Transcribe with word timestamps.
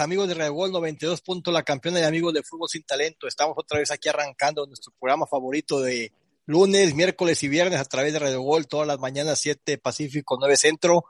amigos 0.00 0.28
de 0.28 0.34
Radio 0.34 0.54
Gol 0.54 0.72
92. 0.72 1.22
la 1.46 1.62
campeona 1.62 2.00
y 2.00 2.04
amigos 2.04 2.32
de 2.32 2.42
Fútbol 2.42 2.68
Sin 2.68 2.82
Talento. 2.84 3.26
Estamos 3.26 3.54
otra 3.58 3.78
vez 3.78 3.90
aquí 3.90 4.08
arrancando 4.08 4.66
nuestro 4.66 4.92
programa 4.98 5.26
favorito 5.26 5.80
de 5.80 6.12
lunes, 6.46 6.94
miércoles 6.94 7.42
y 7.42 7.48
viernes 7.48 7.80
a 7.80 7.84
través 7.84 8.12
de 8.12 8.18
Radio 8.18 8.40
Gol, 8.42 8.66
todas 8.66 8.86
las 8.86 8.98
mañanas 8.98 9.40
7 9.40 9.78
Pacífico, 9.78 10.36
9 10.38 10.56
Centro, 10.56 11.04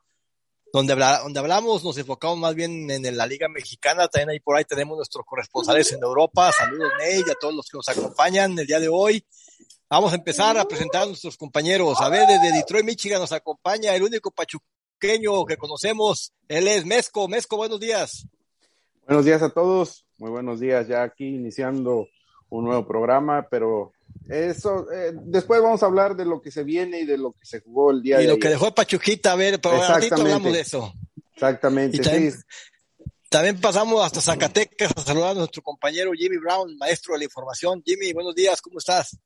donde, 0.73 0.95
donde 0.95 1.41
hablamos, 1.41 1.85
nos 1.85 1.97
enfocamos 1.99 2.39
más 2.39 2.55
bien 2.55 2.91
en 2.91 3.17
la 3.17 3.27
Liga 3.27 3.49
Mexicana. 3.49 4.09
También 4.09 4.31
ahí 4.31 4.41
por 4.41 4.57
ahí 4.57 4.65
tenemos 4.65 4.97
nuestros 4.97 5.25
corresponsales 5.27 5.93
en 5.93 6.03
Europa. 6.03 6.51
Saludos, 6.53 6.91
Ney, 6.99 7.21
a 7.21 7.35
todos 7.41 7.55
los 7.55 7.67
que 7.69 7.77
nos 7.77 7.89
acompañan 7.89 8.59
el 8.59 8.67
día 8.67 8.81
de 8.81 8.89
hoy. 8.89 9.25
Vamos 9.89 10.13
a 10.13 10.17
empezar 10.17 10.57
a 10.57 10.67
presentar 10.67 11.03
a 11.03 11.07
nuestros 11.07 11.37
compañeros. 11.37 12.01
A 12.01 12.09
ver, 12.09 12.27
desde 12.27 12.53
Detroit, 12.53 12.85
Michigan 12.85 13.21
nos 13.21 13.33
acompaña 13.33 13.95
el 13.95 14.03
único 14.03 14.31
pachuqueño 14.31 15.45
que 15.45 15.57
conocemos. 15.57 16.33
Él 16.49 16.67
es 16.69 16.87
Mesco. 16.87 17.29
Mesco, 17.29 17.57
buenos 17.57 17.79
días. 17.79 18.27
Buenos 19.13 19.27
días 19.27 19.43
a 19.43 19.51
todos. 19.51 20.07
Muy 20.17 20.31
buenos 20.31 20.59
días 20.59 20.89
ya 20.89 21.03
aquí 21.03 21.27
iniciando 21.27 22.09
un 22.49 22.65
nuevo 22.65 22.87
programa, 22.87 23.47
pero 23.51 23.93
eso, 24.27 24.91
eh, 24.91 25.13
después 25.15 25.61
vamos 25.61 25.83
a 25.83 25.87
hablar 25.87 26.17
de 26.17 26.25
lo 26.25 26.41
que 26.41 26.51
se 26.51 26.65
viene 26.65 27.01
y 27.01 27.05
de 27.05 27.19
lo 27.19 27.33
que 27.33 27.45
se 27.45 27.61
jugó 27.61 27.91
el 27.91 28.01
día 28.01 28.17
de 28.17 28.23
hoy. 28.23 28.31
Y 28.31 28.33
lo 28.33 28.39
que 28.39 28.49
dejó 28.49 28.75
Pachuquita, 28.75 29.33
a 29.33 29.37
ver, 29.37 29.61
pero 29.61 29.87
ratito 29.87 30.15
hablamos 30.15 30.51
de 30.51 30.61
eso. 30.61 30.95
Exactamente, 31.35 31.99
también, 31.99 32.33
También 33.29 33.61
pasamos 33.61 34.03
hasta 34.03 34.23
Zacatecas 34.23 34.93
a 34.97 35.03
saludar 35.03 35.33
a 35.33 35.41
nuestro 35.41 35.61
compañero 35.61 36.13
Jimmy 36.13 36.39
Brown, 36.39 36.75
maestro 36.79 37.13
de 37.13 37.19
la 37.19 37.25
información. 37.25 37.83
Jimmy, 37.85 38.15
buenos 38.15 38.35
días, 38.35 38.63
¿cómo 38.63 38.79
estás? 38.79 39.19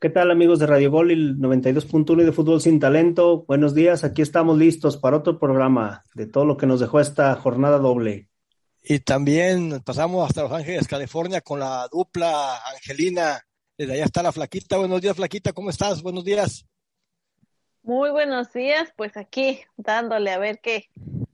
¿Qué 0.00 0.10
tal 0.10 0.32
amigos 0.32 0.58
de 0.58 0.66
Radio 0.66 0.90
Gol, 0.90 1.12
el 1.12 1.38
92.1 1.38 2.20
y 2.20 2.24
de 2.26 2.32
Fútbol 2.32 2.60
Sin 2.60 2.78
Talento? 2.78 3.46
Buenos 3.48 3.74
días, 3.74 4.04
aquí 4.04 4.20
estamos 4.20 4.58
listos 4.58 4.98
para 4.98 5.16
otro 5.16 5.38
programa 5.38 6.04
de 6.14 6.26
todo 6.26 6.44
lo 6.44 6.58
que 6.58 6.66
nos 6.66 6.78
dejó 6.78 7.00
esta 7.00 7.34
jornada 7.36 7.78
doble. 7.78 8.28
Y 8.86 9.00
también 9.00 9.80
pasamos 9.82 10.28
hasta 10.28 10.42
Los 10.42 10.52
Ángeles, 10.52 10.86
California, 10.86 11.40
con 11.40 11.58
la 11.58 11.88
dupla 11.90 12.58
Angelina. 12.66 13.42
Desde 13.78 13.94
allá 13.94 14.04
está 14.04 14.22
la 14.22 14.30
Flaquita. 14.30 14.76
Buenos 14.76 15.00
días, 15.00 15.16
Flaquita, 15.16 15.54
¿cómo 15.54 15.70
estás? 15.70 16.02
Buenos 16.02 16.22
días. 16.22 16.66
Muy 17.82 18.10
buenos 18.10 18.52
días, 18.52 18.92
pues 18.94 19.16
aquí 19.16 19.60
dándole 19.78 20.30
a 20.32 20.38
ver 20.38 20.60
qué, 20.62 20.90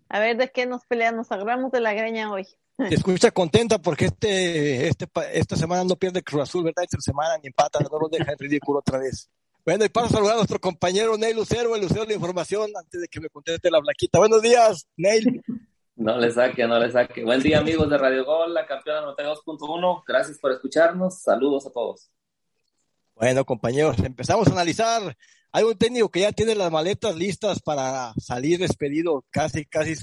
a 0.08 0.20
ver 0.20 0.36
de 0.36 0.50
qué 0.52 0.66
nos 0.66 0.86
peleamos, 0.86 1.16
nos 1.28 1.32
agarramos 1.32 1.72
de 1.72 1.80
la 1.80 1.92
greña 1.92 2.30
hoy. 2.30 2.46
Te 2.76 2.94
escucha 2.94 3.32
contenta 3.32 3.78
porque 3.78 4.06
este, 4.06 4.86
este, 4.86 5.08
esta 5.32 5.56
semana 5.56 5.82
no 5.82 5.96
pierde 5.96 6.22
Cruz 6.22 6.42
Azul, 6.42 6.62
¿verdad? 6.62 6.84
Esta 6.84 7.00
semana 7.00 7.36
ni 7.38 7.48
empata, 7.48 7.80
no 7.80 7.98
lo 7.98 8.08
deja 8.08 8.30
en 8.30 8.38
ridículo 8.38 8.78
otra 8.78 8.98
vez. 8.98 9.28
Bueno, 9.64 9.84
y 9.84 9.88
para 9.88 10.08
saludar 10.08 10.34
a 10.34 10.36
nuestro 10.36 10.60
compañero 10.60 11.18
Neil 11.18 11.36
Lucero, 11.36 11.74
el 11.74 11.82
Lucero 11.82 12.06
de 12.06 12.14
Información, 12.14 12.70
antes 12.76 13.00
de 13.00 13.08
que 13.08 13.20
me 13.20 13.28
conteste 13.28 13.70
la 13.70 13.80
Blaquita. 13.80 14.20
Buenos 14.20 14.40
días, 14.40 14.86
Neil. 14.96 15.42
No 16.00 16.16
le 16.16 16.32
saque, 16.32 16.66
no 16.66 16.78
le 16.78 16.90
saque. 16.90 17.22
Buen 17.22 17.42
día, 17.42 17.58
amigos 17.58 17.90
de 17.90 17.98
Radio 17.98 18.24
Gol, 18.24 18.54
la 18.54 18.66
campeona 18.66 19.02
92.1. 19.14 20.02
Gracias 20.06 20.38
por 20.38 20.50
escucharnos. 20.50 21.20
Saludos 21.20 21.66
a 21.66 21.70
todos. 21.70 22.10
Bueno, 23.14 23.44
compañeros, 23.44 23.98
empezamos 23.98 24.48
a 24.48 24.52
analizar. 24.52 25.14
Hay 25.52 25.64
un 25.64 25.76
técnico 25.76 26.10
que 26.10 26.20
ya 26.20 26.32
tiene 26.32 26.54
las 26.54 26.72
maletas 26.72 27.14
listas 27.16 27.60
para 27.60 28.14
salir 28.18 28.58
despedido. 28.58 29.26
Casi, 29.28 29.66
casi 29.66 29.96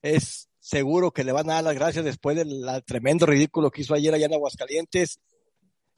es 0.00 0.48
seguro 0.60 1.10
que 1.10 1.24
le 1.24 1.32
van 1.32 1.50
a 1.50 1.54
dar 1.54 1.64
las 1.64 1.74
gracias 1.74 2.04
después 2.04 2.36
del 2.36 2.64
tremendo 2.86 3.26
ridículo 3.26 3.72
que 3.72 3.80
hizo 3.80 3.94
ayer 3.94 4.14
allá 4.14 4.26
en 4.26 4.34
Aguascalientes. 4.34 5.18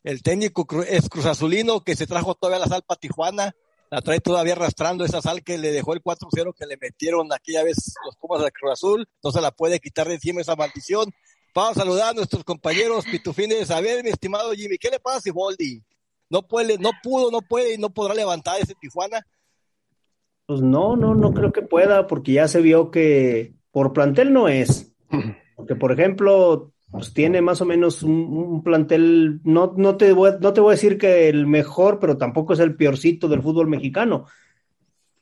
El 0.05 0.23
técnico 0.23 0.67
es 0.85 1.11
Cruz 1.11 1.27
Azulino, 1.27 1.85
que 1.85 1.97
se 1.97 2.07
trajo 2.07 2.35
todavía 2.35 2.61
la 2.61 2.73
sal 2.73 2.83
para 2.87 2.99
Tijuana, 2.99 3.55
la 3.91 4.01
trae 4.03 4.21
todavía 4.21 4.55
arrastrando 4.55 5.05
esa 5.05 5.23
sal 5.23 5.43
que 5.43 5.59
le 5.59 5.71
dejó 5.71 5.95
el 5.95 6.03
4-0 6.03 6.55
que 6.55 6.67
le 6.67 6.77
metieron 6.77 7.33
aquella 7.33 7.63
vez 7.63 7.95
los 8.05 8.17
Pumas 8.17 8.43
de 8.43 8.51
Cruz 8.51 8.73
Azul, 8.73 9.07
no 9.23 9.31
se 9.31 9.41
la 9.41 9.51
puede 9.51 9.81
quitar 9.81 10.09
de 10.09 10.15
encima 10.15 10.41
esa 10.41 10.57
maldición. 10.57 11.11
Vamos 11.55 11.77
a 11.77 11.81
saludar 11.81 12.11
a 12.11 12.15
nuestros 12.15 12.43
compañeros 12.43 13.05
pitufines. 13.05 13.71
A 13.71 13.81
ver, 13.81 14.03
mi 14.03 14.11
estimado 14.11 14.53
Jimmy, 14.53 14.77
¿qué 14.77 14.91
le 14.91 14.99
pasa 14.99 15.19
a 15.19 15.21
Siboldi? 15.21 15.83
No 16.29 16.43
puede, 16.43 16.79
no 16.79 16.91
pudo, 17.03 17.31
no 17.31 17.43
puede 17.43 17.75
y 17.75 17.79
no 17.79 17.91
podrá 17.91 18.15
levantar 18.15 18.61
ese 18.61 18.75
Tijuana. 18.75 19.25
Pues 20.47 20.61
no, 20.61 20.97
no, 20.97 21.15
no 21.15 21.33
creo 21.33 21.53
que 21.53 21.63
pueda, 21.63 22.07
porque 22.07 22.33
ya 22.33 22.49
se 22.49 22.61
vio 22.61 22.91
que 22.91 23.55
por 23.71 23.93
plantel 23.93 24.33
no 24.33 24.49
es. 24.49 24.93
Porque, 25.57 25.77
por 25.77 25.93
ejemplo, 25.93 26.74
pues 26.95 27.13
tiene 27.13 27.43
más 27.43 27.61
o 27.61 27.65
menos 27.65 28.05
un, 28.05 28.63
plantel, 28.63 29.41
no, 29.43 29.75
no, 29.77 29.97
te 29.97 30.13
voy, 30.13 30.31
no 30.41 30.53
te 30.53 30.61
voy 30.61 30.71
a 30.71 30.77
decir 30.77 30.97
que 30.97 31.29
el 31.29 31.45
mejor, 31.45 31.99
pero 31.99 32.17
tampoco 32.17 32.53
es 32.53 32.61
el 32.61 32.77
peorcito 32.77 33.27
del 33.27 33.43
fútbol 33.43 33.67
mexicano. 33.67 34.27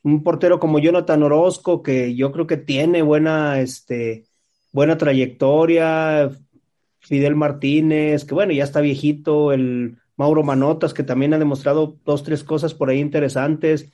Un 0.03 0.21
portero 0.21 0.59
como 0.59 0.77
Jonathan 0.77 1.23
Orozco, 1.23 1.81
que 1.81 2.13
yo 2.13 2.31
creo 2.31 2.45
que 2.45 2.57
tiene 2.57 3.01
buena, 3.01 3.59
este, 3.59 4.25
buena 4.71 4.99
trayectoria. 4.99 6.29
Fidel 6.99 7.35
Martínez, 7.35 8.23
que 8.23 8.35
bueno, 8.35 8.53
ya 8.53 8.65
está 8.65 8.79
viejito. 8.79 9.51
El 9.51 9.97
Mauro 10.15 10.43
Manotas, 10.43 10.93
que 10.93 11.01
también 11.01 11.33
ha 11.33 11.39
demostrado 11.39 11.97
dos, 12.05 12.21
tres 12.21 12.43
cosas 12.43 12.75
por 12.75 12.91
ahí 12.91 12.99
interesantes 12.99 13.91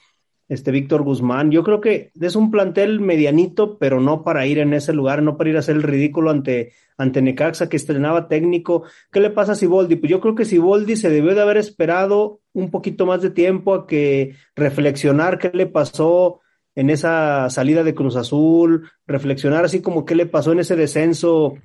este 0.49 0.71
Víctor 0.71 1.03
Guzmán. 1.03 1.51
Yo 1.51 1.63
creo 1.63 1.79
que 1.79 2.11
es 2.19 2.35
un 2.35 2.49
plantel 2.51 2.99
medianito, 2.99 3.77
pero 3.77 4.01
no 4.01 4.23
para 4.23 4.47
ir 4.47 4.57
en 4.57 4.73
ese 4.73 4.93
lugar, 4.93 5.21
no 5.21 5.37
para 5.37 5.51
ir 5.51 5.55
a 5.55 5.59
hacer 5.59 5.75
el 5.75 5.83
ridículo 5.83 6.31
ante, 6.31 6.73
ante 6.97 7.21
Necaxa, 7.21 7.69
que 7.69 7.77
estrenaba 7.77 8.27
técnico. 8.27 8.83
¿Qué 9.11 9.19
le 9.19 9.29
pasa 9.29 9.53
a 9.53 9.55
Siboldi? 9.55 9.95
Pues 9.95 10.09
yo 10.09 10.19
creo 10.19 10.33
que 10.35 10.45
Siboldi 10.45 10.95
se 10.95 11.11
debió 11.11 11.35
de 11.35 11.41
haber 11.41 11.57
esperado 11.57 12.41
un 12.51 12.71
poquito 12.71 13.05
más 13.05 13.21
de 13.21 13.29
tiempo 13.29 13.75
a 13.75 13.87
que 13.87 14.35
reflexionar 14.55 15.37
qué 15.37 15.51
le 15.53 15.67
pasó 15.67 16.41
en 16.73 16.89
esa 16.89 17.49
salida 17.49 17.83
de 17.83 17.93
Cruz 17.93 18.15
Azul, 18.15 18.89
reflexionar 19.05 19.65
así 19.65 19.81
como 19.81 20.03
qué 20.03 20.15
le 20.15 20.25
pasó 20.25 20.51
en 20.51 20.59
ese 20.59 20.75
descenso 20.75 21.55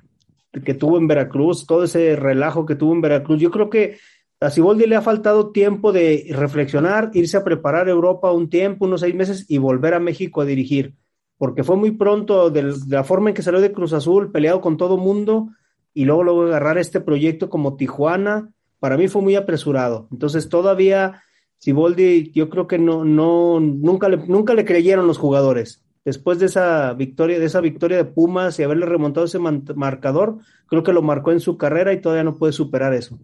que 0.63 0.73
tuvo 0.73 0.97
en 0.97 1.07
Veracruz, 1.07 1.65
todo 1.65 1.83
ese 1.83 2.15
relajo 2.15 2.65
que 2.65 2.75
tuvo 2.75 2.93
en 2.93 3.01
Veracruz. 3.01 3.39
Yo 3.41 3.51
creo 3.51 3.69
que 3.69 3.97
a 4.39 4.49
Siboldi 4.49 4.85
le 4.85 4.95
ha 4.95 5.01
faltado 5.01 5.51
tiempo 5.51 5.91
de 5.91 6.27
reflexionar, 6.31 7.11
irse 7.13 7.37
a 7.37 7.43
preparar 7.43 7.87
Europa 7.87 8.31
un 8.31 8.49
tiempo, 8.49 8.85
unos 8.85 9.01
seis 9.01 9.15
meses 9.15 9.45
y 9.49 9.57
volver 9.57 9.93
a 9.93 9.99
México 9.99 10.41
a 10.41 10.45
dirigir, 10.45 10.95
porque 11.37 11.63
fue 11.63 11.77
muy 11.77 11.91
pronto 11.91 12.49
de 12.49 12.75
la 12.87 13.03
forma 13.03 13.29
en 13.29 13.35
que 13.35 13.41
salió 13.41 13.61
de 13.61 13.71
Cruz 13.71 13.93
Azul, 13.93 14.31
peleado 14.31 14.61
con 14.61 14.77
todo 14.77 14.97
mundo 14.97 15.49
y 15.93 16.05
luego 16.05 16.23
luego 16.23 16.43
agarrar 16.43 16.77
este 16.77 16.99
proyecto 16.99 17.49
como 17.49 17.77
Tijuana, 17.77 18.51
para 18.79 18.97
mí 18.97 19.07
fue 19.07 19.21
muy 19.21 19.35
apresurado. 19.35 20.07
Entonces 20.11 20.49
todavía 20.49 21.23
Siboldi, 21.57 22.31
yo 22.31 22.49
creo 22.49 22.67
que 22.67 22.77
no, 22.77 23.05
no, 23.05 23.59
nunca 23.59 24.09
le, 24.09 24.17
nunca 24.27 24.53
le 24.53 24.65
creyeron 24.65 25.07
los 25.07 25.17
jugadores. 25.17 25.81
Después 26.03 26.37
de 26.37 26.45
esa 26.45 26.93
victoria, 26.93 27.39
de 27.39 27.45
esa 27.45 27.61
victoria 27.61 27.97
de 27.97 28.05
Pumas 28.05 28.59
y 28.59 28.63
haberle 28.63 28.85
remontado 28.85 29.25
ese 29.25 29.39
marcador, 29.39 30.37
creo 30.67 30.83
que 30.83 30.93
lo 30.93 31.01
marcó 31.01 31.31
en 31.31 31.39
su 31.39 31.57
carrera 31.57 31.93
y 31.93 32.01
todavía 32.01 32.23
no 32.23 32.35
puede 32.35 32.53
superar 32.53 32.93
eso. 32.93 33.17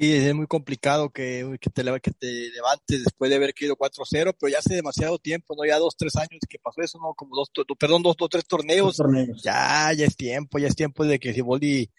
Y 0.00 0.12
es 0.12 0.32
muy 0.32 0.46
complicado 0.46 1.10
que, 1.10 1.58
que, 1.60 1.70
te, 1.70 1.82
que 2.00 2.12
te 2.12 2.50
levantes 2.50 3.02
después 3.02 3.30
de 3.30 3.34
haber 3.34 3.52
quedado 3.52 3.74
4-0, 3.74 4.36
pero 4.38 4.48
ya 4.48 4.60
hace 4.60 4.76
demasiado 4.76 5.18
tiempo, 5.18 5.56
¿no? 5.56 5.66
Ya 5.66 5.76
dos, 5.80 5.96
tres 5.96 6.14
años 6.14 6.38
que 6.48 6.60
pasó 6.60 6.82
eso, 6.82 7.00
¿no? 7.00 7.14
Como 7.14 7.34
dos, 7.34 7.50
perdón, 7.76 8.04
dos, 8.04 8.16
dos, 8.16 8.28
tres 8.30 8.46
torneos. 8.46 8.96
Ya, 9.42 9.92
ya 9.92 10.06
es 10.06 10.16
tiempo, 10.16 10.60
ya 10.60 10.68
es 10.68 10.76
tiempo 10.76 11.04
de 11.04 11.18
que 11.18 11.34
Siboldi, 11.34 11.90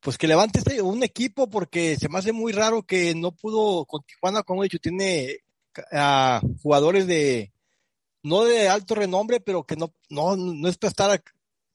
pues 0.00 0.18
que 0.18 0.28
levante 0.28 0.58
este, 0.58 0.82
un 0.82 1.02
equipo, 1.02 1.48
porque 1.48 1.96
se 1.96 2.10
me 2.10 2.18
hace 2.18 2.32
muy 2.32 2.52
raro 2.52 2.82
que 2.82 3.14
no 3.14 3.32
pudo, 3.32 3.86
con 3.86 4.02
Tijuana, 4.02 4.42
como 4.42 4.62
he 4.62 4.66
dicho, 4.66 4.78
tiene 4.78 5.38
a 5.90 6.42
jugadores 6.62 7.06
de, 7.06 7.54
no 8.22 8.44
de 8.44 8.68
alto 8.68 8.94
renombre, 8.94 9.40
pero 9.40 9.64
que 9.64 9.76
no, 9.76 9.94
no, 10.10 10.36
no 10.36 10.68
es 10.68 10.76
para 10.76 10.90
estar 10.90 11.22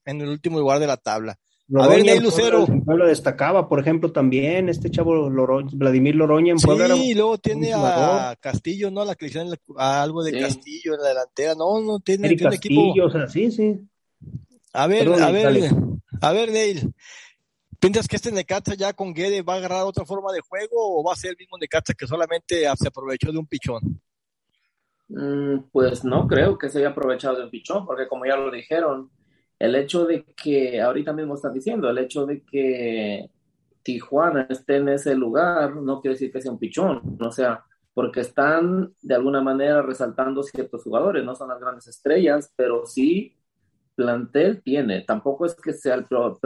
en 0.06 0.22
el 0.22 0.30
último 0.30 0.60
lugar 0.60 0.80
de 0.80 0.86
la 0.86 0.98
tabla 0.98 1.40
a 1.82 1.88
ver, 1.88 2.04
Ney 2.04 2.20
Lucero. 2.20 2.68
Lo 2.86 3.08
destacaba, 3.08 3.68
por 3.68 3.80
ejemplo, 3.80 4.12
también 4.12 4.70
este 4.70 4.92
chavo 4.92 5.30
Vladimir 5.74 6.16
Loroña 6.16 6.52
en 6.52 6.60
Sí, 6.60 7.12
y 7.12 7.14
luego 7.14 7.38
tiene 7.38 7.74
a 7.74 8.36
Castillo, 8.40 8.92
¿no? 8.92 9.04
La 9.06 9.16
le 9.20 9.60
algo 9.78 10.24
de 10.24 10.40
Castillo 10.40 10.94
en 10.96 11.02
la 11.02 11.10
delantera. 11.10 11.56
No, 11.56 11.82
no 11.82 12.00
tiene, 12.00 12.30
tiene 12.30 12.44
Castillo, 12.44 12.92
equipo. 12.92 13.06
o 13.06 13.10
sea, 13.10 13.28
sí, 13.28 13.52
sí. 13.52 13.80
A 14.74 14.88
ver, 14.88 15.08
a 15.08 15.32
ver, 15.32 15.72
a 16.22 16.32
ver, 16.32 16.52
Neil. 16.52 16.94
¿Piensas 17.80 18.08
que 18.08 18.16
este 18.16 18.32
Necaxa 18.32 18.76
ya 18.76 18.94
con 18.94 19.14
Guede 19.14 19.42
va 19.42 19.56
a 19.56 19.58
agarrar 19.58 19.84
otra 19.84 20.06
forma 20.06 20.32
de 20.32 20.40
juego 20.40 21.00
o 21.00 21.04
va 21.04 21.14
a 21.14 21.18
ser 21.18 21.32
el 21.32 21.38
mismo 21.38 21.58
Necaxa 21.60 21.94
que 21.94 22.08
solamente 22.08 22.64
se 22.78 22.88
aprovechó 22.88 23.32
de 23.32 23.38
un 23.38 23.46
pichón? 23.46 24.02
Mm, 25.10 25.70
pues 25.72 26.06
no 26.06 26.28
creo 26.28 26.58
que 26.58 26.70
se 26.70 26.80
haya 26.80 26.90
aprovechado 26.90 27.38
de 27.38 27.44
un 27.44 27.50
pichón, 27.50 27.86
porque 27.86 28.08
como 28.08 28.26
ya 28.26 28.38
lo 28.38 28.50
dijeron, 28.50 29.12
el 29.64 29.76
hecho 29.76 30.06
de 30.06 30.26
que, 30.26 30.82
ahorita 30.82 31.14
mismo 31.14 31.36
están 31.36 31.54
diciendo, 31.54 31.90
el 31.90 31.98
hecho 31.98 32.26
de 32.26 32.44
que 32.44 33.30
Tijuana 33.82 34.46
esté 34.50 34.76
en 34.76 34.90
ese 34.90 35.16
lugar 35.16 35.78
no 35.78 36.02
quiere 36.02 36.16
decir 36.16 36.34
que 36.34 36.42
sea 36.42 36.52
un 36.52 36.60
pichón, 36.60 37.18
o 37.22 37.32
sea, 37.32 37.64
porque 37.94 38.20
están 38.20 38.94
de 39.02 39.16
alguna 39.16 39.42
manera 39.42 39.82
resaltando 39.82 40.44
ciertos 40.44 40.84
jugadores, 40.84 41.24
no 41.24 41.34
son 41.34 41.48
las 41.48 41.62
grandes 41.62 41.88
estrellas, 41.88 42.52
pero 42.58 42.86
sí 42.86 43.38
plantel 43.96 44.62
tiene, 44.62 45.02
tampoco 45.02 45.46
es 45.46 45.56
que 45.56 45.72
sea 45.72 45.96
el 45.96 46.08
peor, 46.08 46.40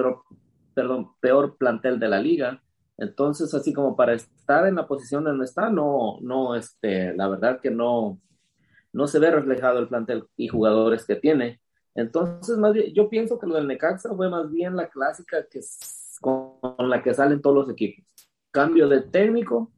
peor 1.19 1.57
plantel 1.57 1.99
de 1.99 2.09
la 2.09 2.19
liga, 2.19 2.61
entonces 2.99 3.51
así 3.55 3.73
como 3.73 3.95
para 3.95 4.13
estar 4.13 4.67
en 4.67 4.75
la 4.75 4.87
posición 4.87 5.23
donde 5.23 5.45
está, 5.45 5.71
no, 5.71 6.19
no, 6.21 6.53
este, 6.55 7.15
la 7.15 7.27
verdad 7.29 7.61
que 7.61 7.71
no, 7.71 8.21
no 8.93 9.07
se 9.07 9.17
ve 9.17 9.31
reflejado 9.31 9.79
el 9.79 9.87
plantel 9.87 10.25
y 10.37 10.49
jugadores 10.49 11.03
que 11.05 11.15
tiene. 11.15 11.59
Entonces, 11.97 12.57
más 12.57 12.73
bien, 12.73 12.93
yo 12.93 13.09
pienso 13.09 13.37
que 13.39 13.47
lo 13.47 13.55
del 13.55 13.67
Necaxa 13.67 14.13
fue 14.15 14.29
más 14.29 14.49
bien 14.51 14.75
la 14.75 14.87
clásica 14.87 15.45
que 15.49 15.59
con, 16.21 16.53
la 16.89 17.01
que 17.01 17.13
salen 17.13 17.41
todos 17.41 17.55
los 17.55 17.69
equipos. 17.69 18.05
Cambio 18.51 18.87
de 18.87 19.01
técnico 19.01 19.71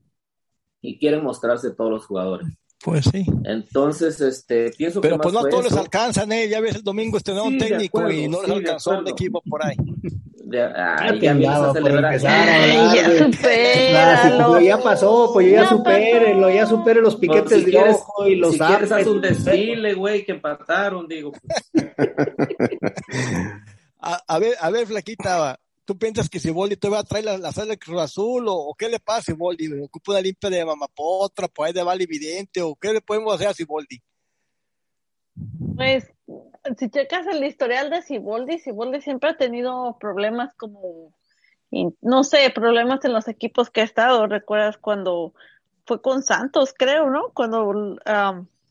y 0.81 1.00
quieren 1.00 1.24
mostrarse 1.24 1.71
todos 1.71 1.89
los 1.92 2.06
jugadores. 2.06 2.48
Pues 2.83 3.06
sí. 3.06 3.25
Entonces, 3.45 4.19
este, 4.21 4.71
pienso 4.71 5.01
Pero 5.01 5.16
que. 5.18 5.24
pues 5.24 5.33
más 5.33 5.44
no 5.44 5.50
todos 5.50 5.63
les 5.63 5.74
eso. 5.74 5.81
alcanzan, 5.81 6.31
¿eh? 6.31 6.48
Ya 6.50 6.62
ves 6.62 6.75
el 6.75 6.83
domingo 6.83 7.18
este 7.18 7.31
nuevo 7.31 7.50
Sí, 7.50 7.57
técnico 7.57 8.00
acuerdo, 8.00 8.19
y 8.19 8.27
no 8.27 8.42
les 8.42 8.51
sí, 8.51 8.57
alcanzó 8.57 9.00
un 9.00 9.07
equipo 9.07 9.42
por 9.42 9.66
ahí. 9.66 9.75
De, 10.50 10.63
ay, 10.63 11.19
Ya 11.22 11.34
ya 11.36 11.63
a 11.63 11.68
empezar 11.69 12.06
a 12.06 12.18
ya 12.18 12.19
supéralo. 14.31 14.60
ya 14.60 14.78
pasó, 14.81 15.30
pues 15.31 15.51
ya 15.51 15.62
Ya 15.62 15.69
supérenlo, 15.69 16.50
ya 16.50 16.62
pasó. 16.63 16.78
supere 16.78 17.01
los 17.01 17.16
Pues, 17.18 17.30
piquetes 17.30 17.60
si 17.60 17.66
de 17.66 17.72
quieres- 17.72 17.96
ojo 17.98 18.28
y 18.28 18.36
los 18.36 18.54
si 18.54 18.57
quieres, 18.60 18.92
haz 18.92 18.94
apes. 18.94 19.07
un 19.07 19.22
desfile, 19.22 19.94
güey, 19.94 20.25
que 20.25 20.31
empataron, 20.31 21.07
digo. 21.07 21.31
A, 24.01 24.22
a 24.28 24.40
ver, 24.40 24.56
a 24.62 24.69
ver, 24.69 24.88
Flaquita, 24.88 25.60
¿tú 25.84 25.98
piensas 25.98 26.30
que 26.30 26.40
si 26.40 26.50
Boldi 26.52 26.78
te 26.78 26.88
va 26.88 27.00
a 27.00 27.04
traer 27.04 27.25
la, 27.25 27.38
la 27.38 27.52
sala 27.52 27.72
de 27.72 27.78
Cruz 27.78 28.00
Azul 28.02 28.48
o, 28.48 28.54
o 28.54 28.74
qué 28.74 28.88
le 28.88 29.00
pasa 29.00 29.24
si 29.24 29.34
Boldi 29.34 29.69
ocupa 29.81 30.13
una 30.13 30.22
limpia 30.22 30.50
de 30.50 30.63
Mamapotra, 30.66 31.50
por 31.50 31.68
ahí 31.68 31.74
de 31.74 31.84
Vale 31.84 32.06
Evidente 32.06 32.62
o 32.62 32.75
qué 32.75 32.94
le 32.94 33.02
podemos 33.02 33.36
hacer 33.36 33.48
a 33.50 33.54
Siboldi? 33.54 34.02
Pues, 35.75 36.06
si 36.78 36.90
checas 36.90 37.28
el 37.28 37.44
historial 37.44 37.90
de 37.90 38.02
Siboldi, 38.02 38.60
Siboldi 38.60 39.02
siempre 39.02 39.30
ha 39.30 39.38
tenido 39.38 39.98
problemas 40.00 40.54
como, 40.56 41.14
no 42.02 42.24
sé, 42.24 42.50
problemas 42.50 43.04
en 43.06 43.14
los 43.14 43.28
equipos 43.28 43.70
que 43.70 43.82
ha 43.82 43.86
estado. 43.86 44.28
¿Recuerdas 44.28 44.78
cuando 44.78 45.34
fue 45.86 46.02
con 46.02 46.24
Santos, 46.24 46.74
creo, 46.78 47.10
¿no? 47.10 47.30
Cuando 47.34 47.68
um, 47.68 47.98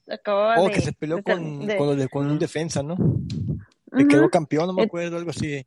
acababa 0.08 0.56
de... 0.56 0.66
Oh, 0.66 0.70
que 0.70 0.80
se 0.80 0.92
peleó 0.92 1.16
de- 1.16 1.22
con, 1.22 1.66
de- 1.66 1.76
con, 1.76 2.08
con 2.08 2.30
un 2.30 2.38
defensa, 2.38 2.82
¿no? 2.82 2.96
Que 2.96 4.02
Ujú. 4.04 4.08
quedó 4.08 4.30
campeón, 4.30 4.66
no 4.68 4.72
me 4.74 4.82
Eh, 4.82 4.86
acuerdo, 4.86 5.16
algo 5.16 5.30
así. 5.30 5.64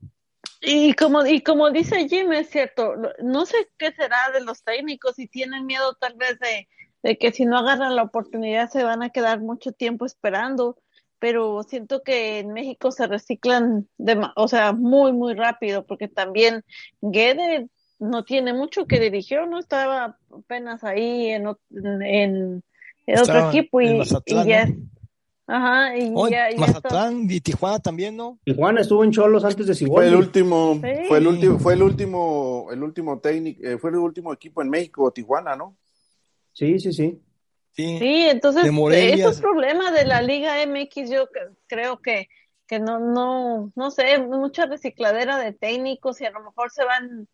Y 0.62 0.94
como, 0.94 1.25
y 1.25 1.41
como 1.41 1.71
dice 1.71 2.07
Jim, 2.07 2.31
es 2.33 2.50
cierto, 2.50 2.94
no 3.24 3.45
sé 3.47 3.57
qué 3.77 3.91
será 3.94 4.29
de 4.31 4.41
los 4.41 4.63
técnicos 4.63 5.17
y 5.17 5.27
tienen 5.27 5.65
miedo 5.65 5.95
tal 6.00 6.13
vez 6.13 6.39
de, 6.39 6.67
de 7.01 7.17
que 7.17 7.31
si 7.31 7.45
no 7.45 7.57
agarran 7.57 7.95
la 7.95 8.03
oportunidad 8.03 8.69
se 8.69 8.83
van 8.83 9.01
a 9.01 9.09
quedar 9.09 9.39
mucho 9.39 9.71
tiempo 9.71 10.06
esperando, 10.06 10.77
pero 11.21 11.62
siento 11.62 12.01
que 12.01 12.39
en 12.39 12.51
México 12.51 12.91
se 12.91 13.06
reciclan, 13.06 13.88
de, 14.00 14.19
o 14.35 14.47
sea, 14.47 14.73
muy, 14.73 15.13
muy 15.13 15.35
rápido, 15.35 15.85
porque 15.85 16.07
también 16.07 16.63
Guede 17.00 17.69
no 18.00 18.25
tiene 18.25 18.53
mucho 18.53 18.88
que 18.88 19.00
dirigió, 19.00 19.45
no 19.45 19.59
estaba 19.59 20.18
apenas 20.35 20.83
ahí 20.83 21.27
en, 21.27 21.45
en, 21.69 22.63
en 23.06 23.19
otro 23.19 23.21
Estaba 23.21 23.50
equipo 23.50 23.81
en 23.81 23.95
y, 23.95 23.97
Mazatlán, 24.00 24.47
y 24.47 24.50
ya, 24.50 24.65
¿no? 24.65 24.75
ajá, 25.45 25.95
y 25.95 26.12
Oh, 26.15 26.27
ya, 26.27 26.50
ya 26.50 26.50
está. 26.50 26.59
Mazatlán 26.59 27.27
y 27.29 27.39
Tijuana 27.39 27.77
también, 27.77 28.17
¿no? 28.17 28.39
Tijuana 28.44 28.81
estuvo 28.81 29.03
en 29.03 29.12
Cholos 29.12 29.45
antes 29.45 29.67
de 29.67 29.85
Fue 29.85 30.07
el 30.07 30.15
último, 30.15 30.74
Sí. 30.81 31.06
fue 31.07 31.19
el 31.19 31.27
último, 31.27 31.59
fue 31.59 31.74
el 31.75 31.83
último, 31.83 32.67
el 32.71 32.81
último 32.81 33.19
técnico, 33.19 33.62
eh, 33.63 33.77
fue 33.77 33.91
el 33.91 33.97
último 33.97 34.33
equipo 34.33 34.63
en 34.63 34.69
México, 34.71 35.12
Tijuana, 35.12 35.56
¿no? 35.56 35.77
Sí, 36.51 36.79
sí, 36.79 36.91
sí. 36.91 37.21
Sí. 37.73 37.97
Sí, 38.00 38.27
entonces 38.29 38.63
De 38.63 38.71
Morelia. 38.71 39.15
esos 39.15 39.39
problemas 39.41 39.94
de 39.94 40.06
la 40.06 40.21
Liga 40.21 40.62
MX 40.62 41.09
yo 41.09 41.29
creo 41.68 42.01
que, 42.01 42.27
que 42.68 42.79
no, 42.79 43.00
no, 43.00 43.71
no 43.75 43.91
sé, 43.91 44.18
mucha 44.19 44.65
recicladera 44.65 45.38
de 45.38 45.53
técnicos 45.53 46.19
y 46.21 46.25
a 46.25 46.31
lo 46.31 46.41
mejor 46.44 46.71
se 46.71 46.83
van, 46.83 47.27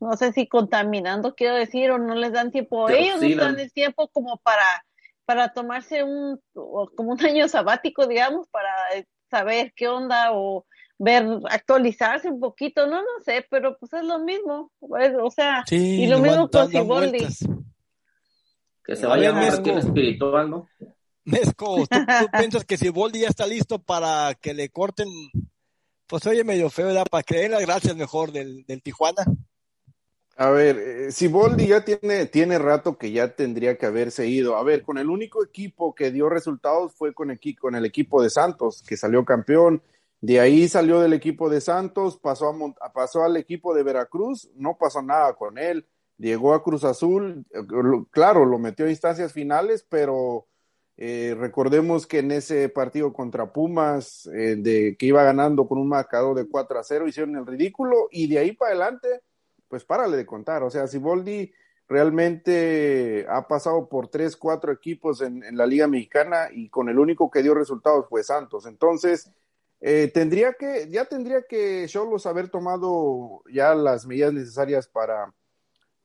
no 0.00 0.16
sé 0.16 0.32
si 0.32 0.46
contaminando, 0.46 1.34
quiero 1.34 1.54
decir, 1.56 1.90
o 1.90 1.98
no 1.98 2.14
les 2.14 2.32
dan 2.32 2.50
tiempo, 2.52 2.88
ellos 2.88 3.20
no 3.20 3.26
están 3.26 3.58
el 3.58 3.72
tiempo 3.72 4.08
como 4.08 4.36
para, 4.38 4.84
para 5.24 5.52
tomarse 5.52 6.04
un, 6.04 6.40
o 6.54 6.88
como 6.96 7.12
un 7.12 7.18
año 7.26 7.48
sabático, 7.48 8.06
digamos, 8.06 8.48
para 8.48 8.70
eh, 8.94 9.06
saber 9.30 9.72
qué 9.74 9.88
onda 9.88 10.30
o 10.32 10.64
ver, 10.98 11.26
actualizarse 11.50 12.28
un 12.30 12.38
poquito, 12.40 12.86
no, 12.86 13.02
no 13.02 13.20
sé, 13.24 13.44
pero 13.50 13.76
pues 13.78 13.92
es 13.92 14.04
lo 14.04 14.20
mismo, 14.20 14.70
pues, 14.78 15.12
o 15.20 15.30
sea, 15.30 15.64
Sí, 15.66 16.02
y 16.02 16.06
lo 16.06 16.18
mismo 16.18 16.48
dan- 16.48 16.48
con 16.48 16.60
dan 16.60 16.70
Siboldi. 16.70 17.26
Que 18.86 18.96
se 18.96 19.06
A 19.06 19.08
vaya 19.08 19.32
ver, 19.32 19.38
a 19.38 19.50
Mesco. 19.50 19.70
el 19.70 19.78
espiritual, 19.78 20.50
¿no? 20.50 20.68
Mesco, 21.24 21.86
¿tú, 21.88 21.98
tú 22.06 22.26
piensas 22.38 22.64
que 22.64 22.76
Siboldi 22.76 23.20
ya 23.20 23.28
está 23.28 23.46
listo 23.46 23.78
para 23.80 24.34
que 24.40 24.54
le 24.54 24.68
corten? 24.68 25.08
Pues 26.06 26.24
oye, 26.26 26.44
medio 26.44 26.70
feo, 26.70 26.86
¿verdad? 26.86 27.06
Para 27.10 27.24
creer 27.24 27.50
las 27.50 27.62
gracias 27.62 27.96
mejor 27.96 28.30
del, 28.30 28.64
del 28.66 28.80
Tijuana. 28.80 29.24
A 30.38 30.50
ver, 30.50 30.76
eh, 30.78 31.12
Siboldi 31.12 31.68
ya 31.68 31.84
tiene, 31.84 32.26
tiene 32.26 32.58
rato 32.58 32.98
que 32.98 33.10
ya 33.10 33.34
tendría 33.34 33.78
que 33.78 33.86
haberse 33.86 34.26
ido. 34.28 34.56
A 34.56 34.62
ver, 34.62 34.82
con 34.82 34.98
el 34.98 35.08
único 35.08 35.42
equipo 35.42 35.94
que 35.94 36.10
dio 36.12 36.28
resultados 36.28 36.92
fue 36.94 37.14
con, 37.14 37.30
equi- 37.30 37.56
con 37.58 37.74
el 37.74 37.86
equipo 37.86 38.22
de 38.22 38.28
Santos, 38.30 38.84
que 38.86 38.96
salió 38.96 39.24
campeón. 39.24 39.82
De 40.20 40.38
ahí 40.38 40.68
salió 40.68 41.00
del 41.00 41.14
equipo 41.14 41.48
de 41.48 41.60
Santos, 41.60 42.18
pasó, 42.18 42.54
a 42.80 42.92
pasó 42.92 43.22
al 43.24 43.36
equipo 43.36 43.74
de 43.74 43.82
Veracruz, 43.82 44.48
no 44.54 44.76
pasó 44.78 45.00
nada 45.02 45.34
con 45.34 45.56
él. 45.58 45.86
Llegó 46.18 46.54
a 46.54 46.62
Cruz 46.62 46.84
Azul, 46.84 47.44
eh, 47.50 47.60
claro, 48.10 48.44
lo 48.44 48.58
metió 48.58 48.86
a 48.86 48.90
instancias 48.90 49.32
finales, 49.32 49.86
pero 49.88 50.46
eh, 50.96 51.34
recordemos 51.38 52.06
que 52.06 52.20
en 52.20 52.32
ese 52.32 52.68
partido 52.68 53.12
contra 53.12 53.52
Pumas, 53.52 54.26
eh, 54.32 54.56
de, 54.56 54.96
que 54.98 55.06
iba 55.06 55.22
ganando 55.22 55.68
con 55.68 55.78
un 55.78 55.88
marcador 55.88 56.36
de 56.36 56.48
4 56.48 56.78
a 56.78 56.82
0, 56.84 57.08
hicieron 57.08 57.36
el 57.36 57.46
ridículo 57.46 58.08
y 58.10 58.28
de 58.28 58.38
ahí 58.38 58.52
para 58.52 58.70
adelante 58.72 59.20
pues 59.68 59.84
párale 59.84 60.16
de 60.16 60.26
contar. 60.26 60.62
O 60.62 60.70
sea, 60.70 60.86
Siboldi 60.86 61.52
realmente 61.88 63.26
ha 63.28 63.46
pasado 63.46 63.88
por 63.88 64.08
tres, 64.08 64.36
cuatro 64.36 64.72
equipos 64.72 65.20
en, 65.20 65.42
en 65.44 65.56
la 65.56 65.66
Liga 65.66 65.86
Mexicana 65.86 66.48
y 66.52 66.68
con 66.68 66.88
el 66.88 66.98
único 66.98 67.30
que 67.30 67.42
dio 67.42 67.54
resultados 67.54 68.06
fue 68.08 68.22
Santos. 68.22 68.66
Entonces, 68.66 69.30
eh, 69.80 70.10
tendría 70.12 70.54
que, 70.54 70.88
ya 70.90 71.04
tendría 71.04 71.42
que 71.42 71.84
Cholos 71.88 72.26
haber 72.26 72.48
tomado 72.48 73.42
ya 73.52 73.74
las 73.74 74.06
medidas 74.06 74.32
necesarias 74.32 74.88
para, 74.88 75.32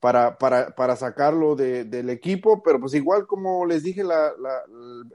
para, 0.02 0.38
para, 0.38 0.76
para 0.76 0.96
sacarlo 0.98 1.56
de, 1.56 1.86
del 1.86 2.10
equipo, 2.10 2.62
pero 2.62 2.80
pues 2.82 2.94
igual 2.96 3.26
como 3.28 3.66
les 3.66 3.84
dije 3.84 4.04
la, 4.04 4.34
la, 4.38 4.64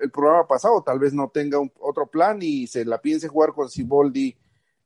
el 0.00 0.10
programa 0.10 0.46
pasado, 0.46 0.82
tal 0.82 0.98
vez 1.00 1.12
no 1.12 1.28
tenga 1.28 1.58
un, 1.58 1.70
otro 1.80 2.06
plan 2.06 2.38
y 2.40 2.66
se 2.68 2.84
la 2.86 2.98
piense 3.02 3.28
jugar 3.28 3.52
con 3.52 3.68
Siboldi 3.68 4.34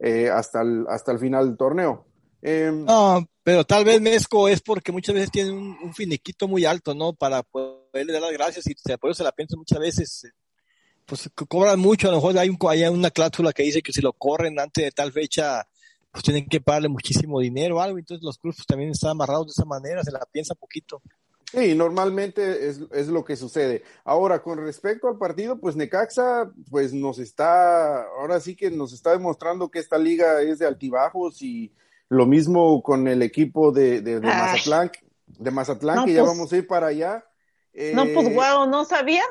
eh, 0.00 0.30
hasta, 0.30 0.62
el, 0.62 0.86
hasta 0.88 1.12
el 1.12 1.18
final 1.18 1.46
del 1.46 1.56
torneo. 1.58 2.06
Eh, 2.42 2.72
No, 2.72 3.28
pero 3.42 3.64
tal 3.64 3.84
vez 3.84 4.00
Mesco 4.00 4.48
es 4.48 4.62
porque 4.62 4.90
muchas 4.90 5.14
veces 5.14 5.30
tiene 5.30 5.52
un, 5.52 5.76
un 5.82 5.92
finiquito 5.92 6.48
muy 6.48 6.64
alto, 6.64 6.94
¿no? 6.94 7.12
Para 7.12 7.42
poderle 7.42 8.12
dar 8.14 8.22
las 8.22 8.32
gracias 8.32 8.66
y 8.68 8.74
se, 8.74 8.96
por 8.96 9.14
se 9.14 9.22
la 9.22 9.32
piensa 9.32 9.56
muchas 9.56 9.78
veces. 9.78 10.24
eh, 10.24 10.30
Pues 11.04 11.28
co- 11.34 11.44
cobran 11.44 11.78
mucho, 11.78 12.08
a 12.08 12.12
lo 12.12 12.16
mejor 12.16 12.38
hay, 12.38 12.48
un, 12.48 12.56
hay 12.68 12.84
una 12.84 13.10
cláusula 13.10 13.52
que 13.52 13.64
dice 13.64 13.82
que 13.82 13.92
si 13.92 14.00
lo 14.00 14.14
corren 14.14 14.58
antes 14.58 14.82
de 14.82 14.92
tal 14.92 15.12
fecha, 15.12 15.66
pues 16.12 16.24
tienen 16.24 16.48
que 16.48 16.60
pagarle 16.60 16.88
muchísimo 16.88 17.40
dinero 17.40 17.76
o 17.76 17.80
algo, 17.80 17.98
entonces 17.98 18.24
los 18.24 18.38
clubes 18.38 18.64
también 18.66 18.90
están 18.90 19.10
amarrados 19.12 19.46
de 19.46 19.50
esa 19.52 19.64
manera, 19.64 20.02
se 20.02 20.10
la 20.12 20.20
piensa 20.30 20.54
poquito. 20.54 21.00
Sí, 21.52 21.74
normalmente 21.74 22.68
es, 22.68 22.80
es 22.92 23.08
lo 23.08 23.24
que 23.24 23.34
sucede. 23.36 23.82
Ahora, 24.04 24.40
con 24.40 24.58
respecto 24.58 25.08
al 25.08 25.18
partido, 25.18 25.58
pues 25.58 25.74
Necaxa, 25.74 26.50
pues 26.70 26.92
nos 26.92 27.18
está, 27.18 28.02
ahora 28.04 28.38
sí 28.38 28.54
que 28.54 28.70
nos 28.70 28.92
está 28.92 29.10
demostrando 29.10 29.68
que 29.68 29.80
esta 29.80 29.98
liga 29.98 30.40
es 30.42 30.60
de 30.60 30.66
altibajos 30.66 31.42
y 31.42 31.72
lo 32.08 32.26
mismo 32.26 32.82
con 32.82 33.08
el 33.08 33.22
equipo 33.22 33.72
de, 33.72 34.00
de, 34.00 34.20
de. 34.20 34.26
Mazatlán, 34.28 34.90
de 35.26 35.50
Mazatlán, 35.50 35.96
No, 35.96 36.04
que 36.04 36.12
ya 36.12 36.20
pues- 36.22 36.32
vamos 36.36 36.52
a 36.52 36.56
ir 36.56 36.66
para 36.68 36.86
allá. 36.88 37.24
Eh, 37.72 37.92
No, 37.94 38.04
pues 38.14 38.32
guau, 38.32 38.68
no 38.68 38.84
sabía. 38.84 39.24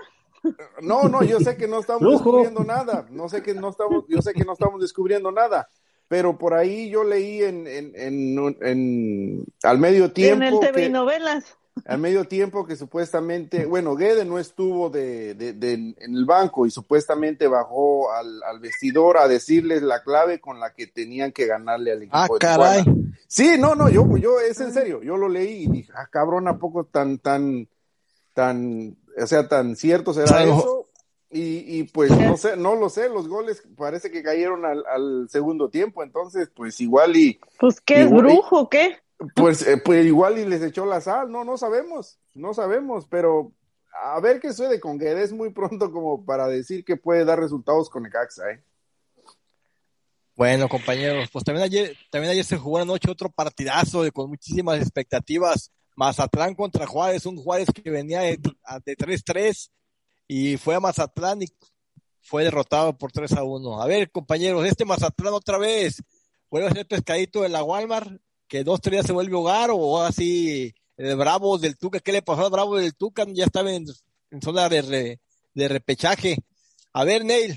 no, 0.81 1.03
no, 1.09 1.23
yo 1.23 1.39
sé 1.39 1.57
que 1.57 1.67
no 1.67 1.79
estamos 1.79 2.09
descubriendo 2.11 2.63
nada, 2.63 3.05
no 3.11 3.27
sé 3.27 3.41
que 3.43 3.53
no 3.53 3.69
estamos, 3.69 4.05
yo 4.07 4.21
sé 4.21 4.33
que 4.33 4.45
no 4.45 4.53
estamos 4.53 4.79
descubriendo 4.81 5.31
nada, 5.33 5.67
pero 6.09 6.37
por 6.37 6.53
ahí 6.53 6.89
yo 6.89 7.05
leí 7.05 7.41
en, 7.43 7.65
en, 7.67 7.93
en, 7.95 8.57
en- 8.61 9.45
al 9.63 9.77
medio 9.77 10.11
tiempo 10.11 10.43
en 10.43 10.53
el 10.55 10.59
TV 10.59 10.81
y 10.81 10.83
que- 10.85 10.89
novelas. 10.89 11.45
al 11.85 11.99
medio 11.99 12.25
tiempo 12.25 12.65
que 12.65 12.75
supuestamente, 12.75 13.65
bueno, 13.65 13.95
Guede 13.95 14.25
no 14.25 14.37
estuvo 14.39 14.89
de, 14.89 15.35
de- 15.35 15.53
de- 15.53 15.73
en 15.73 15.95
el 16.15 16.25
banco 16.25 16.65
y 16.65 16.71
supuestamente 16.71 17.47
bajó 17.47 18.11
al, 18.11 18.43
al 18.43 18.59
vestidor 18.59 19.17
a 19.17 19.27
decirles 19.29 19.81
la 19.83 20.03
clave 20.03 20.41
con 20.41 20.59
la 20.59 20.73
que 20.73 20.87
tenían 20.87 21.31
que 21.31 21.45
ganarle 21.45 21.91
al 21.93 22.01
equipo 22.01 22.17
Ah, 22.17 22.27
de 22.29 22.39
caray. 22.39 22.83
Tijuana. 22.83 23.09
Sí, 23.27 23.51
no, 23.59 23.75
no, 23.75 23.87
yo, 23.89 24.17
yo, 24.17 24.39
es 24.39 24.59
en 24.59 24.73
serio, 24.73 25.01
yo 25.03 25.15
lo 25.15 25.29
leí 25.29 25.65
y 25.65 25.67
dije, 25.67 25.91
ah, 25.95 26.07
cabrón, 26.11 26.47
¿a 26.47 26.57
poco 26.57 26.83
tan, 26.85 27.19
tan, 27.19 27.67
tan, 28.33 28.97
o 29.21 29.27
sea, 29.27 29.47
tan 29.47 29.75
cierto 29.75 30.13
será 30.13 30.25
Claro. 30.27 30.57
eso? 30.57 30.88
Y, 31.31 31.77
y 31.79 31.83
pues 31.83 32.09
no 32.11 32.37
sé, 32.37 32.57
no 32.57 32.75
lo 32.75 32.89
sé, 32.89 33.07
los 33.07 33.27
goles 33.27 33.61
parece 33.77 34.09
que 34.09 34.23
cayeron 34.23 34.65
al, 34.65 34.83
al 34.87 35.27
segundo 35.29 35.69
tiempo, 35.69 36.01
entonces 36.01 36.49
pues 36.55 36.81
igual 36.81 37.15
y, 37.15 37.39
Pues, 37.59 37.79
¿qué 37.81 38.01
es 38.01 38.07
Igual- 38.07 38.25
brujo 38.25 38.67
qué? 38.69 38.97
pues, 39.35 39.67
eh, 39.67 39.77
pues 39.83 40.05
igual 40.07 40.39
y 40.39 40.45
les 40.45 40.63
echó 40.63 40.85
la 40.87 41.01
sal, 41.01 41.31
no, 41.31 41.43
no 41.43 41.55
sabemos, 41.57 42.17
no 42.33 42.53
sabemos, 42.55 43.05
pero 43.07 43.51
a 44.01 44.19
ver 44.21 44.39
qué 44.39 44.49
sucede 44.53 44.79
con 44.79 44.97
Guedes 44.97 45.25
es 45.25 45.33
muy 45.33 45.51
pronto 45.51 45.91
como 45.91 46.25
para 46.25 46.47
decir 46.47 46.83
que 46.83 46.97
puede 46.97 47.25
dar 47.25 47.39
resultados 47.39 47.89
con 47.91 48.03
Necaxa, 48.03 48.49
¿eh? 48.51 48.63
Bueno, 50.35 50.69
compañeros, 50.69 51.29
pues 51.31 51.43
también 51.43 51.65
ayer, 51.65 51.97
también 52.09 52.31
ayer 52.31 52.45
se 52.45 52.57
jugó 52.57 52.77
anoche 52.77 53.11
otro 53.11 53.29
partidazo 53.29 54.03
de, 54.03 54.11
con 54.11 54.29
muchísimas 54.29 54.79
expectativas. 54.79 55.71
Mazatlán 55.97 56.55
contra 56.55 56.87
Juárez, 56.87 57.25
un 57.25 57.35
Juárez 57.35 57.67
que 57.73 57.89
venía 57.91 58.21
de, 58.21 58.37
de 58.37 58.97
3-3 58.97 59.69
y 60.31 60.57
fue 60.57 60.75
a 60.75 60.79
Mazatlán 60.79 61.41
y 61.41 61.47
fue 62.21 62.43
derrotado 62.43 62.95
por 62.95 63.11
3 63.11 63.33
a 63.33 63.43
1. 63.43 63.81
A 63.81 63.87
ver, 63.87 64.11
compañeros, 64.11 64.63
este 64.63 64.85
Mazatlán 64.85 65.33
otra 65.33 65.57
vez 65.57 66.03
vuelve 66.51 66.67
a 66.69 66.71
ser 66.71 66.87
pescadito 66.87 67.41
de 67.41 67.49
la 67.49 67.63
Walmart, 67.63 68.21
que 68.47 68.63
dos, 68.63 68.79
tres 68.79 68.91
días 68.93 69.07
se 69.07 69.13
vuelve 69.13 69.35
hogar, 69.35 69.71
o 69.73 70.01
así, 70.01 70.71
el 70.97 71.15
Bravo 71.15 71.57
del 71.57 71.77
Tuca, 71.77 71.99
¿qué 71.99 72.11
le 72.11 72.21
pasó 72.21 72.45
al 72.45 72.51
Bravo 72.51 72.77
del 72.77 72.95
Tuca? 72.95 73.25
Ya 73.33 73.45
estaba 73.45 73.71
en, 73.71 73.87
zona 74.39 74.69
de, 74.69 75.19
de 75.55 75.67
repechaje. 75.67 76.37
A 76.93 77.03
ver, 77.03 77.25
Neil, 77.25 77.55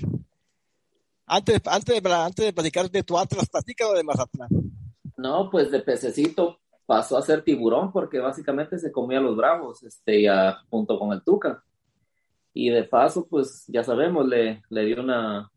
antes, 1.27 1.61
antes, 1.65 2.01
de, 2.01 2.13
antes 2.13 2.45
de 2.45 2.53
platicar 2.53 2.89
de 2.89 3.03
tu 3.03 3.19
Atlas, 3.19 3.49
platícalo 3.49 3.93
de 3.93 4.03
Mazatlán. 4.03 4.49
No, 5.15 5.51
pues 5.51 5.69
de 5.69 5.79
pececito 5.79 6.59
pasó 6.87 7.17
a 7.17 7.21
ser 7.21 7.43
tiburón 7.43 7.91
porque 7.91 8.19
básicamente 8.19 8.79
se 8.79 8.91
comía 8.91 9.19
los 9.19 9.37
bravos, 9.37 9.83
este, 9.83 10.23
ya, 10.23 10.57
junto 10.71 10.97
con 10.97 11.13
el 11.13 11.23
Tuca. 11.23 11.63
Y 12.53 12.69
de 12.69 12.83
paso, 12.83 13.27
pues 13.27 13.65
ya 13.67 13.83
sabemos, 13.83 14.27
le, 14.27 14.61
le 14.69 14.85
dio 14.85 15.01
una, 15.01 15.51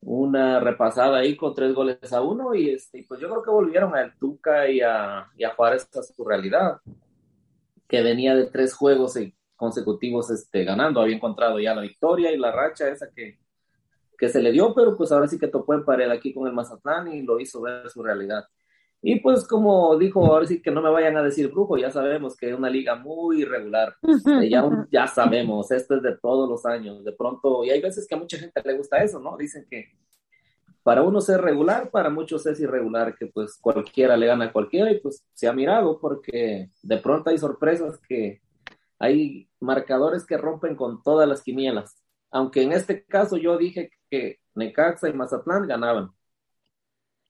una 0.00 0.60
repasada 0.60 1.18
ahí 1.18 1.36
con 1.36 1.54
tres 1.54 1.74
goles 1.74 2.12
a 2.12 2.22
uno 2.22 2.54
y 2.54 2.70
este, 2.70 3.04
pues 3.08 3.20
yo 3.20 3.28
creo 3.28 3.42
que 3.42 3.50
volvieron 3.50 3.94
a 3.94 4.02
el 4.02 4.16
Tuca 4.18 4.68
y 4.68 4.80
a, 4.80 5.26
y 5.36 5.44
a 5.44 5.54
Juárez 5.54 5.88
a 5.96 6.02
su 6.02 6.24
realidad, 6.24 6.80
que 7.88 8.02
venía 8.02 8.34
de 8.34 8.46
tres 8.46 8.74
juegos 8.74 9.18
consecutivos 9.56 10.30
este, 10.30 10.64
ganando, 10.64 11.00
había 11.00 11.16
encontrado 11.16 11.58
ya 11.58 11.74
la 11.74 11.82
victoria 11.82 12.32
y 12.32 12.38
la 12.38 12.52
racha 12.52 12.88
esa 12.88 13.10
que, 13.10 13.38
que 14.16 14.28
se 14.28 14.40
le 14.40 14.52
dio, 14.52 14.74
pero 14.74 14.96
pues 14.96 15.12
ahora 15.12 15.28
sí 15.28 15.38
que 15.38 15.48
topó 15.48 15.74
en 15.74 15.84
pared 15.84 16.10
aquí 16.10 16.32
con 16.32 16.46
el 16.46 16.54
Mazatlán 16.54 17.08
y 17.08 17.22
lo 17.22 17.40
hizo 17.40 17.60
ver 17.60 17.88
su 17.90 18.02
realidad. 18.02 18.44
Y 19.00 19.20
pues 19.20 19.46
como 19.46 19.96
dijo, 19.96 20.26
ahora 20.26 20.46
sí 20.46 20.60
que 20.60 20.72
no 20.72 20.82
me 20.82 20.90
vayan 20.90 21.16
a 21.16 21.22
decir 21.22 21.48
brujo, 21.48 21.76
ya 21.76 21.90
sabemos 21.90 22.36
que 22.36 22.50
es 22.50 22.58
una 22.58 22.68
liga 22.68 22.96
muy 22.96 23.42
irregular, 23.42 23.94
ya, 24.50 24.68
ya 24.90 25.06
sabemos, 25.06 25.70
esto 25.70 25.96
es 25.96 26.02
de 26.02 26.16
todos 26.16 26.48
los 26.48 26.66
años, 26.66 27.04
de 27.04 27.12
pronto, 27.12 27.64
y 27.64 27.70
hay 27.70 27.80
veces 27.80 28.08
que 28.08 28.16
a 28.16 28.18
mucha 28.18 28.38
gente 28.38 28.60
le 28.64 28.76
gusta 28.76 28.98
eso, 28.98 29.20
¿no? 29.20 29.36
Dicen 29.36 29.66
que 29.70 29.92
para 30.82 31.02
uno 31.02 31.20
ser 31.20 31.40
regular, 31.40 31.90
para 31.90 32.10
muchos 32.10 32.44
es 32.46 32.58
irregular, 32.60 33.14
que 33.14 33.26
pues 33.26 33.56
cualquiera 33.60 34.16
le 34.16 34.26
gana 34.26 34.46
a 34.46 34.52
cualquiera 34.52 34.90
y 34.90 34.98
pues 34.98 35.24
se 35.32 35.46
ha 35.46 35.52
mirado 35.52 36.00
porque 36.00 36.70
de 36.82 36.96
pronto 36.98 37.30
hay 37.30 37.38
sorpresas 37.38 38.00
que 38.08 38.40
hay 38.98 39.48
marcadores 39.60 40.26
que 40.26 40.36
rompen 40.36 40.74
con 40.74 41.02
todas 41.04 41.28
las 41.28 41.42
quinielas, 41.42 42.02
aunque 42.32 42.62
en 42.62 42.72
este 42.72 43.04
caso 43.04 43.36
yo 43.36 43.56
dije 43.58 43.90
que 44.10 44.40
Necaxa 44.56 45.08
y 45.08 45.12
Mazatlán 45.12 45.68
ganaban 45.68 46.10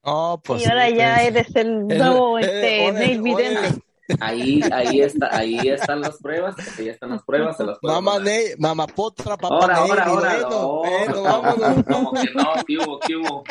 Oh, 0.01 0.41
pues, 0.43 0.63
y 0.63 0.69
ahora 0.69 0.89
ya 0.89 1.15
pues, 1.15 1.27
eres 1.27 1.55
el 1.55 1.87
nuevo 1.87 2.39
eh, 2.39 2.87
este, 2.87 3.21
Vidente. 3.21 3.81
Ahí, 4.19 4.61
ahí 4.71 5.01
está, 5.01 5.35
ahí 5.35 5.59
están 5.69 6.01
las 6.01 6.17
pruebas, 6.17 6.55
ahí 6.79 6.89
están 6.89 7.11
las 7.11 7.23
pruebas, 7.23 7.57
se 7.57 7.63
las 7.63 7.77
Mamá 7.83 8.19
Ney, 8.19 8.53
mamá 8.57 8.87
Potra, 8.87 9.37
papá 9.37 9.55
ahora, 9.55 9.75
ahora, 9.75 10.05
ahora, 10.05 10.39
no, 10.49 11.23
vámonos. 11.23 11.85
Como 11.85 12.11
que 12.13 12.31
no, 12.33 12.45
¿qué 12.65 12.77
hubo, 12.77 12.99
qué 12.99 13.15
hubo? 13.15 13.43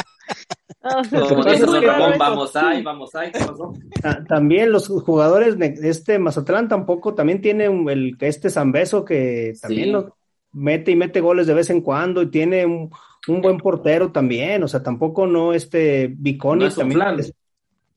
Como 1.28 1.44
dice 1.44 1.80
Ramón, 1.80 2.14
vamos 2.18 2.56
ahí, 2.56 2.82
vamos 2.82 3.14
ahí, 3.14 3.30
¿qué 3.30 3.38
pasó? 3.38 3.72
También 4.28 4.72
los 4.72 4.88
jugadores 4.88 5.58
de 5.58 5.76
este 5.82 6.18
Mazatlán 6.18 6.68
tampoco, 6.68 7.14
también 7.14 7.40
tiene 7.40 7.66
el 7.66 8.16
este 8.20 8.50
Zambeso 8.50 9.04
que 9.04 9.54
también 9.60 10.00
sí. 10.00 10.06
mete 10.52 10.90
y 10.90 10.96
mete 10.96 11.20
goles 11.20 11.46
de 11.46 11.54
vez 11.54 11.70
en 11.70 11.82
cuando 11.82 12.22
y 12.22 12.30
tiene 12.30 12.66
un, 12.66 12.90
un 13.28 13.42
buen 13.42 13.58
portero 13.58 14.12
también, 14.12 14.62
o 14.62 14.68
sea, 14.68 14.82
tampoco 14.82 15.26
no 15.26 15.52
este 15.52 16.08
Biconi 16.08 16.64
no 16.64 16.74
también 16.74 17.00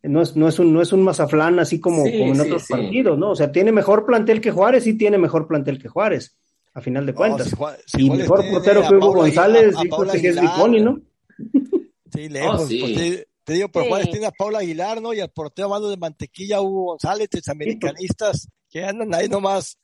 no 0.04 0.22
es, 0.22 0.36
no 0.36 0.48
es 0.48 0.58
un 0.60 0.74
no 0.74 0.82
es 0.82 0.94
un 0.94 1.04
Mazaflán 1.04 1.60
así 1.60 1.80
como, 1.80 2.04
como 2.04 2.34
en 2.34 2.42
otros 2.42 2.66
partidos, 2.68 3.18
¿no? 3.18 3.32
O 3.32 3.36
sea, 3.36 3.52
tiene 3.52 3.72
mejor 3.72 4.06
plantel 4.06 4.42
que 4.42 4.52
Juárez, 4.52 4.84
sí 4.84 4.98
tiene 4.98 5.18
mejor 5.18 5.48
plantel 5.48 5.80
que 5.80 5.90
Juárez, 5.90 6.38
a 6.74 6.82
final 6.82 7.06
de 7.06 7.14
cuentas. 7.14 7.54
y 7.98 8.10
mejor 8.10 8.44
portero 8.50 8.82
que 8.88 8.96
Hugo 8.96 9.14
González, 9.14 9.76
y 9.84 10.20
que 10.20 10.30
es 10.30 10.42
Biconi, 10.42 10.82
¿no? 10.82 11.00
Sí, 12.14 12.28
lejos, 12.28 12.64
oh, 12.64 12.68
pues, 12.68 13.26
te, 13.46 13.54
digo, 13.54 13.70
pero 13.70 13.86
Juárez 13.86 14.12
tiene 14.12 14.26
a 14.26 14.32
Paula 14.32 14.60
Aguilar, 14.60 15.02
¿no? 15.02 15.14
Y 15.14 15.22
al 15.22 15.30
portero 15.30 15.70
mano 15.70 15.88
de 15.88 15.96
mantequilla 15.96 16.60
Hugo 16.60 16.88
González, 16.88 17.30
los 17.32 17.48
americanistas 17.48 18.50
que 18.70 18.84
andan 18.84 19.14
ahí 19.16 19.30
nomás 19.30 19.78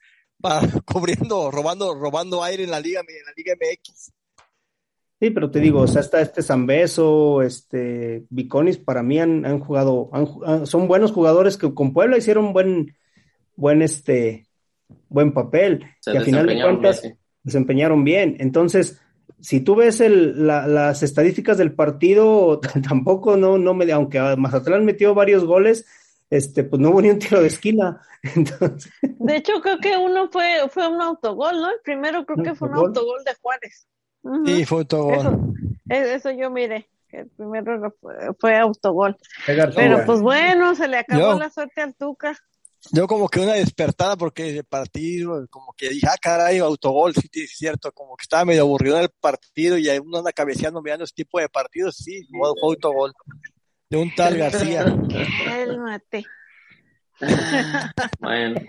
va, 0.46 0.60
cubriendo, 0.86 1.50
robando, 1.51 1.96
robando 1.96 2.44
aire 2.44 2.66
en 2.66 2.72
la 2.72 2.82
liga, 2.82 3.00
en 3.00 3.25
la 3.25 3.32
liga 3.36 3.54
MX. 3.56 4.12
Sí, 5.20 5.32
pero 5.32 5.50
te 5.50 5.60
digo, 5.60 5.82
o 5.82 5.88
sea, 5.88 6.02
está 6.02 6.22
este 6.22 6.44
Zambeso, 6.44 7.42
este 7.42 8.26
Viconis, 8.30 8.78
para 8.78 9.02
mí 9.02 9.20
han, 9.20 9.46
han 9.46 9.60
jugado, 9.60 10.10
han, 10.14 10.68
son 10.68 10.88
buenos 10.88 11.12
jugadores 11.12 11.58
que 11.58 11.74
con 11.74 11.92
Puebla 11.92 12.18
hicieron 12.18 12.54
buen, 12.54 12.96
buen, 13.56 13.82
este, 13.82 14.46
buen 15.10 15.34
papel, 15.34 15.86
que 16.06 16.20
al 16.20 16.24
final 16.24 16.46
de 16.46 16.62
cuentas 16.62 17.02
desempeñaron 17.42 18.04
bien. 18.04 18.38
Entonces, 18.40 19.02
si 19.40 19.62
tú 19.62 19.76
ves 19.76 20.02
el, 20.02 20.46
la, 20.46 20.68
las 20.68 21.02
estadísticas 21.02 21.58
del 21.58 21.74
partido, 21.74 22.60
tampoco 22.88 23.38
no, 23.38 23.58
no 23.58 23.74
me, 23.74 23.92
aunque 23.92 24.20
Mazatlán 24.38 24.86
metió 24.86 25.16
varios 25.16 25.46
goles, 25.46 25.88
este, 26.30 26.64
pues 26.64 26.80
no 26.80 26.90
hubo 26.90 27.02
ni 27.02 27.10
un 27.10 27.18
tiro 27.18 27.42
de 27.42 27.48
esquina. 27.48 28.02
Entonces... 28.36 28.92
De 29.02 29.38
hecho, 29.38 29.54
creo 29.62 29.80
que 29.80 29.98
uno 29.98 30.30
fue, 30.30 30.70
fue 30.70 30.88
un 30.88 31.02
autogol, 31.02 31.56
¿no? 31.56 31.72
El 31.72 31.80
primero 31.84 32.24
creo 32.24 32.44
que 32.44 32.54
fue 32.54 32.70
un 32.70 32.76
autogol 32.76 33.24
de 33.24 33.34
Juárez. 33.42 33.88
Sí, 34.46 34.66
fue 34.66 34.80
autogol. 34.80 35.54
Eso, 35.90 36.32
yo 36.32 36.50
miré, 36.50 36.90
que 37.08 37.20
el 37.20 37.30
primero 37.30 37.94
fue, 38.40 38.58
autogol. 38.58 39.18
Pero 39.46 40.06
pues 40.06 40.22
bueno, 40.22 40.76
se 40.76 40.88
le 40.88 40.98
acabó 40.98 41.38
la 41.40 41.50
suerte 41.50 41.82
al 41.82 41.96
Tuca. 41.96 42.38
Yo 42.92 43.08
como 43.08 43.28
que 43.28 43.40
una 43.40 43.54
despertada 43.54 44.16
porque 44.16 44.50
el 44.58 44.64
partido, 44.64 45.46
como 45.50 45.74
que 45.74 45.90
dije, 45.90 46.08
ah, 46.08 46.16
caray, 46.22 46.60
autogol, 46.60 47.14
sí, 47.14 47.28
es 47.34 47.58
cierto, 47.58 47.92
como 47.92 48.16
que 48.16 48.24
estaba 48.24 48.46
medio 48.46 48.62
aburrido 48.62 48.98
en 48.98 49.04
el 49.04 49.10
partido 49.20 49.78
y 49.78 49.90
uno 49.98 50.20
anda 50.20 50.32
cabeceando 50.32 50.82
mirando 50.82 51.04
ese 51.04 51.16
tipo 51.16 51.40
de 51.40 51.50
partidos, 51.50 51.98
sí, 51.98 52.26
fue 52.30 52.50
autogol. 52.62 53.14
De 53.90 53.98
un 53.98 54.14
tal 54.14 54.38
García. 54.38 54.84
El 55.58 55.80
mate. 55.80 56.26
bueno. 58.20 58.62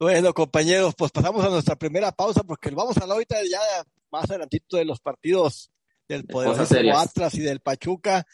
Bueno, 0.00 0.32
compañeros, 0.32 0.94
pues 0.96 1.12
pasamos 1.12 1.44
a 1.44 1.50
nuestra 1.50 1.76
primera 1.76 2.10
pausa 2.10 2.42
porque 2.42 2.70
vamos 2.70 2.96
a 2.96 3.02
hablar 3.02 3.16
ahorita 3.16 3.36
ya 3.42 3.60
más 4.10 4.24
adelantito 4.30 4.78
de 4.78 4.86
los 4.86 4.98
partidos 4.98 5.70
del 6.08 6.24
poderoso 6.24 6.74
Atlas 6.96 7.34
y 7.34 7.40
del 7.40 7.60
Pachuca 7.60 8.26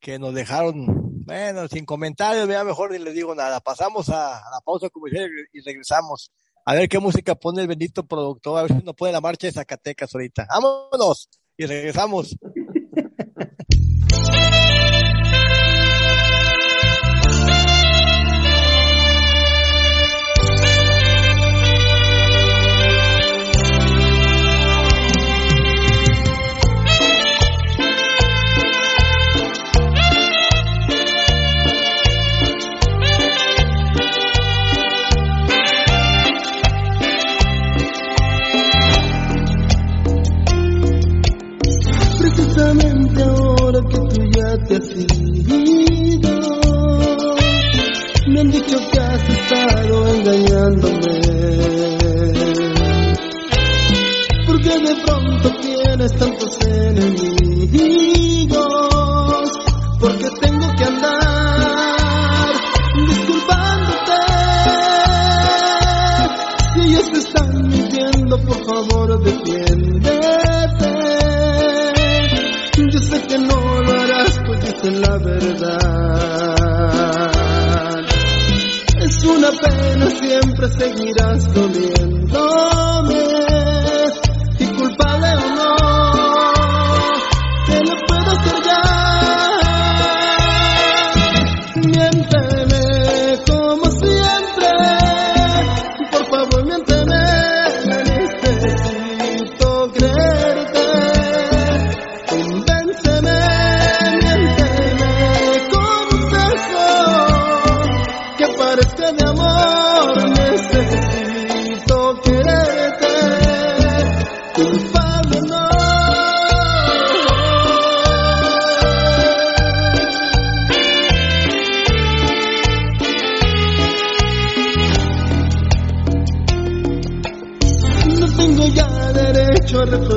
que 0.00 0.18
nos 0.18 0.32
dejaron, 0.32 0.86
bueno, 1.26 1.68
sin 1.68 1.84
comentarios, 1.84 2.48
vea 2.48 2.64
mejor 2.64 2.92
ni 2.92 2.98
les 2.98 3.12
digo 3.12 3.34
nada. 3.34 3.60
Pasamos 3.60 4.08
a, 4.08 4.40
la 4.50 4.62
pausa 4.64 4.88
comercial 4.88 5.28
y 5.52 5.60
regresamos. 5.60 6.32
A 6.64 6.72
ver 6.74 6.88
qué 6.88 6.98
música 6.98 7.34
pone 7.34 7.60
el 7.60 7.68
bendito 7.68 8.02
productor, 8.06 8.58
a 8.58 8.62
ver 8.62 8.78
si 8.78 8.82
nos 8.82 8.94
pone 8.94 9.12
la 9.12 9.20
marcha 9.20 9.46
de 9.46 9.52
Zacatecas 9.52 10.14
ahorita. 10.14 10.46
Vámonos 10.48 11.28
y 11.54 11.66
regresamos. 11.66 12.34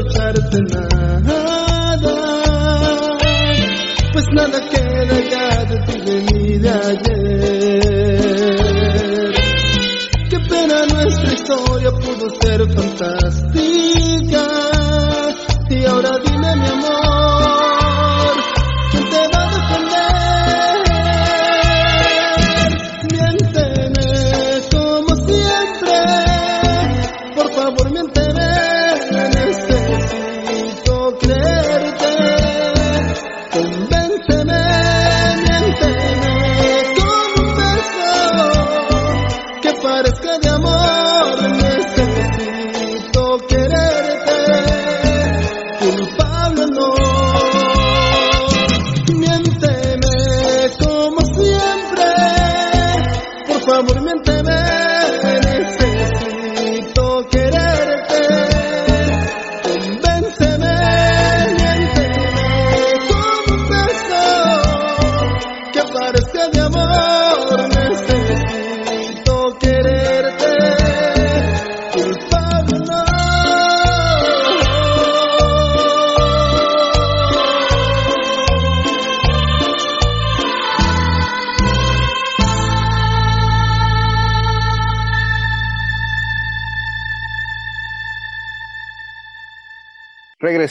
Reprocharte 0.03 0.59
nada, 0.73 1.97
pues 4.11 4.25
nada 4.33 4.59
queda 4.69 5.19
ya 5.29 5.63
de 5.65 6.21
mí 6.21 6.57
de 6.57 6.69
ayer. 6.69 7.83
Qué 10.29 10.39
pena 10.49 10.85
nuestra 10.93 11.33
historia 11.33 11.91
pudo 11.91 12.29
ser 12.41 12.61
fantástica, 12.73 13.42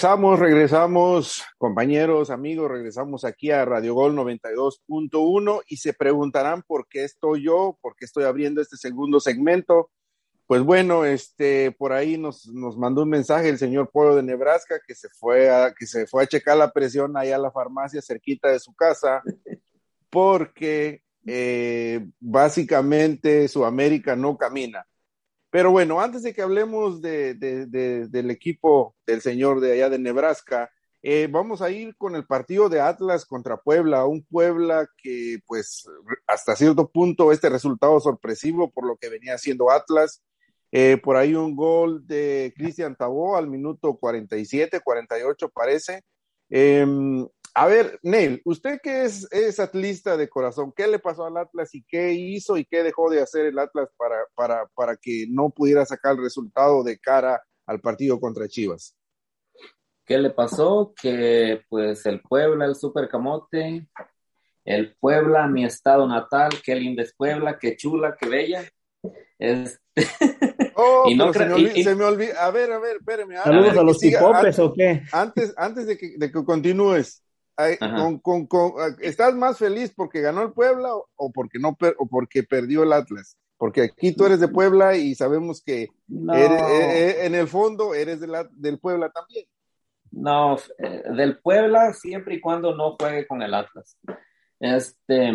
Regresamos, 0.03 0.41
regresamos, 0.41 1.45
compañeros, 1.59 2.31
amigos, 2.31 2.69
regresamos 2.69 3.25
aquí 3.25 3.53
a 3.53 3.65
Radio 3.65 3.95
Gol 3.95 4.17
92.1 4.17 5.62
y 5.69 5.77
se 5.77 5.93
preguntarán 5.93 6.62
por 6.62 6.88
qué 6.88 7.05
estoy 7.05 7.45
yo, 7.45 7.79
por 7.81 7.95
qué 7.95 8.07
estoy 8.07 8.25
abriendo 8.25 8.61
este 8.61 8.77
segundo 8.77 9.21
segmento. 9.21 9.93
Pues 10.49 10.62
bueno, 10.65 11.05
este, 11.05 11.71
por 11.71 11.93
ahí 11.93 12.19
nos, 12.19 12.49
nos 12.49 12.77
mandó 12.77 13.05
un 13.05 13.11
mensaje 13.11 13.49
el 13.49 13.59
señor 13.59 13.91
Pollo 13.93 14.17
de 14.17 14.25
Nebraska 14.25 14.81
que 14.85 14.97
se 14.97 15.09
fue 15.09 15.49
a, 15.49 15.73
que 15.73 15.87
se 15.87 16.09
fue 16.09 16.25
a 16.25 16.27
checar 16.27 16.57
la 16.57 16.73
presión 16.73 17.17
allá 17.17 17.37
a 17.37 17.38
la 17.38 17.53
farmacia 17.53 18.03
cerquita 18.03 18.49
de 18.49 18.59
su 18.59 18.75
casa, 18.75 19.23
porque 20.11 21.03
eh, 21.25 22.05
básicamente 22.19 23.47
su 23.47 23.65
América 23.65 24.17
no 24.17 24.37
camina. 24.37 24.85
Pero 25.53 25.71
bueno, 25.71 26.01
antes 26.01 26.23
de 26.23 26.33
que 26.33 26.41
hablemos 26.41 27.03
de, 27.03 27.35
de, 27.35 27.67
de, 27.67 28.09
del 28.09 28.31
equipo 28.31 28.97
del 29.07 29.21
señor 29.21 29.61
de 29.61 29.73
allá 29.73 29.91
de 29.91 29.99
Nebraska, 29.99 30.71
eh, 31.03 31.29
vamos 31.31 31.61
a 31.61 31.69
ir 31.71 31.95
con 31.97 32.17
el 32.17 32.25
partido 32.27 32.71
de 32.71 32.81
Atlas 32.81 33.27
contra 33.27 33.59
Puebla, 33.59 34.07
un 34.07 34.25
Puebla 34.25 34.88
que 34.97 35.41
pues 35.47 35.87
hasta 36.27 36.57
cierto 36.57 36.88
punto 36.91 37.33
este 37.33 37.51
resultado 37.51 38.01
sorpresivo 38.01 38.71
por 38.71 38.87
lo 38.87 38.97
que 38.97 39.11
venía 39.11 39.35
haciendo 39.35 39.71
Atlas. 39.71 40.23
Eh, 40.71 40.97
por 40.97 41.17
ahí 41.17 41.35
un 41.35 41.55
gol 41.55 42.07
de 42.07 42.55
Cristian 42.57 42.97
Tabó 42.97 43.37
al 43.37 43.47
minuto 43.47 43.99
47, 43.99 44.81
48 44.81 45.51
parece. 45.51 46.01
Eh, 46.49 46.87
a 47.55 47.67
ver, 47.67 47.99
Neil, 48.03 48.41
usted 48.45 48.81
que 48.83 49.03
es, 49.05 49.27
es 49.33 49.61
atlista 49.61 50.17
de 50.17 50.29
corazón, 50.29 50.73
¿qué 50.75 50.87
le 50.87 50.99
pasó 50.99 51.27
al 51.27 51.37
Atlas 51.37 51.75
y 51.75 51.85
qué 51.85 52.12
hizo 52.12 52.57
y 52.57 52.65
qué 52.65 52.83
dejó 52.83 53.11
de 53.11 53.21
hacer 53.21 53.47
el 53.47 53.59
Atlas 53.59 53.88
para, 53.97 54.17
para, 54.35 54.67
para 54.75 54.97
que 54.97 55.27
no 55.29 55.51
pudiera 55.51 55.85
sacar 55.85 56.12
el 56.17 56.23
resultado 56.23 56.83
de 56.83 56.99
cara 56.99 57.43
al 57.67 57.81
partido 57.81 58.19
contra 58.21 58.49
Chivas? 58.49 58.97
¿Qué 60.05 60.19
le 60.19 60.31
pasó? 60.31 60.93
Que 61.01 61.62
pues 61.69 62.05
el 62.07 62.21
Puebla, 62.23 62.65
el 62.67 62.75
Super 62.75 63.09
Camote, 63.09 63.87
el 64.65 64.97
Puebla, 64.97 65.47
mi 65.47 65.65
estado 65.65 66.07
natal, 66.09 66.51
qué 66.65 66.75
linda 66.75 67.03
es 67.03 67.15
Puebla, 67.15 67.59
qué 67.59 67.77
chula, 67.77 68.17
qué 68.21 68.29
bella. 68.29 68.65
Este... 69.38 69.79
Oh, 70.75 71.05
Y 71.07 71.15
no 71.17 71.31
se, 71.35 71.45
me 71.45 71.55
olvi- 71.55 71.73
y- 71.77 71.81
y- 71.81 71.85
se 71.85 71.95
me 71.95 72.05
olvida. 72.05 72.47
A 72.47 72.51
ver, 72.51 72.73
a 72.73 72.79
ver, 72.79 72.97
espéreme. 72.97 73.37
Saludos 73.37 73.75
de 73.75 73.79
a 73.79 73.83
los 73.83 73.99
an- 74.03 74.65
o 74.65 74.73
qué. 74.73 75.03
Antes, 75.12 75.53
antes 75.59 75.87
de 75.87 75.99
que, 75.99 76.15
de 76.17 76.33
que 76.33 76.45
continúes, 76.47 77.23
ay, 77.57 77.77
Ajá. 77.81 77.97
con, 77.97 78.19
con, 78.19 78.47
con- 78.47 78.73
ah, 78.79 78.97
¿estás 79.01 79.35
más 79.35 79.59
feliz 79.59 79.93
porque 79.95 80.21
ganó 80.21 80.43
el 80.43 80.53
Puebla 80.53 80.95
o, 80.95 81.09
o 81.17 81.33
porque 81.33 81.59
no 81.59 81.75
per- 81.75 81.97
o 81.99 82.07
porque 82.07 82.43
perdió 82.43 82.83
el 82.83 82.93
Atlas? 82.93 83.37
Porque 83.57 83.83
aquí 83.83 84.12
tú 84.12 84.27
eres 84.27 84.41
de 84.41 84.49
Puebla 84.49 84.97
y 84.97 85.15
sabemos 85.15 85.62
que 85.65 85.88
No, 86.09 86.35
eres- 86.35 86.62
eh, 86.62 87.09
eh, 87.23 87.27
en 87.27 87.35
el 87.35 87.47
fondo 87.49 87.95
eres 87.95 88.21
de 88.21 88.27
la- 88.27 88.49
del 88.53 88.79
Puebla 88.79 89.11
también. 89.11 89.47
no, 90.11 90.57
eh, 90.79 91.03
del 91.17 91.38
Puebla 91.38 91.93
siempre 91.93 92.35
y 92.35 92.41
cuando 92.41 92.75
no 92.75 92.97
juegue 92.99 93.27
con 93.27 93.41
el 93.43 93.55
Atlas. 93.55 93.97
Este, 94.61 95.33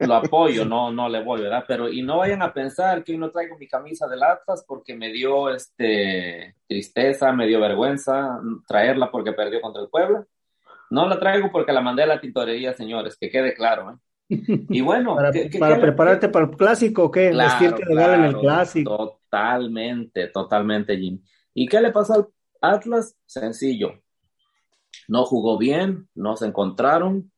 lo 0.00 0.14
apoyo, 0.14 0.64
no, 0.64 0.90
no 0.92 1.08
le 1.08 1.22
voy, 1.22 1.40
¿verdad? 1.42 1.64
Pero, 1.68 1.88
y 1.88 2.02
no 2.02 2.18
vayan 2.18 2.42
a 2.42 2.52
pensar 2.52 3.02
que 3.04 3.12
hoy 3.12 3.18
no 3.18 3.30
traigo 3.30 3.56
mi 3.56 3.68
camisa 3.68 4.06
del 4.08 4.22
Atlas 4.22 4.64
porque 4.66 4.94
me 4.94 5.10
dio, 5.12 5.50
este, 5.54 6.56
tristeza, 6.66 7.32
me 7.32 7.46
dio 7.46 7.60
vergüenza 7.60 8.40
traerla 8.66 9.10
porque 9.10 9.32
perdió 9.32 9.60
contra 9.60 9.82
el 9.82 9.88
Puebla. 9.88 10.24
No 10.90 11.08
la 11.08 11.18
traigo 11.18 11.50
porque 11.50 11.72
la 11.72 11.80
mandé 11.80 12.02
a 12.04 12.06
la 12.06 12.20
tintorería, 12.20 12.72
señores, 12.74 13.16
que 13.18 13.30
quede 13.30 13.54
claro, 13.54 13.90
¿eh? 13.92 13.96
Y 14.70 14.80
bueno, 14.80 15.14
Para, 15.16 15.30
¿qué- 15.32 15.48
qué- 15.50 15.58
para 15.58 15.76
qué- 15.76 15.80
prepararte 15.82 16.28
para 16.28 16.46
el 16.46 16.56
clásico 16.56 17.04
o 17.04 17.10
qué? 17.10 17.30
Claro, 17.30 17.50
Vestirte 17.60 17.84
de 17.88 17.94
gala 17.94 18.14
en 18.16 18.24
el 18.24 18.30
claro, 18.32 18.40
clásico. 18.40 18.96
Totalmente, 19.30 20.28
totalmente, 20.28 20.96
Jim. 20.96 21.22
¿Y 21.54 21.66
qué 21.68 21.80
le 21.80 21.92
pasó 21.92 22.14
al 22.14 22.26
Atlas? 22.60 23.16
Sencillo. 23.26 24.00
No 25.08 25.24
jugó 25.24 25.58
bien, 25.58 26.08
no 26.14 26.36
se 26.36 26.46
encontraron. 26.46 27.30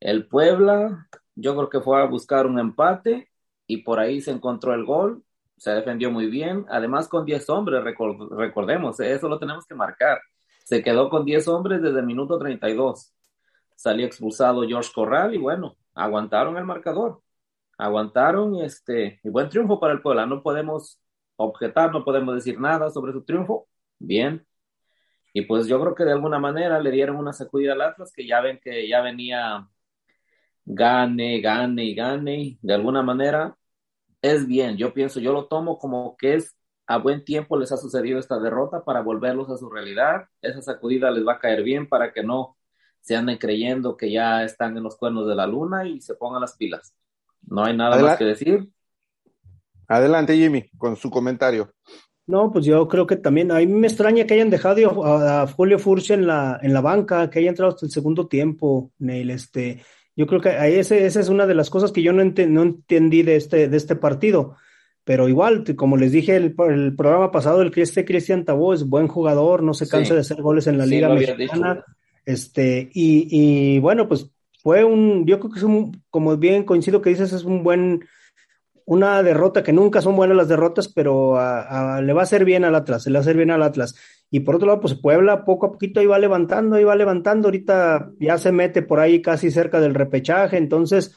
El 0.00 0.26
Puebla, 0.26 1.08
yo 1.34 1.54
creo 1.56 1.68
que 1.68 1.80
fue 1.80 2.00
a 2.00 2.06
buscar 2.06 2.46
un 2.46 2.58
empate 2.58 3.28
y 3.66 3.78
por 3.78 3.98
ahí 4.00 4.20
se 4.20 4.30
encontró 4.30 4.74
el 4.74 4.84
gol. 4.84 5.22
Se 5.56 5.70
defendió 5.70 6.10
muy 6.10 6.26
bien, 6.26 6.66
además 6.68 7.08
con 7.08 7.24
10 7.24 7.48
hombres, 7.48 7.82
recor- 7.82 8.28
recordemos, 8.36 9.00
eso 9.00 9.28
lo 9.28 9.38
tenemos 9.38 9.64
que 9.66 9.74
marcar. 9.74 10.18
Se 10.66 10.82
quedó 10.82 11.08
con 11.10 11.24
10 11.24 11.48
hombres 11.48 11.82
desde 11.82 12.00
el 12.00 12.06
minuto 12.06 12.38
32. 12.38 13.12
Salió 13.76 14.06
expulsado 14.06 14.66
George 14.66 14.90
Corral 14.94 15.34
y 15.34 15.38
bueno, 15.38 15.76
aguantaron 15.94 16.56
el 16.58 16.64
marcador 16.64 17.22
aguantaron 17.78 18.56
este 18.62 19.20
y 19.22 19.28
buen 19.28 19.48
triunfo 19.48 19.78
para 19.80 19.92
el 19.94 20.02
Puebla. 20.02 20.26
No 20.26 20.42
podemos 20.42 21.00
objetar, 21.36 21.92
no 21.92 22.04
podemos 22.04 22.34
decir 22.34 22.60
nada 22.60 22.90
sobre 22.90 23.12
su 23.12 23.24
triunfo. 23.24 23.68
Bien. 23.98 24.46
Y 25.32 25.42
pues 25.42 25.66
yo 25.68 25.80
creo 25.80 25.94
que 25.94 26.04
de 26.04 26.12
alguna 26.12 26.38
manera 26.38 26.80
le 26.80 26.90
dieron 26.90 27.16
una 27.16 27.32
sacudida 27.32 27.74
al 27.74 27.82
Atlas 27.82 28.12
que 28.12 28.26
ya 28.26 28.40
ven 28.40 28.58
que 28.62 28.88
ya 28.88 29.02
venía 29.02 29.68
gane, 30.64 31.40
gane 31.40 31.84
y 31.84 31.94
gane. 31.94 32.58
De 32.62 32.74
alguna 32.74 33.02
manera 33.02 33.56
es 34.22 34.46
bien. 34.46 34.76
Yo 34.76 34.94
pienso, 34.94 35.20
yo 35.20 35.32
lo 35.32 35.46
tomo 35.48 35.78
como 35.78 36.16
que 36.16 36.34
es 36.36 36.55
a 36.86 36.98
buen 36.98 37.24
tiempo 37.24 37.58
les 37.58 37.72
ha 37.72 37.76
sucedido 37.76 38.18
esta 38.18 38.38
derrota 38.38 38.84
para 38.84 39.02
volverlos 39.02 39.50
a 39.50 39.56
su 39.56 39.68
realidad. 39.70 40.26
Esa 40.42 40.62
sacudida 40.62 41.10
les 41.10 41.26
va 41.26 41.34
a 41.34 41.38
caer 41.38 41.62
bien 41.62 41.88
para 41.88 42.12
que 42.12 42.22
no 42.22 42.56
se 43.00 43.16
anden 43.16 43.38
creyendo 43.38 43.96
que 43.96 44.10
ya 44.10 44.44
están 44.44 44.76
en 44.76 44.82
los 44.82 44.96
cuernos 44.96 45.28
de 45.28 45.34
la 45.34 45.46
luna 45.46 45.86
y 45.86 46.00
se 46.00 46.14
pongan 46.14 46.40
las 46.40 46.56
pilas. 46.56 46.94
No 47.46 47.64
hay 47.64 47.76
nada 47.76 47.94
Adela- 47.94 48.08
más 48.10 48.18
que 48.18 48.24
decir. 48.24 48.68
Adelante, 49.88 50.34
Jimmy, 50.36 50.68
con 50.76 50.96
su 50.96 51.10
comentario. 51.10 51.70
No, 52.26 52.50
pues 52.50 52.64
yo 52.64 52.88
creo 52.88 53.06
que 53.06 53.14
también, 53.16 53.52
a 53.52 53.56
mí 53.58 53.66
me 53.68 53.86
extraña 53.86 54.26
que 54.26 54.34
hayan 54.34 54.50
dejado 54.50 55.04
a, 55.04 55.42
a 55.42 55.46
Julio 55.46 55.78
Furch 55.78 56.10
en 56.10 56.26
la, 56.26 56.58
en 56.60 56.72
la 56.74 56.80
banca, 56.80 57.30
que 57.30 57.38
haya 57.38 57.50
entrado 57.50 57.72
hasta 57.72 57.86
el 57.86 57.92
segundo 57.92 58.26
tiempo, 58.26 58.90
Neil, 58.98 59.30
este, 59.30 59.84
Yo 60.16 60.26
creo 60.26 60.40
que 60.40 60.48
ahí 60.48 60.74
ese, 60.74 61.06
esa 61.06 61.20
es 61.20 61.28
una 61.28 61.46
de 61.46 61.54
las 61.54 61.70
cosas 61.70 61.92
que 61.92 62.02
yo 62.02 62.12
no, 62.12 62.24
no 62.24 62.62
entendí 62.62 63.22
de 63.22 63.36
este, 63.36 63.68
de 63.68 63.76
este 63.76 63.94
partido. 63.94 64.56
Pero 65.06 65.28
igual, 65.28 65.62
como 65.76 65.96
les 65.96 66.10
dije 66.10 66.34
el, 66.34 66.56
el 66.68 66.96
programa 66.96 67.30
pasado, 67.30 67.62
el 67.62 67.72
este 67.76 68.04
Cristian 68.04 68.44
Tabó 68.44 68.74
es 68.74 68.88
buen 68.88 69.06
jugador, 69.06 69.62
no 69.62 69.72
se 69.72 69.88
cansa 69.88 70.14
de 70.14 70.20
hacer 70.20 70.42
goles 70.42 70.66
en 70.66 70.78
la 70.78 70.84
Liga 70.84 71.08
Mexicana. 71.08 71.84
Este, 72.24 72.90
y, 72.92 73.28
y 73.30 73.78
bueno, 73.78 74.08
pues 74.08 74.32
fue 74.64 74.82
un, 74.82 75.24
yo 75.24 75.38
creo 75.38 75.52
que 75.52 75.60
es 75.60 75.64
un, 75.64 76.02
como 76.10 76.36
bien 76.36 76.64
coincido 76.64 77.00
que 77.00 77.10
dices, 77.10 77.32
es 77.32 77.44
un 77.44 77.62
buen, 77.62 78.04
una 78.84 79.22
derrota 79.22 79.62
que 79.62 79.72
nunca 79.72 80.02
son 80.02 80.16
buenas 80.16 80.36
las 80.36 80.48
derrotas, 80.48 80.88
pero 80.88 81.34
le 82.02 82.12
va 82.12 82.20
a 82.20 82.24
hacer 82.24 82.44
bien 82.44 82.64
al 82.64 82.74
Atlas, 82.74 83.06
le 83.06 83.12
va 83.12 83.18
a 83.18 83.20
hacer 83.20 83.36
bien 83.36 83.52
al 83.52 83.62
Atlas. 83.62 83.94
Y 84.28 84.40
por 84.40 84.56
otro 84.56 84.66
lado, 84.66 84.80
pues 84.80 84.94
Puebla 84.94 85.44
poco 85.44 85.66
a 85.66 85.70
poquito 85.70 86.00
ahí 86.00 86.06
va 86.06 86.18
levantando, 86.18 86.74
ahí 86.74 86.82
va 86.82 86.96
levantando, 86.96 87.46
ahorita 87.46 88.10
ya 88.18 88.38
se 88.38 88.50
mete 88.50 88.82
por 88.82 88.98
ahí 88.98 89.22
casi 89.22 89.52
cerca 89.52 89.78
del 89.78 89.94
repechaje, 89.94 90.56
entonces, 90.56 91.14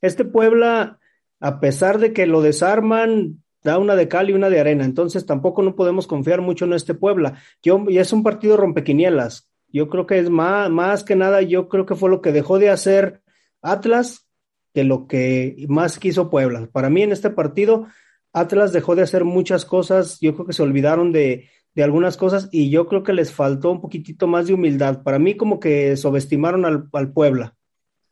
este 0.00 0.24
Puebla, 0.24 1.00
a 1.42 1.58
pesar 1.58 1.98
de 1.98 2.12
que 2.12 2.26
lo 2.26 2.40
desarman, 2.40 3.42
da 3.64 3.76
una 3.76 3.96
de 3.96 4.06
cal 4.06 4.30
y 4.30 4.32
una 4.32 4.48
de 4.48 4.60
arena, 4.60 4.84
entonces 4.84 5.26
tampoco 5.26 5.62
no 5.62 5.74
podemos 5.74 6.06
confiar 6.06 6.40
mucho 6.40 6.66
en 6.66 6.72
este 6.72 6.94
Puebla. 6.94 7.34
Yo, 7.62 7.84
y 7.88 7.98
es 7.98 8.12
un 8.12 8.22
partido 8.22 8.56
rompequinielas, 8.56 9.50
yo 9.66 9.88
creo 9.88 10.06
que 10.06 10.20
es 10.20 10.30
más, 10.30 10.70
más 10.70 11.02
que 11.02 11.16
nada, 11.16 11.42
yo 11.42 11.68
creo 11.68 11.84
que 11.84 11.96
fue 11.96 12.10
lo 12.10 12.22
que 12.22 12.30
dejó 12.30 12.60
de 12.60 12.70
hacer 12.70 13.22
Atlas 13.60 14.28
que 14.72 14.84
lo 14.84 15.08
que 15.08 15.66
más 15.68 15.98
quiso 15.98 16.30
Puebla. 16.30 16.68
Para 16.72 16.90
mí 16.90 17.02
en 17.02 17.10
este 17.10 17.30
partido, 17.30 17.88
Atlas 18.32 18.72
dejó 18.72 18.94
de 18.94 19.02
hacer 19.02 19.24
muchas 19.24 19.64
cosas, 19.64 20.18
yo 20.20 20.34
creo 20.34 20.46
que 20.46 20.52
se 20.52 20.62
olvidaron 20.62 21.10
de, 21.10 21.50
de 21.74 21.82
algunas 21.82 22.16
cosas 22.16 22.50
y 22.52 22.70
yo 22.70 22.86
creo 22.86 23.02
que 23.02 23.14
les 23.14 23.32
faltó 23.32 23.72
un 23.72 23.80
poquitito 23.80 24.28
más 24.28 24.46
de 24.46 24.54
humildad. 24.54 25.02
Para 25.02 25.18
mí 25.18 25.36
como 25.36 25.58
que 25.58 25.96
subestimaron 25.96 26.64
al, 26.64 26.88
al 26.92 27.12
Puebla. 27.12 27.56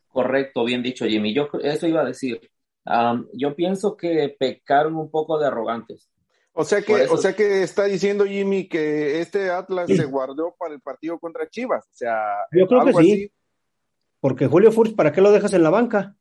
Correcto, 0.08 0.64
bien 0.64 0.82
dicho 0.82 1.06
Jimmy. 1.06 1.32
Yo 1.32 1.48
eso 1.62 1.86
iba 1.86 2.00
a 2.00 2.06
decir. 2.06 2.40
Yo 3.32 3.54
pienso 3.54 3.96
que 3.96 4.34
pecaron 4.38 4.96
un 4.96 5.10
poco 5.10 5.38
de 5.38 5.46
arrogantes. 5.46 6.10
O 6.52 6.64
sea 6.64 6.82
que, 6.82 7.06
o 7.06 7.16
sea 7.16 7.34
que 7.34 7.62
está 7.62 7.84
diciendo 7.84 8.24
Jimmy 8.24 8.68
que 8.68 9.20
este 9.20 9.50
Atlas 9.50 9.88
se 9.88 10.04
guardó 10.04 10.54
para 10.58 10.74
el 10.74 10.80
partido 10.80 11.18
contra 11.18 11.48
Chivas. 11.48 11.86
O 11.86 11.94
sea, 11.94 12.18
yo 12.52 12.66
creo 12.66 12.84
que 12.84 12.92
sí. 12.94 13.32
Porque 14.20 14.46
Julio 14.46 14.70
Furch, 14.70 14.94
¿para 14.94 15.12
qué 15.12 15.20
lo 15.20 15.32
dejas 15.32 15.54
en 15.54 15.62
la 15.62 15.70
banca? 15.70 16.16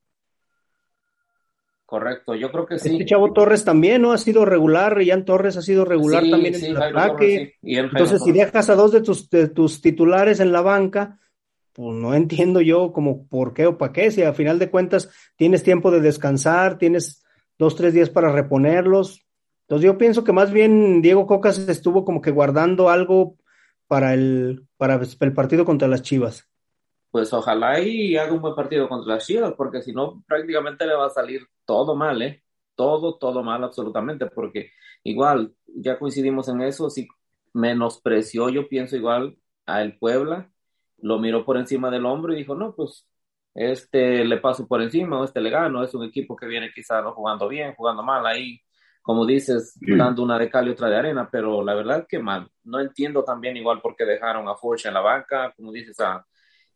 Correcto, 1.86 2.36
yo 2.36 2.52
creo 2.52 2.68
que 2.68 2.78
sí. 2.78 2.92
Este 2.92 3.06
Chavo 3.06 3.34
Torres 3.34 3.66
también, 3.66 4.04
¿no? 4.04 4.12
Ha 4.12 4.20
sido 4.20 4.46
regular, 4.46 4.96
Rian 4.96 5.26
Torres 5.26 5.58
ha 5.58 5.64
sido 5.64 5.86
regular 5.86 6.24
también 6.30 6.54
en 6.54 6.66
el 6.66 6.78
ataque. 6.78 7.56
Entonces, 7.64 8.22
si 8.24 8.32
dejas 8.32 8.70
a 8.70 8.76
dos 8.76 8.92
de 8.92 9.02
tus, 9.02 9.28
de 9.32 9.48
tus 9.48 9.82
titulares 9.82 10.40
en 10.40 10.52
la 10.52 10.62
banca, 10.62 11.20
pues 11.74 11.96
no 11.96 12.14
entiendo 12.14 12.62
yo 12.62 12.92
como 12.92 13.28
por 13.28 13.54
qué 13.54 13.68
o 13.68 13.78
para 13.78 13.94
qué, 13.94 14.12
si 14.12 14.24
a 14.24 14.34
final 14.34 14.60
de 14.60 14.70
cuentas 14.70 15.10
tienes 15.36 15.64
tiempo 15.64 15.92
de 15.92 16.02
descansar, 16.02 16.78
tienes 16.78 17.24
dos, 17.58 17.76
tres 17.76 17.94
días 17.94 18.10
para 18.10 18.32
reponerlos, 18.32 19.26
entonces 19.70 19.86
yo 19.86 20.00
pienso 20.00 20.24
que 20.24 20.34
más 20.34 20.52
bien 20.52 21.00
Diego 21.04 21.28
Cocas 21.28 21.60
estuvo 21.70 22.04
como 22.04 22.22
que 22.22 22.32
guardando 22.32 22.90
algo 22.90 23.38
para 23.86 24.16
el, 24.16 24.66
para 24.78 25.00
el 25.00 25.34
partido 25.34 25.64
contra 25.64 25.88
las 25.88 26.02
Chivas. 26.02 26.50
Pues 27.12 27.32
ojalá 27.34 27.80
y 27.80 28.18
haga 28.18 28.34
un 28.34 28.42
buen 28.42 28.56
partido 28.56 28.90
contra 28.90 29.14
las 29.14 29.28
Chivas, 29.28 29.54
porque 29.56 29.84
si 29.84 29.94
no 29.94 30.24
prácticamente 30.28 30.88
le 30.88 30.96
va 30.96 31.06
a 31.06 31.12
salir 31.12 31.46
todo 31.66 31.96
mal, 31.96 32.20
¿eh? 32.24 32.44
Todo, 32.74 33.20
todo 33.20 33.44
mal 33.44 33.64
absolutamente, 33.64 34.26
porque 34.26 34.72
igual, 35.04 35.54
ya 35.68 36.00
coincidimos 36.00 36.50
en 36.50 36.62
eso, 36.62 36.90
si 36.90 37.08
menospreció, 37.54 38.50
yo 38.50 38.68
pienso 38.68 38.96
igual 38.96 39.38
a 39.68 39.84
el 39.84 40.00
Puebla, 40.00 40.52
lo 41.02 41.20
miró 41.20 41.46
por 41.46 41.58
encima 41.58 41.90
del 41.90 42.06
hombro 42.06 42.34
y 42.34 42.38
dijo, 42.38 42.56
no, 42.56 42.76
pues 42.76 43.08
este 43.54 44.24
le 44.24 44.38
paso 44.38 44.68
por 44.68 44.82
encima 44.82 45.20
o 45.20 45.24
este 45.24 45.42
le 45.42 45.50
gano, 45.50 45.84
es 45.84 45.94
un 45.94 46.06
equipo 46.06 46.36
que 46.36 46.46
viene 46.46 46.72
quizá 46.74 47.02
no 47.02 47.14
jugando 47.14 47.48
bien, 47.48 47.74
jugando 47.76 48.04
mal 48.04 48.26
ahí, 48.26 48.60
como 49.02 49.26
dices, 49.26 49.78
dando 49.82 50.24
una 50.24 50.38
de 50.38 50.50
cal 50.50 50.68
y 50.68 50.72
otra 50.72 50.90
de 50.90 50.98
arena, 50.98 51.30
pero 51.32 51.64
la 51.64 51.74
verdad 51.74 52.06
que 52.08 52.20
mal. 52.20 52.50
No 52.64 52.80
entiendo 52.80 53.24
también 53.24 53.58
igual 53.58 53.82
por 53.82 53.96
qué 53.96 54.06
dejaron 54.06 54.48
a 54.48 54.56
Forcha 54.56 54.90
en 54.90 54.94
la 54.94 55.02
banca, 55.02 55.54
como 55.56 55.72
dices, 55.72 56.00
a 56.00 56.26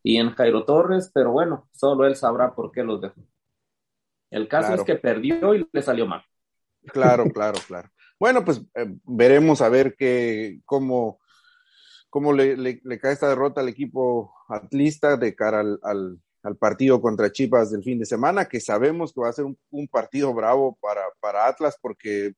en 0.04 0.32
Jairo 0.32 0.66
Torres, 0.66 1.12
pero 1.14 1.32
bueno, 1.32 1.70
solo 1.72 2.06
él 2.06 2.16
sabrá 2.16 2.54
por 2.54 2.72
qué 2.72 2.84
los 2.84 3.02
dejó. 3.02 3.22
El 4.30 4.48
caso 4.48 4.74
es 4.74 4.84
que 4.84 4.96
perdió 4.96 5.54
y 5.56 5.68
le 5.72 5.82
salió 5.82 6.08
mal. 6.08 6.24
Claro, 6.88 7.26
claro, 7.30 7.60
claro. 7.68 7.90
Bueno, 8.20 8.44
pues 8.44 8.62
eh, 8.76 8.96
veremos 9.04 9.62
a 9.62 9.70
ver 9.70 9.96
qué, 9.96 10.60
cómo, 10.66 11.20
cómo 12.14 12.32
le, 12.32 12.56
le, 12.56 13.00
cae 13.00 13.14
esta 13.14 13.28
derrota 13.28 13.62
al 13.62 13.70
equipo 13.70 14.36
atlista 14.48 15.18
de 15.18 15.34
cara 15.34 15.62
al, 15.62 16.22
al 16.44 16.58
partido 16.58 17.02
contra 17.02 17.32
Chivas 17.32 17.72
del 17.72 17.84
fin 17.84 17.98
de 17.98 18.06
semana, 18.06 18.46
que 18.46 18.60
sabemos 18.60 19.12
que 19.12 19.22
va 19.22 19.30
a 19.30 19.34
ser 19.34 19.46
un, 19.46 19.88
partido 19.88 20.32
bravo 20.32 20.78
para, 20.80 21.02
para, 21.20 21.48
Atlas, 21.48 21.76
porque 21.82 22.34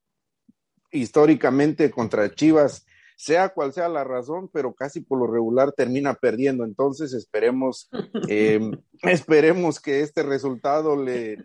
históricamente 0.92 1.90
contra 1.90 2.34
Chivas, 2.34 2.86
sea 3.18 3.50
cual 3.50 3.74
sea 3.74 3.90
la 3.90 4.02
razón, 4.02 4.48
pero 4.50 4.72
casi 4.72 5.00
por 5.00 5.18
lo 5.18 5.26
regular 5.26 5.72
termina 5.72 6.14
perdiendo. 6.14 6.64
Entonces 6.64 7.12
esperemos, 7.12 7.90
eh, 8.30 8.58
esperemos 9.02 9.78
que 9.78 10.00
este 10.00 10.22
resultado 10.22 10.96
le, 10.96 11.36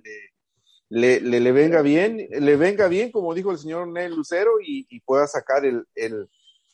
le, 0.88 1.20
le, 1.20 1.52
venga 1.52 1.82
bien, 1.82 2.30
le 2.30 2.56
venga 2.56 2.88
bien, 2.88 3.12
como 3.12 3.34
dijo 3.34 3.52
el 3.52 3.58
señor 3.58 3.89
Nel 3.89 4.15
Lucero, 4.15 4.52
y, 4.65 4.88
y 4.89 5.02
pueda 5.02 5.28
sacar 5.28 5.65
el, 5.65 5.86
el, 5.96 6.30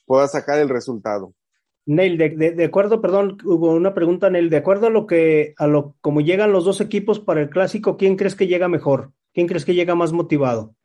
pueda 0.05 0.27
sacar 0.27 0.59
el 0.59 0.69
resultado. 0.69 1.33
Neil, 1.87 2.17
de, 2.17 2.65
acuerdo, 2.65 3.01
perdón, 3.01 3.37
hubo 3.45 3.71
una 3.71 3.93
pregunta, 3.93 4.29
Neil, 4.29 4.49
de 4.49 4.57
acuerdo 4.57 4.87
a 4.87 4.89
lo 4.89 5.07
que, 5.07 5.53
a 5.57 5.67
lo, 5.67 5.95
como 6.01 6.19
llegan 6.19 6.51
los 6.51 6.65
dos 6.65 6.81
equipos 6.81 7.21
para 7.21 7.41
el 7.41 7.49
clásico, 7.49 7.95
¿quién 7.95 8.17
crees 8.17 8.35
que 8.35 8.47
llega 8.47 8.67
mejor? 8.67 9.13
¿Quién 9.33 9.47
crees 9.47 9.63
que 9.63 9.73
llega 9.73 9.95
más 9.95 10.11
motivado? 10.11 10.75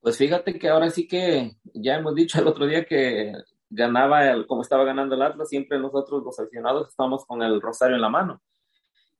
Pues 0.00 0.16
fíjate 0.16 0.56
que 0.56 0.68
ahora 0.68 0.88
sí 0.90 1.08
que 1.08 1.56
ya 1.74 1.96
hemos 1.96 2.14
dicho 2.14 2.40
el 2.40 2.46
otro 2.46 2.68
día 2.68 2.84
que 2.84 3.32
ganaba 3.68 4.30
el, 4.30 4.46
como 4.46 4.62
estaba 4.62 4.84
ganando 4.84 5.16
el 5.16 5.22
Atlas, 5.22 5.48
siempre 5.48 5.80
nosotros 5.80 6.22
los 6.22 6.38
aficionados 6.38 6.90
estamos 6.90 7.26
con 7.26 7.42
el 7.42 7.60
rosario 7.60 7.96
en 7.96 8.02
la 8.02 8.08
mano. 8.08 8.40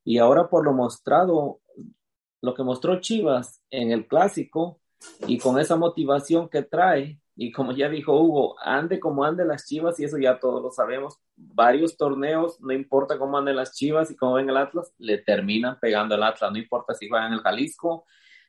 Y 0.04 0.18
ahora 0.18 0.48
por 0.48 0.64
lo 0.64 0.72
mostrado, 0.72 1.58
lo 2.40 2.54
que 2.54 2.62
mostró 2.62 3.00
Chivas 3.00 3.60
en 3.68 3.90
el 3.90 4.06
clásico 4.06 4.78
y 5.26 5.38
con 5.38 5.58
esa 5.58 5.74
motivación 5.74 6.48
que 6.48 6.62
trae, 6.62 7.18
y 7.40 7.52
como 7.52 7.70
ya 7.70 7.88
dijo 7.88 8.20
Hugo, 8.20 8.56
ande 8.60 8.98
como 8.98 9.22
ande 9.22 9.44
las 9.44 9.64
chivas, 9.64 10.00
y 10.00 10.04
eso 10.04 10.18
ya 10.18 10.40
todos 10.40 10.60
lo 10.60 10.72
sabemos. 10.72 11.20
Varios 11.36 11.96
torneos, 11.96 12.60
no 12.60 12.72
importa 12.72 13.16
cómo 13.16 13.38
anden 13.38 13.54
las 13.54 13.76
chivas 13.76 14.10
y 14.10 14.16
cómo 14.16 14.34
ven 14.34 14.50
el 14.50 14.56
Atlas, 14.56 14.92
le 14.98 15.18
terminan 15.18 15.78
pegando 15.78 16.16
el 16.16 16.22
Atlas. 16.24 16.50
No 16.50 16.58
importa 16.58 16.94
si 16.94 17.08
juegan 17.08 17.28
en 17.28 17.34
el 17.34 17.40
Jalisco 17.44 18.06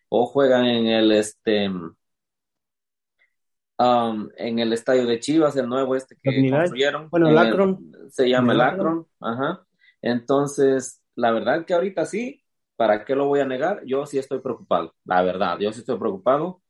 o 0.10 0.26
juegan 0.26 0.66
en 0.66 0.88
el 0.88 1.12
este 1.12 1.70
um, 1.70 1.94
en 3.78 4.58
el 4.58 4.74
estadio 4.74 5.06
de 5.06 5.20
Chivas, 5.20 5.56
el 5.56 5.70
nuevo 5.70 5.96
este 5.96 6.16
que 6.20 6.50
construyeron. 6.50 7.12
Bueno, 7.12 7.30
el 7.30 7.38
Akron. 7.38 7.92
se 8.10 8.28
llama 8.28 8.54
el 8.54 8.62
Akron. 8.62 9.06
Ajá. 9.20 9.68
Entonces, 10.02 11.04
la 11.14 11.30
verdad 11.30 11.64
que 11.64 11.76
ahorita 11.76 12.08
sí, 12.08 12.44
¿para 12.76 13.06
qué 13.06 13.16
lo 13.16 13.28
voy 13.28 13.42
a 13.42 13.46
negar? 13.46 13.84
Yo 13.86 14.08
sí 14.08 14.18
estoy 14.18 14.40
preocupado, 14.40 14.96
la 15.06 15.22
verdad, 15.22 15.60
yo 15.60 15.72
sí 15.72 15.82
estoy 15.82 16.00
preocupado. 16.00 16.64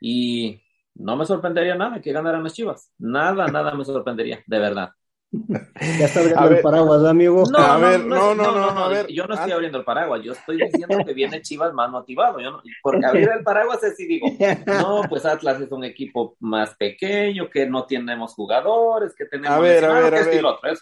Y 0.00 0.62
no 0.94 1.16
me 1.16 1.26
sorprendería 1.26 1.74
nada 1.74 2.00
que 2.00 2.12
ganaran 2.12 2.42
las 2.42 2.54
Chivas. 2.54 2.92
Nada, 2.98 3.46
nada 3.48 3.74
me 3.74 3.84
sorprendería, 3.84 4.42
de 4.46 4.58
verdad. 4.58 4.90
Ya 5.32 6.06
está 6.06 6.20
abriendo 6.20 6.48
el 6.48 6.60
paraguas, 6.60 7.04
amigo. 7.04 7.44
No, 7.52 7.58
a 7.58 7.78
ver, 7.78 8.04
no, 8.04 8.34
no, 8.34 8.50
no, 8.50 8.74
no, 8.74 8.84
a 8.84 8.88
ver. 8.88 9.06
Yo 9.06 9.28
no 9.28 9.34
estoy 9.34 9.52
abriendo 9.52 9.78
el 9.78 9.84
paraguas, 9.84 10.22
yo 10.24 10.32
estoy 10.32 10.56
diciendo 10.56 11.04
que 11.06 11.14
viene 11.14 11.40
Chivas 11.40 11.72
más 11.72 11.88
motivado. 11.88 12.40
Yo 12.40 12.50
no, 12.50 12.62
porque 12.82 13.06
abrir 13.06 13.30
el 13.30 13.44
paraguas 13.44 13.80
es 13.84 13.96
si 13.96 14.06
digo, 14.06 14.26
no, 14.66 15.02
pues 15.08 15.24
Atlas 15.24 15.60
es 15.60 15.70
un 15.70 15.84
equipo 15.84 16.36
más 16.40 16.74
pequeño, 16.74 17.48
que 17.48 17.64
no 17.66 17.86
tenemos 17.86 18.34
jugadores, 18.34 19.14
que 19.14 19.26
tenemos. 19.26 19.56
A 19.56 19.60
ver, 19.60 19.84
a 19.84 19.92
ver, 19.92 20.14
a 20.14 20.18
ver. 20.18 20.78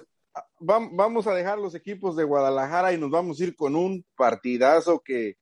Vamos 0.60 1.26
a 1.26 1.34
dejar 1.34 1.58
los 1.58 1.74
equipos 1.74 2.16
de 2.16 2.24
Guadalajara 2.24 2.94
y 2.94 2.98
nos 2.98 3.10
vamos 3.10 3.38
a 3.38 3.44
ir 3.44 3.54
con 3.54 3.76
un 3.76 4.02
partidazo 4.16 5.02
que 5.04 5.36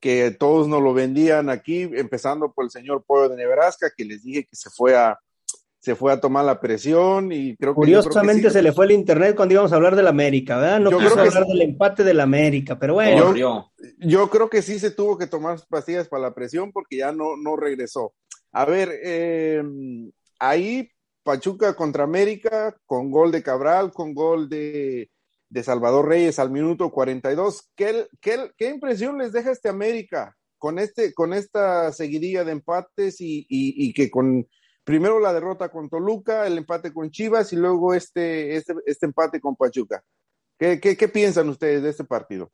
que 0.00 0.30
todos 0.30 0.68
nos 0.68 0.82
lo 0.82 0.94
vendían 0.94 1.50
aquí, 1.50 1.82
empezando 1.82 2.52
por 2.52 2.64
el 2.64 2.70
señor 2.70 3.04
Pollo 3.06 3.28
de 3.28 3.36
Nebraska, 3.36 3.92
que 3.96 4.04
les 4.04 4.22
dije 4.22 4.44
que 4.44 4.56
se 4.56 4.70
fue 4.70 4.96
a, 4.96 5.18
se 5.80 5.94
fue 5.94 6.12
a 6.12 6.20
tomar 6.20 6.44
la 6.44 6.60
presión 6.60 7.32
y 7.32 7.56
creo 7.56 7.72
que... 7.72 7.76
Curiosamente 7.76 8.50
se 8.50 8.62
le 8.62 8.72
fue 8.72 8.86
el 8.86 8.92
internet 8.92 9.34
cuando 9.34 9.54
íbamos 9.54 9.72
a 9.72 9.76
hablar 9.76 9.96
del 9.96 10.06
América, 10.06 10.58
¿verdad? 10.58 10.80
No 10.80 10.98
quiso 10.98 11.18
hablar 11.18 11.46
del 11.46 11.62
empate 11.62 12.04
del 12.04 12.20
América, 12.20 12.78
pero 12.78 12.94
bueno. 12.94 13.34
Yo, 13.34 13.72
yo, 13.98 14.30
creo 14.30 14.48
que 14.48 14.62
sí 14.62 14.78
se 14.78 14.90
tuvo 14.90 15.18
que 15.18 15.26
tomar 15.26 15.58
pastillas 15.68 16.08
para 16.08 16.22
la 16.22 16.34
presión 16.34 16.72
porque 16.72 16.98
ya 16.98 17.12
no, 17.12 17.36
no 17.36 17.56
regresó. 17.56 18.12
A 18.52 18.64
ver, 18.64 18.90
eh, 19.02 19.62
ahí 20.38 20.90
Pachuca 21.22 21.74
contra 21.74 22.04
América, 22.04 22.76
con 22.86 23.10
gol 23.10 23.30
de 23.30 23.42
Cabral, 23.42 23.92
con 23.92 24.14
gol 24.14 24.48
de, 24.48 25.10
de 25.50 25.62
Salvador 25.62 26.08
Reyes 26.08 26.38
al 26.38 26.50
minuto 26.50 26.90
42. 26.90 27.70
¿Qué, 27.74 28.06
qué, 28.20 28.50
qué 28.56 28.68
impresión 28.68 29.18
les 29.18 29.32
deja 29.32 29.50
este 29.50 29.68
América 29.68 30.36
con, 30.58 30.78
este, 30.78 31.14
con 31.14 31.32
esta 31.32 31.92
seguidilla 31.92 32.44
de 32.44 32.52
empates 32.52 33.16
y, 33.20 33.92
que 33.94 34.10
con 34.10 34.46
primero 34.84 35.20
la 35.20 35.32
derrota 35.32 35.70
con 35.70 35.88
Toluca, 35.88 36.46
el 36.46 36.58
empate 36.58 36.92
con 36.92 37.10
Chivas 37.10 37.52
y 37.52 37.56
luego 37.56 37.94
este, 37.94 38.56
este, 38.56 38.74
este 38.86 39.06
empate 39.06 39.40
con 39.40 39.56
Pachuca? 39.56 40.02
¿Qué, 40.58 40.80
qué, 40.80 40.96
qué 40.96 41.08
piensan 41.08 41.48
ustedes 41.48 41.82
de 41.82 41.90
este 41.90 42.04
partido? 42.04 42.50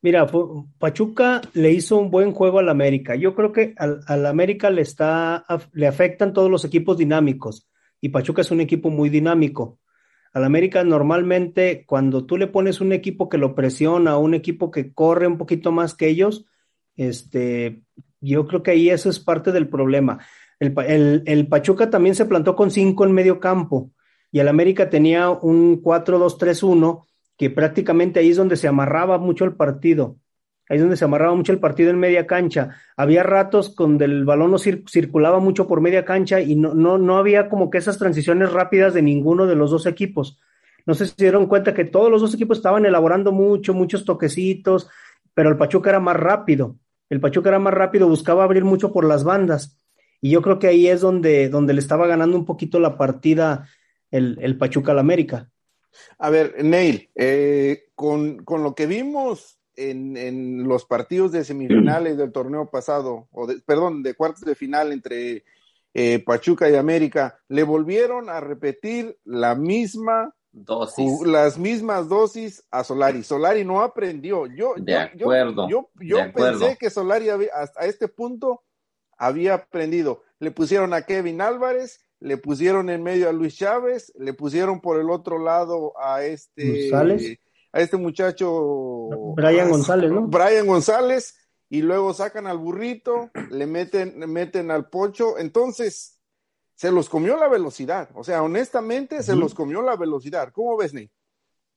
Mira, 0.00 0.30
Pachuca 0.78 1.40
le 1.54 1.72
hizo 1.72 1.96
un 1.96 2.10
buen 2.10 2.32
juego 2.32 2.60
al 2.60 2.68
América. 2.68 3.16
Yo 3.16 3.34
creo 3.34 3.52
que 3.52 3.74
al, 3.76 4.00
al, 4.06 4.26
América 4.26 4.70
le 4.70 4.82
está 4.82 5.44
le 5.72 5.88
afectan 5.88 6.32
todos 6.32 6.48
los 6.48 6.64
equipos 6.64 6.96
dinámicos 6.96 7.68
y 8.00 8.10
Pachuca 8.10 8.42
es 8.42 8.50
un 8.52 8.60
equipo 8.60 8.90
muy 8.90 9.10
dinámico. 9.10 9.80
Al 10.32 10.44
América 10.44 10.84
normalmente 10.84 11.84
cuando 11.86 12.26
tú 12.26 12.36
le 12.36 12.46
pones 12.46 12.80
un 12.80 12.92
equipo 12.92 13.28
que 13.28 13.38
lo 13.38 13.54
presiona, 13.54 14.18
un 14.18 14.34
equipo 14.34 14.70
que 14.70 14.92
corre 14.92 15.26
un 15.26 15.38
poquito 15.38 15.72
más 15.72 15.94
que 15.94 16.08
ellos, 16.08 16.44
este, 16.96 17.82
yo 18.20 18.46
creo 18.46 18.62
que 18.62 18.72
ahí 18.72 18.90
eso 18.90 19.08
es 19.08 19.20
parte 19.20 19.52
del 19.52 19.68
problema. 19.68 20.18
El, 20.58 20.74
el, 20.86 21.22
el 21.26 21.46
Pachuca 21.48 21.90
también 21.90 22.14
se 22.14 22.26
plantó 22.26 22.56
con 22.56 22.70
cinco 22.70 23.04
en 23.04 23.12
medio 23.12 23.40
campo 23.40 23.92
y 24.30 24.40
el 24.40 24.48
América 24.48 24.90
tenía 24.90 25.30
un 25.30 25.82
4-2-3-1 25.82 27.06
que 27.36 27.50
prácticamente 27.50 28.20
ahí 28.20 28.30
es 28.30 28.36
donde 28.36 28.56
se 28.56 28.68
amarraba 28.68 29.18
mucho 29.18 29.44
el 29.44 29.54
partido. 29.54 30.16
Ahí 30.68 30.76
es 30.76 30.82
donde 30.82 30.96
se 30.96 31.04
amarraba 31.04 31.34
mucho 31.34 31.52
el 31.52 31.60
partido 31.60 31.90
en 31.90 31.98
media 31.98 32.26
cancha. 32.26 32.76
Había 32.96 33.22
ratos 33.22 33.74
donde 33.74 34.04
el 34.04 34.24
balón 34.24 34.50
no 34.50 34.58
circulaba 34.58 35.40
mucho 35.40 35.66
por 35.66 35.80
media 35.80 36.04
cancha 36.04 36.40
y 36.40 36.56
no, 36.56 36.74
no, 36.74 36.98
no 36.98 37.16
había 37.16 37.48
como 37.48 37.70
que 37.70 37.78
esas 37.78 37.98
transiciones 37.98 38.52
rápidas 38.52 38.94
de 38.94 39.02
ninguno 39.02 39.46
de 39.46 39.56
los 39.56 39.70
dos 39.70 39.86
equipos. 39.86 40.38
No 40.84 40.94
sé 40.94 41.06
si 41.06 41.12
se 41.16 41.24
dieron 41.24 41.46
cuenta 41.46 41.74
que 41.74 41.84
todos 41.84 42.10
los 42.10 42.20
dos 42.20 42.34
equipos 42.34 42.58
estaban 42.58 42.86
elaborando 42.86 43.32
mucho, 43.32 43.74
muchos 43.74 44.04
toquecitos, 44.04 44.88
pero 45.34 45.50
el 45.50 45.56
Pachuca 45.56 45.90
era 45.90 46.00
más 46.00 46.16
rápido. 46.16 46.76
El 47.10 47.20
Pachuca 47.20 47.48
era 47.48 47.58
más 47.58 47.74
rápido, 47.74 48.08
buscaba 48.08 48.44
abrir 48.44 48.64
mucho 48.64 48.92
por 48.92 49.04
las 49.04 49.24
bandas. 49.24 49.78
Y 50.20 50.30
yo 50.30 50.42
creo 50.42 50.58
que 50.58 50.66
ahí 50.66 50.88
es 50.88 51.00
donde, 51.00 51.48
donde 51.48 51.74
le 51.74 51.80
estaba 51.80 52.06
ganando 52.06 52.36
un 52.36 52.44
poquito 52.44 52.80
la 52.80 52.96
partida 52.96 53.68
el, 54.10 54.38
el 54.40 54.58
Pachuca 54.58 54.92
al 54.92 54.98
América. 54.98 55.50
A 56.18 56.30
ver, 56.30 56.62
Neil, 56.64 57.10
eh, 57.14 57.88
con, 57.94 58.44
con, 58.44 58.62
lo 58.62 58.74
que 58.74 58.86
vimos 58.86 59.58
en, 59.78 60.16
en, 60.16 60.64
los 60.64 60.84
partidos 60.84 61.32
de 61.32 61.44
semifinales 61.44 62.16
del 62.16 62.32
torneo 62.32 62.70
pasado, 62.70 63.28
o 63.30 63.46
de, 63.46 63.60
perdón, 63.60 64.02
de 64.02 64.14
cuartos 64.14 64.42
de 64.42 64.54
final 64.54 64.92
entre 64.92 65.44
eh, 65.94 66.22
Pachuca 66.24 66.68
y 66.68 66.74
América, 66.74 67.38
le 67.48 67.62
volvieron 67.62 68.28
a 68.28 68.40
repetir 68.40 69.16
la 69.24 69.54
misma 69.54 70.34
dosis. 70.52 71.20
las 71.26 71.58
mismas 71.58 72.08
dosis 72.08 72.64
a 72.70 72.84
Solari. 72.84 73.22
Solari 73.22 73.64
no 73.64 73.82
aprendió. 73.82 74.46
Yo, 74.46 74.74
de 74.76 74.96
acuerdo. 74.96 75.68
Yo, 75.68 75.90
yo, 76.00 76.18
yo 76.18 76.32
pensé 76.32 76.76
que 76.78 76.90
Solari 76.90 77.28
había, 77.28 77.50
hasta 77.54 77.86
este 77.86 78.08
punto 78.08 78.62
había 79.16 79.54
aprendido. 79.54 80.22
Le 80.38 80.50
pusieron 80.50 80.92
a 80.94 81.02
Kevin 81.02 81.40
Álvarez 81.40 82.00
le 82.20 82.36
pusieron 82.36 82.90
en 82.90 83.02
medio 83.02 83.28
a 83.28 83.32
Luis 83.32 83.56
Chávez, 83.56 84.12
le 84.18 84.32
pusieron 84.32 84.80
por 84.80 85.00
el 85.00 85.10
otro 85.10 85.38
lado 85.38 85.92
a 86.00 86.24
este 86.24 86.90
González. 86.90 87.38
A 87.78 87.82
este 87.82 87.96
muchacho 87.96 89.08
Brian 89.34 89.70
González, 89.70 90.10
¿no? 90.10 90.26
Brian 90.26 90.66
González 90.66 91.36
y 91.68 91.82
luego 91.82 92.12
sacan 92.12 92.46
al 92.46 92.58
burrito, 92.58 93.30
le 93.50 93.66
meten 93.66 94.18
meten 94.30 94.70
al 94.70 94.88
pocho, 94.88 95.38
entonces 95.38 96.20
se 96.74 96.90
los 96.92 97.08
comió 97.08 97.36
la 97.36 97.48
velocidad, 97.48 98.10
o 98.14 98.24
sea, 98.24 98.42
honestamente 98.42 99.22
se 99.22 99.34
los 99.34 99.54
comió 99.54 99.82
la 99.82 99.96
velocidad. 99.96 100.52
¿Cómo 100.52 100.76
ves, 100.76 100.94
Ney? 100.94 101.10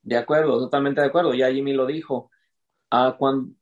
De 0.04 0.18
acuerdo, 0.18 0.60
totalmente 0.60 1.02
de 1.02 1.08
acuerdo. 1.08 1.34
Ya 1.34 1.52
Jimmy 1.52 1.74
lo 1.74 1.86
dijo. 1.86 2.30
Ah, 2.90 3.16
cuando, 3.18 3.54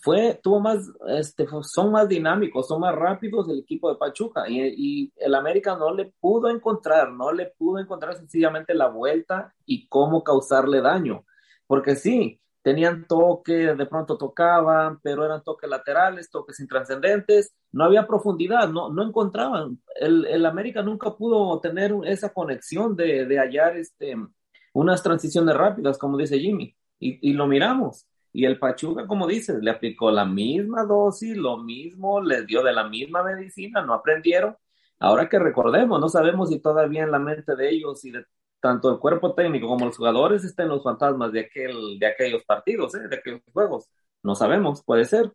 fue, 0.00 0.38
tuvo 0.42 0.60
más, 0.60 0.90
este, 1.08 1.46
son 1.62 1.92
más 1.92 2.08
dinámicos, 2.08 2.68
son 2.68 2.80
más 2.80 2.94
rápidos 2.94 3.48
el 3.48 3.60
equipo 3.60 3.90
de 3.90 3.96
Pachuca 3.96 4.48
y, 4.48 4.60
y, 4.60 5.12
el 5.16 5.34
América 5.34 5.76
no 5.76 5.94
le 5.94 6.12
pudo 6.20 6.48
encontrar, 6.50 7.10
no 7.10 7.32
le 7.32 7.46
pudo 7.46 7.78
encontrar 7.78 8.16
sencillamente 8.16 8.74
la 8.74 8.88
vuelta 8.88 9.54
y 9.64 9.88
cómo 9.88 10.22
causarle 10.22 10.80
daño, 10.80 11.24
porque 11.68 11.94
sí, 11.94 12.40
tenían 12.62 13.06
toque, 13.06 13.52
de 13.76 13.86
pronto 13.86 14.18
tocaban, 14.18 14.98
pero 15.00 15.24
eran 15.24 15.44
toques 15.44 15.70
laterales, 15.70 16.30
toques 16.30 16.58
intranscendentes, 16.58 17.54
no 17.70 17.84
había 17.84 18.08
profundidad, 18.08 18.68
no, 18.68 18.90
no 18.90 19.04
encontraban, 19.06 19.80
el, 20.00 20.26
el 20.26 20.44
América 20.44 20.82
nunca 20.82 21.16
pudo 21.16 21.60
tener 21.60 21.94
esa 22.04 22.32
conexión 22.32 22.96
de, 22.96 23.24
de 23.26 23.38
hallar 23.38 23.76
este, 23.76 24.16
unas 24.72 25.04
transiciones 25.04 25.56
rápidas, 25.56 25.96
como 25.96 26.18
dice 26.18 26.40
Jimmy, 26.40 26.76
y, 26.98 27.30
y 27.30 27.34
lo 27.34 27.46
miramos 27.46 28.08
y 28.32 28.44
el 28.44 28.58
Pachuca, 28.58 29.06
como 29.06 29.26
dices, 29.26 29.58
le 29.60 29.70
aplicó 29.70 30.10
la 30.10 30.24
misma 30.24 30.84
dosis, 30.84 31.36
lo 31.36 31.58
mismo, 31.58 32.20
les 32.20 32.46
dio 32.46 32.62
de 32.62 32.72
la 32.72 32.88
misma 32.88 33.22
medicina, 33.22 33.82
no 33.82 33.94
aprendieron. 33.94 34.56
Ahora 35.00 35.28
que 35.28 35.38
recordemos, 35.38 36.00
no 36.00 36.08
sabemos 36.08 36.50
si 36.50 36.60
todavía 36.60 37.04
en 37.04 37.10
la 37.10 37.18
mente 37.18 37.56
de 37.56 37.70
ellos 37.70 38.04
y 38.04 38.10
de 38.10 38.24
tanto 38.60 38.90
el 38.90 38.98
cuerpo 38.98 39.34
técnico 39.34 39.68
como 39.68 39.86
los 39.86 39.96
jugadores 39.96 40.44
estén 40.44 40.68
los 40.68 40.82
fantasmas 40.82 41.32
de, 41.32 41.40
aquel, 41.40 41.98
de 41.98 42.06
aquellos 42.06 42.44
partidos, 42.44 42.94
¿eh? 42.94 43.08
de 43.08 43.16
aquellos 43.16 43.40
juegos. 43.52 43.88
No 44.22 44.34
sabemos, 44.34 44.82
puede 44.84 45.04
ser. 45.04 45.32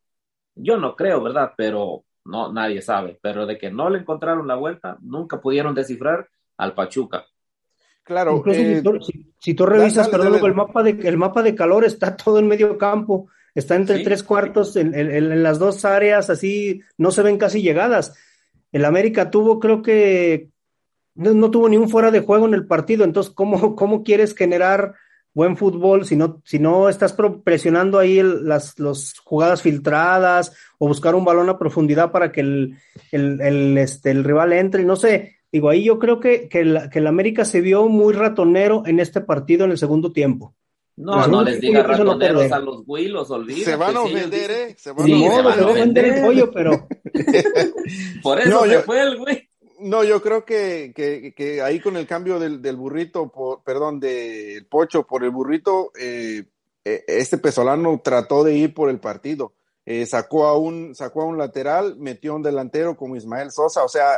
Yo 0.56 0.78
no 0.78 0.96
creo, 0.96 1.22
¿verdad? 1.24 1.54
Pero 1.56 2.04
no, 2.26 2.52
nadie 2.52 2.82
sabe. 2.82 3.18
Pero 3.22 3.46
de 3.46 3.58
que 3.58 3.72
no 3.72 3.90
le 3.90 4.00
encontraron 4.00 4.48
la 4.48 4.56
vuelta, 4.56 4.98
nunca 5.02 5.40
pudieron 5.40 5.74
descifrar 5.74 6.28
al 6.58 6.74
Pachuca. 6.74 7.26
Claro. 8.04 8.44
Eh, 8.48 8.78
si, 8.78 8.84
tú, 8.84 9.00
si, 9.02 9.34
si, 9.40 9.54
tú, 9.54 9.66
revisas, 9.66 10.12
dale, 10.12 10.12
perdón, 10.12 10.34
dale. 10.34 10.48
El, 10.48 10.56
mapa 10.56 10.84
de, 10.84 11.08
el 11.08 11.18
mapa 11.18 11.42
de 11.42 11.56
calor 11.56 11.86
está 11.86 12.18
todo 12.18 12.40
en 12.40 12.48
medio 12.48 12.78
campo, 12.78 13.30
está 13.56 13.76
entre 13.76 14.00
¿Sí? 14.00 14.04
tres 14.04 14.24
cuartos 14.24 14.76
en, 14.76 14.94
en, 14.94 15.10
en, 15.10 15.42
las 15.42 15.58
dos 15.58 15.86
áreas, 15.86 16.30
así 16.30 16.82
no 16.98 17.12
se 17.12 17.24
ven 17.24 17.38
casi 17.38 17.62
llegadas. 17.62 18.14
El 18.74 18.84
América 18.84 19.30
tuvo, 19.30 19.60
creo 19.60 19.82
que, 19.82 20.50
no, 21.16 21.34
no 21.34 21.52
tuvo 21.52 21.70
ni 21.70 21.78
un 21.78 21.90
fuera 21.90 22.12
de 22.12 22.22
juego 22.22 22.48
en 22.48 22.54
el 22.54 22.66
partido, 22.66 23.04
entonces, 23.04 23.34
¿cómo, 23.34 23.76
cómo 23.76 24.04
quieres 24.04 24.36
generar 24.36 24.96
buen 25.36 25.58
fútbol 25.58 26.06
si 26.06 26.16
no, 26.16 26.42
si 26.46 26.60
no 26.60 26.90
estás 26.90 27.16
presionando 27.44 27.98
ahí 27.98 28.20
el, 28.20 28.48
las 28.48 28.78
los 28.78 29.18
jugadas 29.20 29.64
filtradas 29.64 30.56
o 30.78 30.88
buscar 30.88 31.16
un 31.16 31.26
balón 31.26 31.50
a 31.50 31.58
profundidad 31.58 32.12
para 32.12 32.32
que 32.32 32.42
el, 32.42 32.78
el, 33.12 33.42
el, 33.42 33.78
este, 33.78 34.12
el 34.12 34.24
rival 34.24 34.54
entre? 34.54 34.84
No 34.84 34.96
sé, 34.96 35.38
Digo, 35.54 35.70
ahí 35.70 35.84
yo 35.84 36.00
creo 36.00 36.20
que, 36.20 36.50
que, 36.50 36.62
el, 36.62 36.90
que 36.90 36.98
el 36.98 37.06
América 37.06 37.46
se 37.46 37.62
vio 37.62 37.88
muy 37.88 38.16
ratonero 38.16 38.82
en 38.88 39.00
este 39.00 39.22
partido 39.22 39.66
en 39.66 39.72
el 39.72 39.78
segundo 39.78 40.12
tiempo. 40.12 40.56
No, 40.96 41.28
no 41.28 41.44
les 41.44 41.62
diga 41.62 41.84
ratoneros 41.84 42.50
no 42.50 42.56
a 42.56 42.60
los 42.60 42.84
Willos, 42.88 43.30
olvídate. 43.30 43.66
Se 43.66 43.76
van 43.76 43.96
a 43.96 44.02
ofender, 44.02 44.50
¿eh? 44.50 44.76
Se 44.76 44.92
van 44.92 45.06
sí, 45.06 45.14
a 45.14 45.16
ofender. 45.16 45.54
Se 45.54 45.62
van 45.62 45.70
a 45.70 45.74
vender 45.74 46.06
el 46.06 46.26
pollo, 46.26 46.52
pero... 46.52 46.72
Por 48.24 48.40
eso 48.40 48.50
no, 48.50 48.62
se 48.64 48.74
yo, 48.74 48.82
fue 48.82 49.02
el 49.02 49.18
güey. 49.18 49.48
No, 49.84 50.04
yo 50.04 50.22
creo 50.22 50.46
que, 50.46 50.94
que, 50.96 51.34
que, 51.36 51.62
ahí 51.62 51.80
con 51.80 51.98
el 51.98 52.08
cambio 52.08 52.40
del, 52.40 52.62
del 52.62 52.76
burrito, 52.76 53.30
por, 53.30 53.64
perdón, 53.64 54.00
del 54.00 54.66
pocho 54.66 55.06
por 55.06 55.24
el 55.24 55.32
burrito, 55.32 55.92
eh, 56.00 56.46
este 56.84 57.38
pesolano 57.38 58.00
trató 58.04 58.44
de 58.44 58.56
ir 58.56 58.74
por 58.74 58.90
el 58.90 59.00
partido. 59.00 59.54
Eh, 59.86 60.06
sacó, 60.06 60.46
a 60.46 60.58
un, 60.58 60.96
sacó 60.96 61.24
a 61.24 61.26
un 61.26 61.38
lateral, 61.38 61.98
metió 61.98 62.34
a 62.34 62.36
un 62.38 62.44
delantero 62.44 62.96
como 62.96 63.18
Ismael 63.18 63.52
Sosa, 63.52 63.84
o 63.84 63.90
sea, 63.90 64.16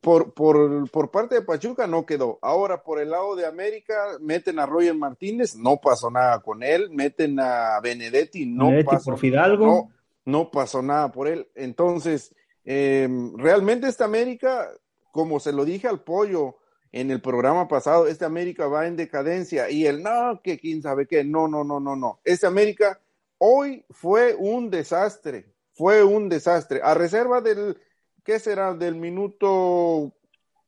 por, 0.00 0.34
por, 0.34 0.88
por, 0.90 1.10
parte 1.10 1.36
de 1.36 1.42
Pachuca 1.42 1.86
no 1.86 2.06
quedó. 2.06 2.38
Ahora 2.42 2.82
por 2.82 3.00
el 3.00 3.10
lado 3.10 3.34
de 3.34 3.46
América 3.46 3.94
meten 4.20 4.58
a 4.58 4.66
Roger 4.66 4.94
Martínez, 4.94 5.56
no 5.56 5.80
pasó 5.80 6.10
nada 6.10 6.40
con 6.40 6.62
él, 6.62 6.90
meten 6.90 7.40
a 7.40 7.80
Benedetti, 7.80 8.46
no 8.46 8.66
Benedetti 8.66 8.88
pasó 8.88 9.10
por 9.10 9.18
Fidalgo. 9.18 9.66
No, 9.66 9.90
no, 10.24 10.50
pasó 10.50 10.80
nada 10.80 11.10
por 11.10 11.26
él. 11.26 11.48
Entonces, 11.56 12.34
eh, 12.64 13.08
realmente 13.36 13.88
esta 13.88 14.04
América, 14.04 14.70
como 15.14 15.38
se 15.38 15.52
lo 15.52 15.64
dije 15.64 15.86
al 15.86 16.02
pollo 16.02 16.56
en 16.90 17.12
el 17.12 17.20
programa 17.20 17.68
pasado, 17.68 18.08
esta 18.08 18.26
América 18.26 18.66
va 18.66 18.88
en 18.88 18.96
decadencia 18.96 19.70
y 19.70 19.86
el 19.86 20.02
no, 20.02 20.40
que 20.42 20.58
quién 20.58 20.82
sabe 20.82 21.06
qué, 21.06 21.22
no, 21.22 21.46
no, 21.46 21.62
no, 21.62 21.78
no, 21.78 21.94
no. 21.94 22.18
Esta 22.24 22.48
América 22.48 23.00
hoy 23.38 23.84
fue 23.90 24.34
un 24.34 24.70
desastre, 24.70 25.54
fue 25.72 26.02
un 26.02 26.28
desastre. 26.28 26.80
A 26.82 26.94
reserva 26.94 27.40
del 27.40 27.78
¿qué 28.24 28.40
será? 28.40 28.74
Del 28.74 28.96
minuto 28.96 30.12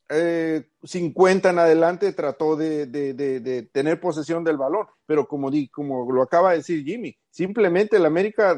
eh, 0.07 0.69
50 0.81 1.49
en 1.49 1.59
adelante 1.59 2.13
trató 2.13 2.55
de, 2.55 2.85
de, 2.85 3.13
de, 3.13 3.41
de, 3.41 3.63
tener 3.63 3.99
posesión 3.99 4.45
del 4.45 4.55
balón, 4.55 4.87
pero 5.05 5.27
como, 5.27 5.51
di, 5.51 5.67
como 5.67 6.09
lo 6.09 6.21
acaba 6.21 6.51
de 6.51 6.59
decir 6.59 6.85
Jimmy, 6.85 7.17
simplemente 7.29 7.97
el 7.97 8.05
América 8.05 8.57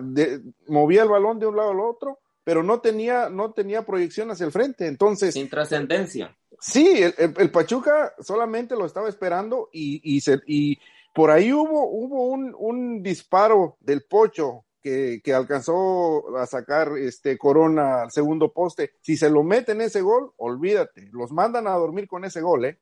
movía 0.68 1.02
el 1.02 1.10
balón 1.10 1.40
de 1.40 1.48
un 1.48 1.56
lado 1.56 1.72
al 1.72 1.80
otro, 1.80 2.20
pero 2.50 2.64
no 2.64 2.82
tenía, 2.82 3.30
no 3.30 3.52
tenía 3.52 3.86
proyección 3.86 4.32
hacia 4.32 4.48
el 4.48 4.52
frente, 4.52 4.88
entonces... 4.88 5.36
Sin 5.36 5.52
trascendencia. 5.52 6.36
Sí, 6.60 7.04
el, 7.04 7.14
el, 7.20 7.34
el, 7.38 7.52
Pachuca 7.52 8.16
solamente 8.18 8.76
lo 8.76 8.88
estaba 8.88 9.08
esperando 9.08 9.70
y, 9.72 10.02
y, 10.04 10.20
se, 10.22 10.40
y 10.48 10.80
por 11.14 11.30
ahí 11.30 11.54
hubo, 11.54 11.88
hubo 11.88 12.26
un, 12.30 12.56
un 12.58 13.04
disparo 13.04 13.78
del 13.82 14.02
Pocho 14.02 14.66
que, 14.82 15.22
que, 15.24 15.32
alcanzó 15.32 16.36
a 16.40 16.48
sacar 16.48 16.98
este 16.98 17.38
Corona 17.38 18.02
al 18.02 18.10
segundo 18.10 18.52
poste, 18.52 18.94
si 19.00 19.16
se 19.16 19.30
lo 19.30 19.44
meten 19.44 19.82
ese 19.82 20.02
gol, 20.02 20.32
olvídate, 20.38 21.08
los 21.12 21.32
mandan 21.32 21.68
a 21.68 21.76
dormir 21.76 22.08
con 22.08 22.26
ese 22.26 22.42
gol, 22.42 22.66
¿eh? 22.66 22.80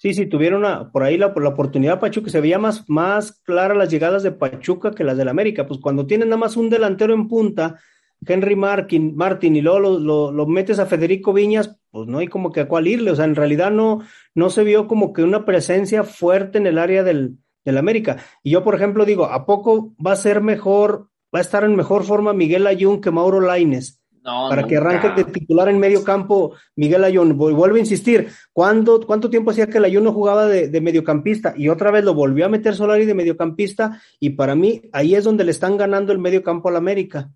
Sí, 0.00 0.14
sí, 0.14 0.24
tuvieron 0.24 0.60
una, 0.60 0.90
por 0.90 1.02
ahí 1.02 1.18
la, 1.18 1.30
la 1.36 1.48
oportunidad 1.50 2.00
Pachuca, 2.00 2.30
se 2.30 2.40
veía 2.40 2.58
más, 2.58 2.88
más 2.88 3.32
clara 3.42 3.74
las 3.74 3.90
llegadas 3.90 4.22
de 4.22 4.32
Pachuca 4.32 4.92
que 4.92 5.04
las 5.04 5.18
del 5.18 5.28
América, 5.28 5.66
pues 5.66 5.78
cuando 5.78 6.06
tienen 6.06 6.30
nada 6.30 6.38
más 6.38 6.56
un 6.56 6.70
delantero 6.70 7.12
en 7.12 7.28
punta, 7.28 7.78
Henry 8.26 8.56
Martin, 8.56 9.14
Martin 9.14 9.56
y 9.56 9.60
luego 9.60 9.78
lo, 9.78 9.98
lo, 9.98 10.32
lo, 10.32 10.46
metes 10.46 10.78
a 10.78 10.86
Federico 10.86 11.34
Viñas, 11.34 11.76
pues 11.90 12.08
no 12.08 12.16
hay 12.16 12.28
como 12.28 12.50
que 12.50 12.60
a 12.60 12.66
cuál 12.66 12.86
irle, 12.88 13.10
o 13.10 13.14
sea, 13.14 13.26
en 13.26 13.34
realidad 13.34 13.70
no, 13.70 14.00
no 14.34 14.48
se 14.48 14.64
vio 14.64 14.86
como 14.86 15.12
que 15.12 15.22
una 15.22 15.44
presencia 15.44 16.02
fuerte 16.02 16.56
en 16.56 16.66
el 16.66 16.78
área 16.78 17.02
del, 17.02 17.36
del 17.66 17.76
América. 17.76 18.24
Y 18.42 18.52
yo, 18.52 18.64
por 18.64 18.76
ejemplo, 18.76 19.04
digo, 19.04 19.26
¿a 19.26 19.44
poco 19.44 19.94
va 20.04 20.12
a 20.12 20.16
ser 20.16 20.40
mejor, 20.40 21.10
va 21.34 21.40
a 21.40 21.42
estar 21.42 21.62
en 21.62 21.76
mejor 21.76 22.04
forma 22.04 22.32
Miguel 22.32 22.66
Ayun 22.66 23.02
que 23.02 23.10
Mauro 23.10 23.42
Laines? 23.42 23.99
Para 24.22 24.66
que 24.66 24.76
arranque 24.76 25.10
de 25.10 25.24
titular 25.24 25.68
en 25.68 25.78
medio 25.78 26.04
campo 26.04 26.54
Miguel 26.76 27.04
Ayun. 27.04 27.36
Vuelvo 27.36 27.76
a 27.76 27.78
insistir, 27.78 28.28
¿cuándo, 28.52 29.00
¿cuánto 29.06 29.30
tiempo 29.30 29.50
hacía 29.50 29.68
que 29.68 29.78
el 29.78 29.84
Ayun 29.84 30.04
no 30.04 30.12
jugaba 30.12 30.46
de, 30.46 30.80
mediocampista? 30.80 31.54
Y 31.56 31.68
otra 31.68 31.90
vez 31.90 32.04
lo 32.04 32.14
volvió 32.14 32.46
a 32.46 32.48
meter 32.48 32.74
Solari 32.74 33.06
de 33.06 33.14
mediocampista 33.14 34.00
y 34.18 34.30
para 34.30 34.54
mí 34.54 34.82
ahí 34.92 35.14
es 35.14 35.24
donde 35.24 35.44
le 35.44 35.50
están 35.50 35.76
ganando 35.76 36.12
el 36.12 36.18
medio 36.18 36.42
campo 36.42 36.68
al 36.68 36.76
América. 36.76 37.30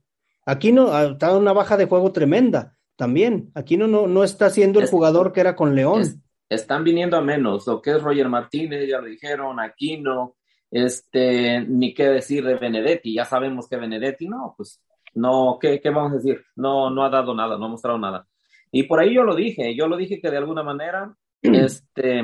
Aquí 0.47 0.73
no, 0.73 0.93
ah, 0.93 1.05
está 1.13 1.37
una 1.37 1.53
baja 1.53 1.77
de 1.77 1.87
juego 1.87 2.13
tremenda 2.13 2.77
también. 2.97 3.51
Aquí 3.55 3.77
no, 3.77 3.87
no, 3.87 4.07
no 4.07 4.25
está 4.25 4.51
siendo 4.51 4.81
el 4.81 4.89
jugador 4.89 5.33
que 5.33 5.41
era 5.41 5.57
con 5.57 5.75
León. 5.75 6.03
están 6.49 6.85
viniendo 6.85 7.17
a 7.17 7.23
menos, 7.23 7.67
lo 7.67 7.81
que 7.81 7.93
es 7.93 8.03
Roger 8.03 8.29
Martínez, 8.29 8.87
ya 8.89 9.01
lo 9.01 9.07
dijeron, 9.07 9.59
Aquino, 9.59 10.37
este, 10.71 11.61
ni 11.61 11.95
qué 11.95 12.09
decir 12.09 12.45
de 12.45 12.57
Benedetti, 12.57 13.15
ya 13.15 13.25
sabemos 13.25 13.69
que 13.69 13.77
Benedetti, 13.77 14.29
no, 14.29 14.55
pues 14.57 14.81
no, 15.15 15.59
¿qué, 15.61 15.81
¿qué, 15.81 15.91
vamos 15.91 16.13
a 16.13 16.17
decir? 16.17 16.45
No, 16.57 16.91
no 16.91 17.05
ha 17.05 17.11
dado 17.11 17.35
nada, 17.35 17.57
no 17.57 17.67
ha 17.67 17.69
mostrado 17.69 17.99
nada. 17.99 18.27
Y 18.71 18.85
por 18.85 19.01
ahí 19.01 19.15
yo 19.15 19.23
lo 19.23 19.35
dije, 19.35 19.75
yo 19.77 19.87
lo 19.87 19.97
dije 19.97 20.21
que 20.21 20.31
de 20.31 20.39
alguna 20.39 20.63
manera, 20.63 21.17
este, 21.43 22.23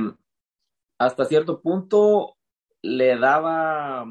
hasta 0.98 1.24
cierto 1.24 1.60
punto 1.60 2.36
le 2.82 3.16
daba 3.16 4.04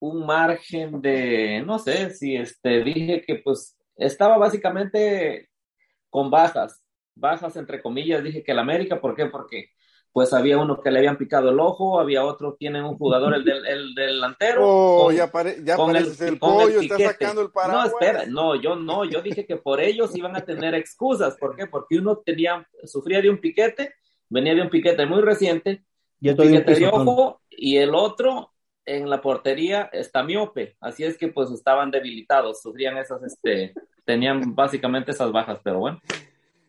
un 0.00 0.26
margen 0.26 1.00
de, 1.00 1.62
no 1.66 1.78
sé, 1.78 2.10
si 2.10 2.36
este, 2.36 2.84
dije 2.84 3.22
que 3.26 3.36
pues 3.36 3.76
estaba 3.96 4.38
básicamente 4.38 5.50
con 6.08 6.30
bajas, 6.30 6.82
bajas 7.14 7.56
entre 7.56 7.82
comillas, 7.82 8.22
dije 8.22 8.44
que 8.44 8.52
el 8.52 8.60
América, 8.60 9.00
¿por 9.00 9.16
qué? 9.16 9.26
Porque 9.26 9.70
pues 10.12 10.32
había 10.32 10.58
uno 10.58 10.80
que 10.80 10.90
le 10.90 10.98
habían 10.98 11.18
picado 11.18 11.50
el 11.50 11.60
ojo, 11.60 12.00
había 12.00 12.24
otro, 12.24 12.56
tienen 12.58 12.84
un 12.84 12.96
jugador, 12.96 13.34
el, 13.34 13.44
del, 13.44 13.66
el 13.66 13.94
delantero. 13.94 14.62
Oh, 14.64 15.12
ya, 15.12 15.30
ya 15.62 15.76
parece 15.76 16.28
el, 16.28 16.38
pollo, 16.38 16.80
está 16.80 16.98
sacando 16.98 17.42
el 17.42 17.50
paraguas. 17.50 17.90
No, 17.90 17.98
espera, 17.98 18.26
no, 18.26 18.54
yo 18.60 18.76
no, 18.76 19.04
yo 19.04 19.22
dije 19.22 19.46
que 19.46 19.56
por 19.56 19.80
ellos 19.80 20.16
iban 20.16 20.36
a 20.36 20.40
tener 20.40 20.74
excusas. 20.74 21.36
¿Por 21.36 21.54
qué? 21.54 21.66
Porque 21.66 21.98
uno 21.98 22.18
tenía, 22.18 22.66
sufría 22.84 23.20
de 23.20 23.30
un 23.30 23.38
piquete, 23.38 23.94
venía 24.28 24.54
de 24.54 24.62
un 24.62 24.70
piquete 24.70 25.06
muy 25.06 25.20
reciente, 25.20 25.84
un 26.20 26.36
piquete 26.36 26.74
de 26.74 26.86
ojo, 26.88 27.42
y 27.50 27.76
el 27.76 27.94
otro 27.94 28.52
en 28.88 29.10
la 29.10 29.20
portería 29.20 29.90
está 29.92 30.22
miope, 30.22 30.76
así 30.80 31.04
es 31.04 31.18
que 31.18 31.28
pues 31.28 31.50
estaban 31.50 31.90
debilitados, 31.90 32.62
sufrían 32.62 32.96
esas, 32.96 33.22
este, 33.22 33.74
tenían 34.04 34.54
básicamente 34.54 35.10
esas 35.10 35.30
bajas, 35.30 35.60
pero 35.62 35.80
bueno. 35.80 36.00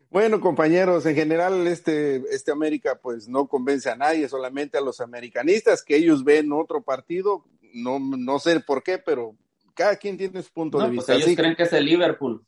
Bueno, 0.10 0.42
compañeros, 0.42 1.06
en 1.06 1.16
general 1.16 1.68
este, 1.68 2.24
este 2.32 2.52
América 2.52 3.00
pues 3.02 3.28
no 3.28 3.48
convence 3.48 3.90
a 3.90 3.96
nadie, 3.96 4.28
solamente 4.28 4.78
a 4.78 4.82
los 4.82 5.02
americanistas 5.02 5.84
que 5.84 5.96
ellos 5.96 6.24
ven 6.24 6.52
otro 6.52 6.82
partido, 6.82 7.46
no, 7.74 8.00
no 8.00 8.40
sé 8.40 8.60
por 8.60 8.82
qué, 8.82 8.98
pero 8.98 9.36
cada 9.76 9.96
quien 9.98 10.18
tiene 10.18 10.42
su 10.42 10.52
punto 10.52 10.80
de 10.80 10.86
pues 10.86 10.98
vista. 10.98 11.14
ellos 11.14 11.36
creen 11.36 11.56
que 11.56 11.64
es 11.64 11.74
el 11.74 11.86
Liverpool. 11.86 12.44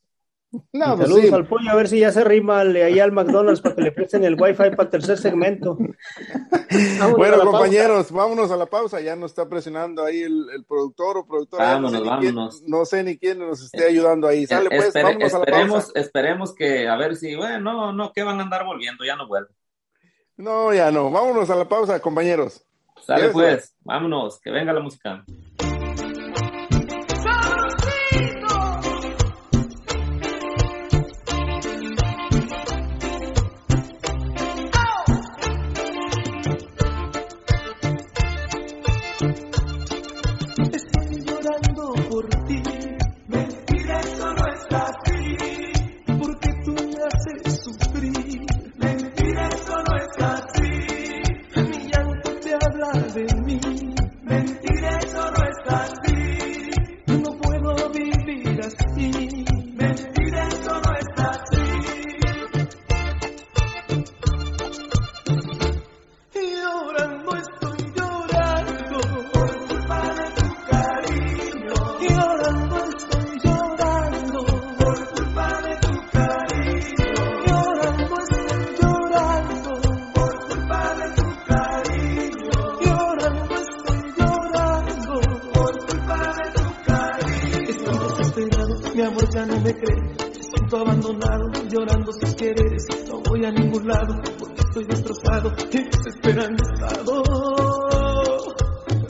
No, 0.73 0.97
pues 0.97 1.09
saludos 1.09 1.31
al 1.31 1.47
pollo, 1.47 1.69
a 1.69 1.75
ver 1.75 1.87
si 1.87 1.99
ya 1.99 2.11
se 2.11 2.25
rima 2.25 2.59
ahí 2.59 2.99
al 2.99 3.13
McDonald's 3.13 3.61
para 3.61 3.73
que 3.73 3.83
le 3.83 3.91
presten 3.93 4.25
el 4.25 4.35
wifi 4.39 4.71
para 4.71 4.83
el 4.83 4.89
tercer 4.89 5.17
segmento. 5.17 5.77
bueno, 7.17 7.39
compañeros, 7.39 8.11
vámonos 8.11 8.51
a 8.51 8.57
la 8.57 8.65
pausa. 8.65 8.99
Ya 8.99 9.15
nos 9.15 9.31
está 9.31 9.47
presionando 9.47 10.03
ahí 10.03 10.21
el, 10.21 10.65
productor 10.67 11.19
o 11.19 11.25
productora. 11.25 11.73
Vámonos, 11.73 12.03
no 12.03 12.09
vámonos. 12.09 12.63
no 12.67 12.83
sé 12.83 13.01
ni 13.03 13.17
quién 13.17 13.39
nos 13.39 13.63
esté 13.63 13.85
ayudando 13.85 14.27
ahí. 14.27 14.45
Sale 14.45 14.69
pues, 14.69 14.93
vámonos 14.93 15.33
a 15.33 15.39
la 15.39 15.45
pausa. 15.45 15.91
Esperemos 15.95 16.53
que, 16.53 16.87
a 16.87 16.97
ver 16.97 17.15
si, 17.15 17.33
bueno, 17.35 17.59
no, 17.59 17.93
no, 17.93 18.11
que 18.11 18.23
van 18.23 18.39
a 18.39 18.43
andar 18.43 18.65
volviendo, 18.65 19.05
ya 19.05 19.15
no 19.15 19.29
vuelven. 19.29 19.55
No, 20.35 20.73
ya 20.73 20.91
no. 20.91 21.09
Vámonos 21.09 21.49
a 21.49 21.55
la 21.55 21.69
pausa, 21.69 22.01
compañeros. 22.01 22.65
Sale 23.05 23.29
pues, 23.29 23.73
vámonos, 23.81 24.39
que 24.41 24.51
venga 24.51 24.73
la 24.73 24.81
música. 24.81 25.23
Mi 88.93 89.01
amor 89.03 89.29
ya 89.33 89.45
no 89.45 89.57
me 89.61 89.73
cree, 89.73 90.15
siento 90.41 90.77
abandonado, 90.77 91.49
llorando 91.69 92.11
sus 92.11 92.35
quereres. 92.35 92.85
No 93.07 93.21
voy 93.21 93.45
a 93.45 93.51
ningún 93.51 93.87
lado 93.87 94.15
porque 94.37 94.61
estoy 94.61 94.83
destrozado 94.83 95.53
y 95.71 95.83
desesperando. 95.83 96.63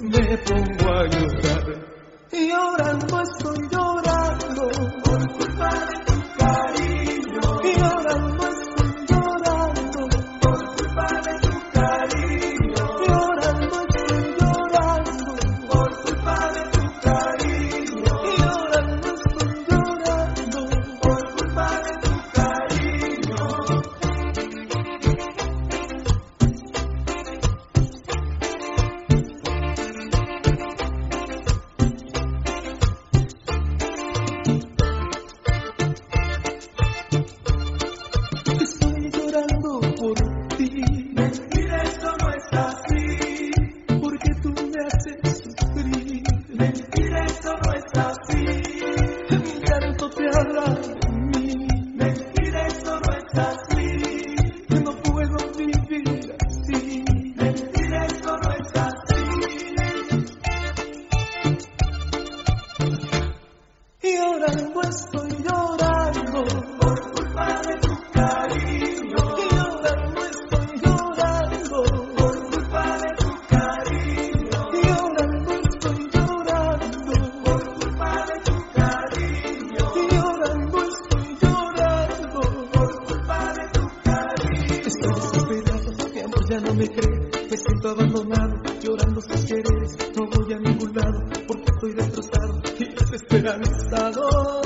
Me 0.02 0.38
pongo 0.38 0.92
a 0.92 1.08
llorar 1.08 1.92
y 2.32 2.50
llorando 2.50 3.22
estoy 3.22 3.58
llorando 3.72 4.70
por 5.04 5.34
culpa 5.34 6.11
encantador, 93.56 94.62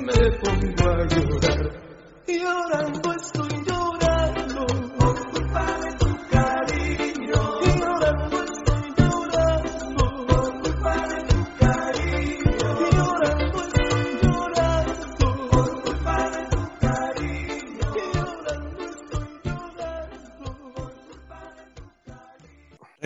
me 0.00 0.30
pongo 0.40 0.88
a 0.88 1.06
llorar, 1.06 1.60
llorando 2.26 3.12
estoy. 3.12 3.55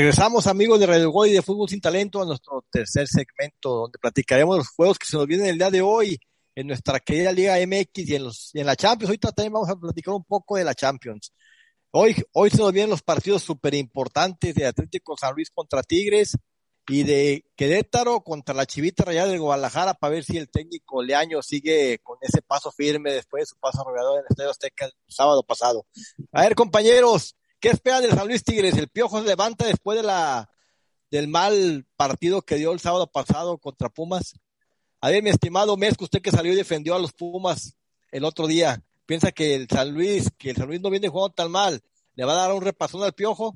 Regresamos, 0.00 0.46
amigos 0.46 0.80
de 0.80 0.86
Radio 0.86 1.10
Gol 1.10 1.28
y 1.28 1.32
de 1.32 1.42
Fútbol 1.42 1.68
Sin 1.68 1.78
Talento, 1.78 2.22
a 2.22 2.24
nuestro 2.24 2.64
tercer 2.72 3.06
segmento, 3.06 3.80
donde 3.80 3.98
platicaremos 3.98 4.56
los 4.56 4.68
juegos 4.68 4.98
que 4.98 5.04
se 5.04 5.14
nos 5.14 5.26
vienen 5.26 5.48
el 5.48 5.58
día 5.58 5.70
de 5.70 5.82
hoy 5.82 6.18
en 6.54 6.68
nuestra 6.68 7.00
querida 7.00 7.32
Liga 7.32 7.56
MX 7.58 8.08
y 8.08 8.14
en, 8.14 8.24
los, 8.24 8.50
y 8.54 8.60
en 8.60 8.66
la 8.66 8.76
Champions. 8.76 9.10
Ahorita 9.10 9.30
también 9.32 9.52
vamos 9.52 9.68
a 9.68 9.76
platicar 9.76 10.14
un 10.14 10.24
poco 10.24 10.56
de 10.56 10.64
la 10.64 10.74
Champions. 10.74 11.34
Hoy, 11.90 12.16
hoy 12.32 12.48
se 12.48 12.56
nos 12.56 12.72
vienen 12.72 12.88
los 12.88 13.02
partidos 13.02 13.42
súper 13.42 13.74
importantes 13.74 14.54
de 14.54 14.64
Atlético 14.64 15.18
San 15.18 15.34
Luis 15.34 15.50
contra 15.50 15.82
Tigres 15.82 16.34
y 16.88 17.02
de 17.02 17.44
Querétaro 17.54 18.22
contra 18.22 18.54
la 18.54 18.64
Chivita 18.64 19.04
Rayada 19.04 19.30
de 19.30 19.36
Guadalajara 19.36 19.92
para 19.92 20.14
ver 20.14 20.24
si 20.24 20.38
el 20.38 20.48
técnico 20.48 21.02
Leaño 21.02 21.42
sigue 21.42 21.98
con 21.98 22.16
ese 22.22 22.40
paso 22.40 22.72
firme 22.72 23.12
después 23.12 23.42
de 23.42 23.46
su 23.48 23.56
paso 23.58 23.82
arrollador 23.82 24.20
en 24.20 24.20
el 24.20 24.26
Estadio 24.30 24.50
Azteca 24.50 24.86
el 24.86 24.92
sábado 25.08 25.42
pasado. 25.42 25.84
A 26.32 26.40
ver, 26.44 26.54
compañeros, 26.54 27.36
¿Qué 27.60 27.68
espera 27.68 28.00
del 28.00 28.12
San 28.12 28.26
Luis 28.26 28.42
Tigres? 28.42 28.74
El 28.78 28.88
Piojo 28.88 29.20
se 29.20 29.28
levanta 29.28 29.66
después 29.66 29.98
de 29.98 30.02
la 30.02 30.48
del 31.10 31.28
mal 31.28 31.84
partido 31.96 32.40
que 32.40 32.54
dio 32.54 32.72
el 32.72 32.80
sábado 32.80 33.06
pasado 33.06 33.58
contra 33.58 33.90
Pumas. 33.90 34.34
A 35.00 35.10
ver, 35.10 35.22
mi 35.22 35.28
estimado 35.28 35.76
Mesco, 35.76 36.04
usted 36.04 36.22
que 36.22 36.30
salió 36.30 36.52
y 36.52 36.56
defendió 36.56 36.94
a 36.94 36.98
los 36.98 37.12
Pumas 37.12 37.76
el 38.12 38.24
otro 38.24 38.46
día, 38.46 38.82
¿piensa 39.04 39.30
que 39.30 39.54
el 39.54 39.68
San 39.68 39.92
Luis, 39.92 40.30
que 40.38 40.50
el 40.50 40.56
San 40.56 40.68
Luis 40.68 40.80
no 40.80 40.88
viene 40.88 41.08
jugando 41.08 41.34
tan 41.34 41.50
mal, 41.50 41.82
le 42.14 42.24
va 42.24 42.32
a 42.32 42.46
dar 42.46 42.52
un 42.54 42.62
repasón 42.62 43.02
al 43.02 43.12
Piojo? 43.12 43.54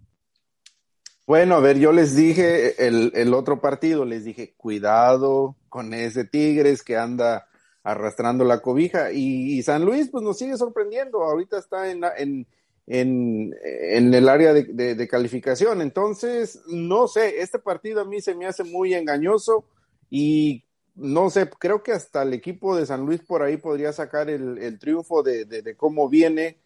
Bueno, 1.26 1.55
a 1.55 1.61
ver, 1.61 1.78
yo 1.78 1.90
les 1.90 2.14
dije 2.14 2.86
el, 2.86 3.11
el 3.14 3.32
otro 3.32 3.62
partido, 3.62 4.05
les 4.05 4.24
dije, 4.24 4.55
cuidado 4.57 5.57
con 5.70 5.94
ese 5.94 6.24
Tigres 6.24 6.82
que 6.82 6.98
anda 6.98 7.48
arrastrando 7.82 8.44
la 8.44 8.61
cobija 8.61 9.12
y, 9.12 9.59
y 9.59 9.62
San 9.62 9.84
Luis 9.84 10.11
pues 10.11 10.22
nos 10.22 10.36
sigue 10.36 10.59
sorprendiendo, 10.59 11.22
ahorita 11.22 11.59
está 11.59 11.90
en, 11.90 12.02
en 12.18 12.46
en, 12.87 13.55
en 13.62 14.12
el 14.12 14.28
área 14.28 14.53
de, 14.53 14.95
de, 14.95 15.09
calificación. 15.09 15.80
Entonces, 15.80 16.61
no 16.66 17.09
sé, 17.09 17.41
este 17.41 17.59
partido 17.59 18.01
a 18.01 18.05
mí 18.05 18.20
se 18.20 18.35
me 18.35 18.47
hace 18.47 18.64
muy 18.64 18.95
engañoso 18.95 19.64
y 20.11 20.64
no 20.95 21.30
sé, 21.30 21.49
creo 21.59 21.82
que 21.82 21.93
hasta 21.93 22.22
el 22.22 22.35
equipo 22.35 22.76
de 22.76 22.87
San 22.87 23.05
Luis 23.05 23.20
por 23.20 23.43
ahí 23.43 23.57
podría 23.57 23.93
sacar 23.93 24.30
el, 24.30 24.59
el 24.59 24.78
triunfo 24.78 25.22
de, 25.22 25.45
de, 25.45 25.76
cómo 25.76 26.09
viene 26.09 26.59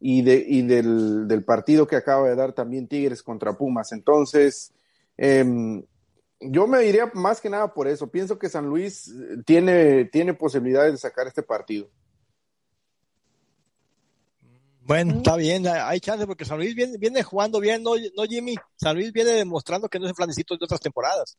y, 0.00 0.22
de, 0.22 0.44
y 0.46 0.62
del, 0.62 1.28
del, 1.28 1.44
partido 1.44 1.86
que 1.86 1.96
acaba 1.96 2.28
de 2.28 2.34
dar 2.34 2.52
también 2.52 2.88
Tigres 2.88 3.22
contra 3.22 3.56
Pumas. 3.56 3.92
Entonces, 3.92 4.72
eh, 5.16 5.44
yo 6.40 6.66
me 6.66 6.80
diría 6.80 7.10
más 7.14 7.40
que 7.40 7.50
nada 7.50 7.72
por 7.72 7.86
eso. 7.88 8.08
Pienso 8.08 8.38
que 8.38 8.48
San 8.48 8.66
Luis 8.66 9.14
tiene, 9.44 10.06
tiene 10.06 10.34
posibilidades 10.34 10.92
de 10.92 10.98
sacar 10.98 11.26
este 11.26 11.42
partido. 11.42 11.88
Bueno, 14.86 15.16
está 15.16 15.34
bien, 15.36 15.66
hay 15.66 15.98
chance 15.98 16.26
porque 16.28 16.44
San 16.44 16.58
Luis 16.58 16.74
viene, 16.76 16.96
viene 16.96 17.24
jugando 17.24 17.58
bien, 17.58 17.82
¿no, 17.82 17.92
¿no, 18.16 18.22
Jimmy? 18.22 18.54
San 18.76 18.94
Luis 18.94 19.12
viene 19.12 19.32
demostrando 19.32 19.88
que 19.88 19.98
no 19.98 20.04
es 20.04 20.10
el 20.10 20.14
flanecito 20.16 20.56
de 20.56 20.64
otras 20.64 20.80
temporadas. 20.80 21.36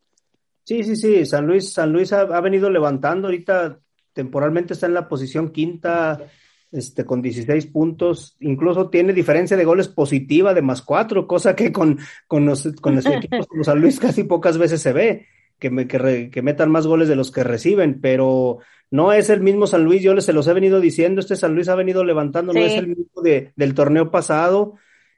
Sí, 0.66 0.84
sí, 0.84 0.98
sí, 0.98 1.26
San 1.26 1.48
Luis, 1.48 1.72
San 1.72 1.94
Luis 1.94 2.12
ha, 2.12 2.42
venido 2.42 2.70
levantando, 2.70 3.28
ahorita 3.28 3.80
temporalmente 4.12 4.74
está 4.74 4.88
en 4.88 4.96
la 4.96 5.08
posición 5.08 5.52
quinta, 5.52 6.28
este, 6.74 7.06
con 7.06 7.22
16 7.22 7.68
puntos, 7.68 8.36
incluso 8.42 8.90
tiene 8.90 9.14
diferencia 9.14 9.56
de 9.56 9.64
goles 9.64 9.88
positiva 9.88 10.54
de 10.54 10.62
más 10.62 10.82
cuatro, 10.82 11.26
cosa 11.26 11.56
que 11.56 11.72
con, 11.72 11.98
con 12.28 12.46
los, 12.46 12.68
con 12.82 12.96
los 12.96 13.06
equipos 13.06 13.48
como 13.48 13.64
San 13.64 13.80
Luis 13.80 13.98
casi 13.98 14.26
pocas 14.26 14.58
veces 14.58 14.82
se 14.82 14.92
ve, 14.92 15.26
que, 15.60 15.70
me, 15.70 15.88
que, 15.88 16.30
que 16.32 16.42
metan 16.42 16.72
más 16.72 16.88
goles 16.88 17.08
de 17.08 17.16
los 17.16 17.32
que 17.32 17.44
reciben, 17.44 18.00
pero 18.02 18.60
no 18.90 19.12
es 19.12 19.30
el 19.30 19.42
mismo 19.42 19.68
San 19.68 19.84
Luis, 19.84 20.02
yo 20.02 20.14
les 20.14 20.26
se 20.26 20.34
los 20.34 20.48
he 20.48 20.54
venido 20.54 20.80
diciendo, 20.80 21.20
este 21.20 21.36
San 21.36 21.56
Luis 21.56 21.68
ha 21.68 21.76
venido 21.76 22.04
levantando, 22.04 22.54
no 22.54 22.60
es 22.60 22.74
el 22.74 22.88
mismo 22.88 23.22
de, 23.22 23.52
del 23.56 23.74
torneo 23.74 24.12
pasado, 24.12 24.76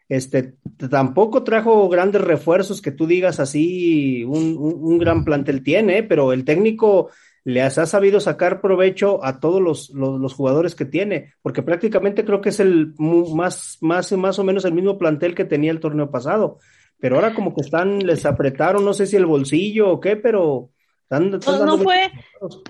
este, 0.07 0.55
tampoco 0.89 1.43
trajo 1.43 1.87
grandes 1.87 2.21
refuerzos 2.21 2.81
que 2.81 2.91
tú 2.91 3.05
digas 3.05 3.39
así, 3.39 4.23
un, 4.23 4.57
un, 4.57 4.97
gran 4.97 5.23
plantel 5.23 5.61
tiene, 5.63 6.01
pero 6.01 6.33
el 6.33 6.45
técnico 6.45 7.11
les 7.43 7.77
ha 7.77 7.85
sabido 7.85 8.19
sacar 8.19 8.59
provecho 8.59 9.23
a 9.23 9.39
todos 9.39 9.61
los, 9.61 9.91
los, 9.91 10.33
jugadores 10.33 10.73
que 10.73 10.85
tiene, 10.85 11.33
porque 11.43 11.61
prácticamente 11.61 12.25
creo 12.25 12.41
que 12.41 12.49
es 12.49 12.59
el 12.59 12.93
más, 12.97 13.77
más, 13.81 14.11
más 14.13 14.39
o 14.39 14.43
menos 14.43 14.65
el 14.65 14.73
mismo 14.73 14.97
plantel 14.97 15.35
que 15.35 15.45
tenía 15.45 15.71
el 15.71 15.79
torneo 15.79 16.09
pasado. 16.09 16.57
Pero 16.99 17.15
ahora 17.15 17.33
como 17.33 17.53
que 17.53 17.61
están, 17.61 17.99
les 17.99 18.25
apretaron, 18.25 18.83
no 18.83 18.93
sé 18.93 19.07
si 19.07 19.15
el 19.15 19.25
bolsillo 19.25 19.89
o 19.89 19.99
qué, 19.99 20.15
pero 20.15 20.69
no, 21.09 21.77
fue, 21.79 22.11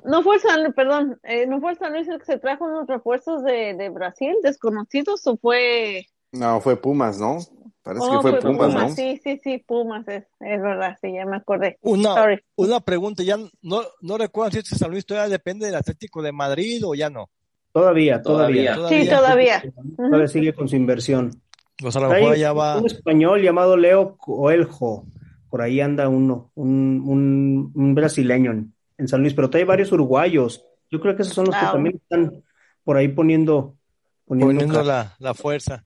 no 0.05 0.23
fue 0.23 0.35
el 0.35 0.41
San, 0.41 0.73
perdón, 0.73 1.19
eh, 1.23 1.45
no 1.45 1.59
fue 1.59 1.71
el 1.71 1.77
San 1.77 1.91
Luis 1.91 2.07
el 2.07 2.19
que 2.19 2.25
se 2.25 2.39
trajo 2.39 2.65
unos 2.65 2.87
refuerzos 2.87 3.43
de, 3.43 3.73
de 3.73 3.89
Brasil 3.89 4.33
desconocidos 4.41 5.27
o 5.27 5.37
fue. 5.37 6.05
No, 6.31 6.61
fue 6.61 6.77
Pumas, 6.77 7.19
¿no? 7.19 7.39
Parece 7.81 8.05
que 8.09 8.15
oh, 8.15 8.21
fue, 8.21 8.39
Pumas, 8.39 8.73
¿no? 8.73 8.89
Sí, 8.89 9.19
sí, 9.21 9.41
sí, 9.43 9.57
Pumas, 9.57 10.07
es, 10.07 10.23
es 10.39 10.61
verdad, 10.61 10.97
sí, 11.01 11.11
ya 11.13 11.25
me 11.25 11.37
acordé. 11.37 11.77
Una, 11.81 12.39
una 12.55 12.79
pregunta, 12.79 13.23
ya 13.23 13.37
no, 13.61 13.81
no 14.01 14.17
recuerdo 14.17 14.51
si 14.51 14.59
este 14.59 14.75
San 14.75 14.91
Luis 14.91 15.05
todavía 15.05 15.29
depende 15.29 15.65
del 15.65 15.75
Atlético 15.75 16.21
de 16.21 16.31
Madrid 16.31 16.81
o 16.85 16.95
ya 16.95 17.09
no. 17.09 17.29
Todavía, 17.73 18.21
todavía. 18.21 18.75
Sí, 18.87 19.07
todavía. 19.07 19.61
Todavía 19.97 20.27
sigue 20.27 20.53
con 20.53 20.69
su 20.69 20.75
inversión. 20.75 21.31
Pues 21.79 21.95
a 21.95 21.99
lo 21.99 22.09
mejor 22.09 22.35
ya 22.35 22.53
va. 22.53 22.77
Un 22.77 22.85
español 22.85 23.41
llamado 23.41 23.77
Leo 23.77 24.17
Coelho 24.17 25.05
por 25.49 25.61
ahí 25.61 25.81
anda 25.81 26.07
uno, 26.07 26.51
un, 26.55 27.01
un, 27.05 27.71
un 27.73 27.95
brasileño 27.95 28.51
en, 28.97 29.07
San 29.07 29.21
Luis, 29.21 29.33
pero 29.33 29.49
hay 29.53 29.63
varios 29.63 29.91
uruguayos. 29.91 30.63
Yo 30.91 30.99
creo 30.99 31.15
que 31.15 31.23
esos 31.23 31.33
son 31.33 31.45
los 31.45 31.55
que 31.55 31.65
también 31.65 31.95
están 31.95 32.43
por 32.83 32.97
ahí 32.97 33.07
poniendo, 33.07 33.77
poniendo, 34.25 34.83
la, 34.83 35.15
la, 35.19 35.33
fuerza. 35.33 35.85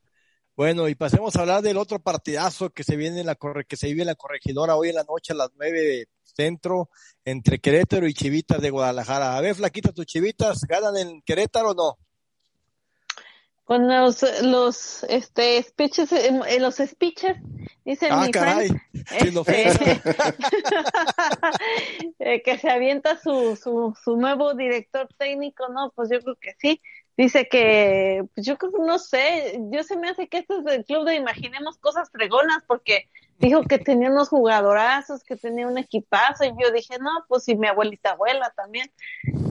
Bueno, 0.56 0.89
y 0.89 0.96
pasemos 0.96 1.36
a 1.36 1.41
hablar 1.41 1.62
del 1.62 1.78
otro 1.78 2.00
partidazo 2.00 2.72
que 2.72 2.84
se 2.84 2.96
viene 2.96 3.22
en 3.22 3.28
la 3.28 3.38
que 3.68 3.78
se 3.78 3.88
vive 3.88 4.02
en 4.02 4.08
la 4.08 4.16
corregidora 4.16 4.76
hoy 4.76 4.89
en 4.89 4.96
la 4.96 5.04
noche 5.04 5.34
a 5.34 5.36
las 5.36 5.50
nueve 5.58 6.08
centro 6.24 6.89
entre 7.24 7.60
Querétaro 7.60 8.08
y 8.08 8.14
Chivitas 8.14 8.62
de 8.62 8.70
Guadalajara. 8.70 9.38
A 9.38 9.41
ver, 9.41 9.56
flaquita, 9.56 9.91
tus 9.91 10.06
Chivitas, 10.06 10.62
¿ganan 10.68 10.98
en 10.98 11.22
Querétaro 11.22 11.72
o 11.72 11.76
no? 11.76 11.98
Con 13.64 13.88
los, 13.88 14.26
los 14.41 15.03
este, 15.05 15.64
speeches, 15.64 16.11
en, 16.11 16.41
los 16.61 16.76
speeches, 16.76 17.38
dice 17.86 18.09
ah, 18.11 18.26
mi 18.26 18.32
caray. 18.32 18.70
este, 19.47 20.01
eh, 22.20 22.41
que 22.43 22.57
se 22.57 22.70
avienta 22.70 23.18
su, 23.18 23.55
su, 23.55 23.95
su 24.03 24.18
nuevo 24.18 24.53
director 24.53 25.07
técnico, 25.18 25.70
no, 25.70 25.91
pues 25.95 26.09
yo 26.11 26.20
creo 26.20 26.36
que 26.36 26.55
sí. 26.59 26.82
Dice 27.16 27.47
que, 27.47 28.24
pues 28.34 28.45
yo 28.45 28.57
creo 28.57 28.72
no 28.86 28.97
sé, 28.97 29.59
yo 29.72 29.84
se 29.84 29.95
me 29.97 30.09
hace 30.09 30.28
que 30.28 30.39
este 30.39 30.55
es 30.57 30.66
el 30.66 30.84
club 30.84 31.05
de 31.05 31.16
imaginemos 31.16 31.78
cosas 31.78 32.09
fregonas, 32.11 32.64
porque 32.68 33.07
dijo 33.39 33.63
que 33.63 33.77
tenía 33.77 34.09
unos 34.09 34.29
jugadorazos, 34.29 35.23
que 35.23 35.36
tenía 35.36 35.67
un 35.67 35.77
equipazo, 35.77 36.45
y 36.45 36.53
yo 36.61 36.71
dije, 36.71 36.97
no, 36.99 37.09
pues 37.27 37.43
si 37.43 37.55
mi 37.55 37.67
abuelita 37.67 38.11
abuela 38.11 38.53
también, 38.55 38.89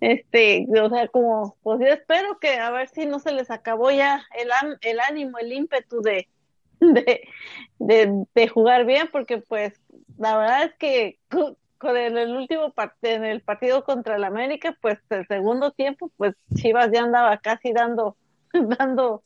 este, 0.01 0.67
o 0.81 0.89
sea, 0.89 1.09
como, 1.09 1.57
pues 1.63 1.81
yo 1.81 1.87
espero 1.87 2.39
que 2.39 2.59
a 2.59 2.71
ver 2.71 2.89
si 2.89 3.07
no 3.07 3.19
se 3.19 3.33
les 3.33 3.51
acabó 3.51 3.91
ya 3.91 4.25
el, 4.37 4.49
el 4.81 5.01
ánimo, 5.01 5.39
el 5.39 5.53
ímpetu 5.53 6.01
de, 6.01 6.29
de, 6.81 7.29
de, 7.79 8.25
de 8.35 8.49
jugar 8.49 8.85
bien, 8.87 9.09
porque 9.13 9.39
pues 9.39 9.75
la 10.19 10.37
verdad 10.37 10.65
es 10.65 10.75
que 10.75 11.19
con 11.83 11.97
el, 11.97 12.37
último 12.37 12.73
en 13.03 13.25
el 13.25 13.41
partido 13.43 13.83
contra 13.83 14.15
el 14.15 14.23
América, 14.23 14.79
pues 14.81 15.01
el 15.11 15.27
segundo 15.27 15.73
tiempo, 15.73 16.13
pues 16.17 16.37
Chivas 16.55 16.91
ya 16.93 17.03
andaba 17.03 17.37
casi 17.39 17.73
dando, 17.73 18.17
dando 18.79 19.25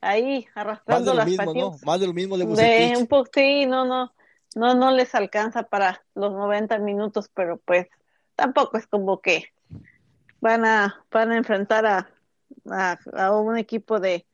ahí 0.00 0.46
arrastrando 0.54 1.14
las 1.14 1.30
patitas. 1.30 1.84
Más 1.84 2.00
de 2.00 2.06
lo 2.06 2.12
mismo 2.12 2.36
de, 2.36 2.46
de 2.46 2.94
un 2.96 3.06
poco, 3.06 3.30
sí, 3.34 3.66
no, 3.66 3.84
no, 3.84 4.12
no, 4.54 4.74
no 4.74 4.90
les 4.90 5.14
alcanza 5.14 5.64
para 5.64 6.02
los 6.14 6.32
90 6.32 6.78
minutos, 6.78 7.30
pero 7.34 7.58
pues 7.58 7.88
tampoco 8.34 8.78
es 8.78 8.86
como 8.86 9.20
que 9.20 9.52
van 10.40 10.64
a, 10.64 11.04
van 11.10 11.32
a 11.32 11.36
enfrentar 11.36 11.86
a, 11.86 12.10
a, 12.70 13.32
un 13.36 13.58
equipo 13.58 14.00
de, 14.00 14.26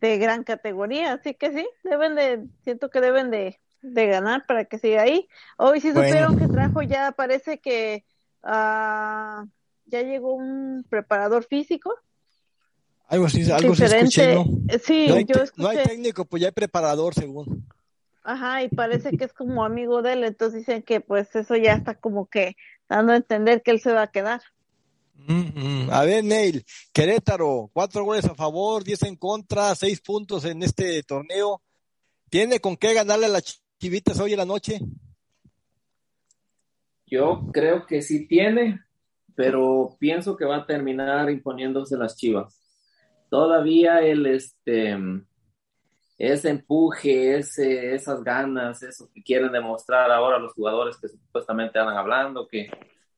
de 0.00 0.18
gran 0.18 0.44
categoría, 0.44 1.14
así 1.14 1.34
que 1.34 1.52
sí, 1.52 1.66
deben 1.82 2.14
de, 2.14 2.46
siento 2.62 2.90
que 2.90 3.00
deben 3.00 3.30
de, 3.30 3.60
de 3.82 4.06
ganar 4.06 4.46
para 4.46 4.66
que 4.66 4.78
siga 4.78 5.02
ahí. 5.02 5.28
Hoy 5.56 5.80
sí 5.80 5.92
supieron 5.92 6.38
que 6.38 6.48
trajo 6.48 6.82
ya, 6.82 7.12
parece 7.12 7.58
que 7.58 8.04
uh, 8.42 9.46
ya 9.86 10.02
llegó 10.02 10.34
un 10.34 10.84
preparador 10.88 11.44
físico 11.44 11.94
algo 13.08 13.26
así, 13.26 13.50
algo 13.50 13.72
escuché, 13.72 14.34
¿no? 14.34 14.44
Sí, 14.82 15.06
no 15.08 15.14
hay, 15.14 15.24
yo 15.24 15.42
escuché. 15.42 15.62
No 15.62 15.68
hay 15.68 15.84
técnico, 15.84 16.24
pues 16.24 16.40
ya 16.40 16.48
hay 16.48 16.52
preparador, 16.52 17.14
según. 17.14 17.66
Ajá, 18.24 18.64
y 18.64 18.68
parece 18.68 19.16
que 19.16 19.24
es 19.24 19.32
como 19.32 19.64
amigo 19.64 20.02
de 20.02 20.14
él, 20.14 20.24
entonces 20.24 20.60
dicen 20.60 20.82
que 20.82 21.00
pues 21.00 21.34
eso 21.36 21.54
ya 21.54 21.74
está 21.74 21.94
como 21.94 22.26
que 22.26 22.56
dando 22.88 23.12
a 23.12 23.16
entender 23.16 23.62
que 23.62 23.70
él 23.70 23.80
se 23.80 23.92
va 23.92 24.02
a 24.02 24.10
quedar. 24.10 24.40
Mm, 25.14 25.84
mm. 25.86 25.90
A 25.92 26.04
ver, 26.04 26.24
Neil, 26.24 26.64
Querétaro, 26.92 27.70
cuatro 27.72 28.04
goles 28.04 28.24
a 28.24 28.34
favor, 28.34 28.82
diez 28.82 29.04
en 29.04 29.14
contra, 29.14 29.72
seis 29.76 30.00
puntos 30.00 30.44
en 30.44 30.64
este 30.64 31.04
torneo. 31.04 31.62
¿Tiene 32.28 32.58
con 32.58 32.76
qué 32.76 32.92
ganarle 32.92 33.26
a 33.26 33.30
las 33.30 33.62
chivitas 33.78 34.18
hoy 34.18 34.32
en 34.32 34.38
la 34.38 34.44
noche? 34.44 34.80
Yo 37.06 37.48
creo 37.52 37.86
que 37.86 38.02
sí 38.02 38.26
tiene, 38.26 38.80
pero 39.36 39.96
pienso 40.00 40.36
que 40.36 40.44
va 40.44 40.56
a 40.56 40.66
terminar 40.66 41.30
imponiéndose 41.30 41.96
las 41.96 42.16
chivas 42.16 42.65
todavía 43.28 44.00
el, 44.00 44.26
este, 44.26 44.96
ese 46.18 46.50
empuje, 46.50 47.38
ese, 47.38 47.94
esas 47.94 48.22
ganas, 48.22 48.82
eso 48.82 49.08
que 49.12 49.22
quieren 49.22 49.52
demostrar 49.52 50.10
ahora 50.10 50.38
los 50.38 50.52
jugadores 50.54 50.96
que 50.96 51.08
supuestamente 51.08 51.78
andan 51.78 51.96
hablando, 51.96 52.48
que 52.48 52.70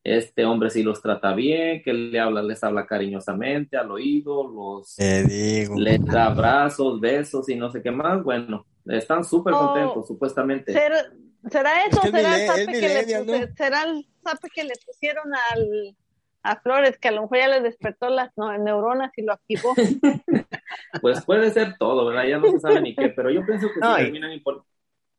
este 0.02 0.44
hombre 0.44 0.70
sí 0.70 0.82
los 0.82 1.02
trata 1.02 1.34
bien, 1.34 1.82
que 1.82 1.92
le 1.92 2.18
habla, 2.18 2.42
les 2.42 2.62
habla 2.64 2.86
cariñosamente 2.86 3.76
al 3.76 3.90
oído, 3.90 4.48
los 4.48 4.96
les 4.98 6.04
da 6.04 6.26
abrazos, 6.26 7.00
besos 7.00 7.48
y 7.48 7.56
no 7.56 7.70
sé 7.70 7.82
qué 7.82 7.90
más. 7.90 8.22
Bueno, 8.22 8.66
están 8.86 9.24
súper 9.24 9.54
oh, 9.54 9.58
contentos, 9.58 10.06
supuestamente. 10.06 10.72
¿Será, 10.72 11.04
será 11.50 11.84
eso? 11.84 12.00
¿Será, 12.00 12.54
el 12.54 12.66
que 12.66 12.80
le, 12.80 13.54
¿Será 13.54 13.82
el 13.84 14.06
que 14.54 14.64
le 14.64 14.74
pusieron 14.86 15.26
al, 15.52 15.96
a 16.42 16.60
Flores, 16.60 16.98
que 16.98 17.08
a 17.08 17.12
lo 17.12 17.22
mejor 17.22 17.38
ya 17.38 17.48
le 17.48 17.60
despertó 17.60 18.08
las 18.08 18.30
neuronas 18.36 19.12
y 19.16 19.22
lo 19.22 19.32
activó? 19.32 19.74
pues 21.02 21.24
puede 21.24 21.50
ser 21.50 21.76
todo, 21.78 22.06
¿verdad? 22.06 22.24
Ya 22.24 22.38
no 22.38 22.50
se 22.50 22.60
sabe 22.60 22.80
ni 22.80 22.94
qué, 22.94 23.08
pero 23.08 23.30
yo 23.30 23.44
pienso 23.44 23.68
que 23.68 23.74
sí 23.74 23.94
terminan 23.96 24.40
por... 24.42 24.64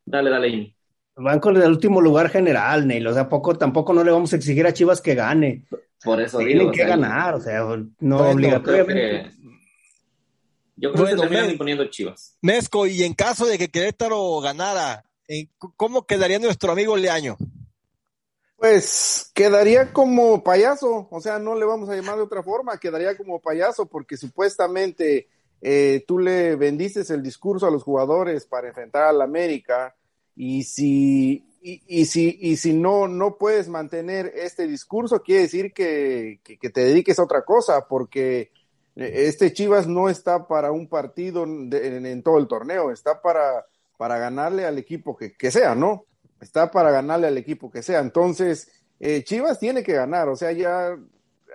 Dale, 0.04 0.30
dale, 0.30 0.48
Amy. 0.48 0.76
Van 1.16 1.38
con 1.38 1.56
el 1.56 1.68
último 1.68 2.00
lugar 2.00 2.30
general, 2.30 2.86
Neil. 2.86 3.06
O 3.06 3.12
sea, 3.12 3.28
poco, 3.28 3.56
tampoco 3.56 3.92
no 3.92 4.02
le 4.02 4.10
vamos 4.10 4.32
a 4.32 4.36
exigir 4.36 4.66
a 4.66 4.72
Chivas 4.72 5.02
que 5.02 5.14
gane. 5.14 5.64
Por 6.02 6.20
eso 6.20 6.38
Tienen 6.38 6.72
que 6.72 6.84
ganar, 6.84 7.34
o 7.34 7.40
sea, 7.40 7.62
no 7.98 8.30
obligatoriamente. 8.30 9.32
Yo 10.76 10.92
creo 10.92 11.06
que, 11.06 11.16
terminan 11.16 11.50
imponiendo 11.50 11.84
Chivas. 11.86 12.38
Mezco, 12.40 12.86
y 12.86 13.02
en 13.02 13.12
caso 13.12 13.44
de 13.44 13.58
que 13.58 13.68
Querétaro 13.68 14.40
ganara, 14.40 15.04
¿cómo 15.76 16.06
quedaría 16.06 16.38
nuestro 16.38 16.72
amigo 16.72 16.96
Leaño? 16.96 17.36
Pues 18.60 19.30
quedaría 19.34 19.90
como 19.90 20.44
payaso, 20.44 21.08
o 21.10 21.20
sea, 21.22 21.38
no 21.38 21.54
le 21.54 21.64
vamos 21.64 21.88
a 21.88 21.96
llamar 21.96 22.16
de 22.16 22.24
otra 22.24 22.42
forma, 22.42 22.76
quedaría 22.76 23.16
como 23.16 23.40
payaso 23.40 23.86
porque 23.86 24.18
supuestamente 24.18 25.28
eh, 25.62 26.04
tú 26.06 26.18
le 26.18 26.56
bendices 26.56 27.08
el 27.08 27.22
discurso 27.22 27.66
a 27.66 27.70
los 27.70 27.82
jugadores 27.82 28.44
para 28.44 28.68
enfrentar 28.68 29.04
al 29.04 29.22
América 29.22 29.96
y 30.36 30.64
si, 30.64 31.42
y, 31.62 32.04
si, 32.04 32.36
y 32.38 32.58
si 32.58 32.74
no, 32.74 33.08
no 33.08 33.38
puedes 33.38 33.70
mantener 33.70 34.30
este 34.36 34.66
discurso, 34.66 35.22
quiere 35.22 35.44
decir 35.44 35.72
que, 35.72 36.40
te 36.44 36.84
dediques 36.84 37.18
a 37.18 37.24
otra 37.24 37.46
cosa, 37.46 37.88
porque 37.88 38.52
este 38.94 39.54
Chivas 39.54 39.86
no 39.86 40.10
está 40.10 40.46
para 40.46 40.70
un 40.70 40.86
partido 40.86 41.44
en, 41.44 42.22
todo 42.22 42.36
el 42.36 42.46
torneo, 42.46 42.90
está 42.90 43.22
para, 43.22 43.64
para 43.96 44.18
ganarle 44.18 44.66
al 44.66 44.76
equipo 44.76 45.16
que, 45.16 45.32
que, 45.32 45.50
sea, 45.50 45.74
¿no? 45.74 46.04
Está 46.40 46.70
para 46.70 46.90
ganarle 46.90 47.26
al 47.26 47.38
equipo 47.38 47.70
que 47.70 47.82
sea. 47.82 48.00
Entonces, 48.00 48.70
eh, 48.98 49.22
Chivas 49.24 49.58
tiene 49.58 49.82
que 49.82 49.92
ganar, 49.92 50.28
o 50.28 50.36
sea, 50.36 50.52
ya 50.52 50.96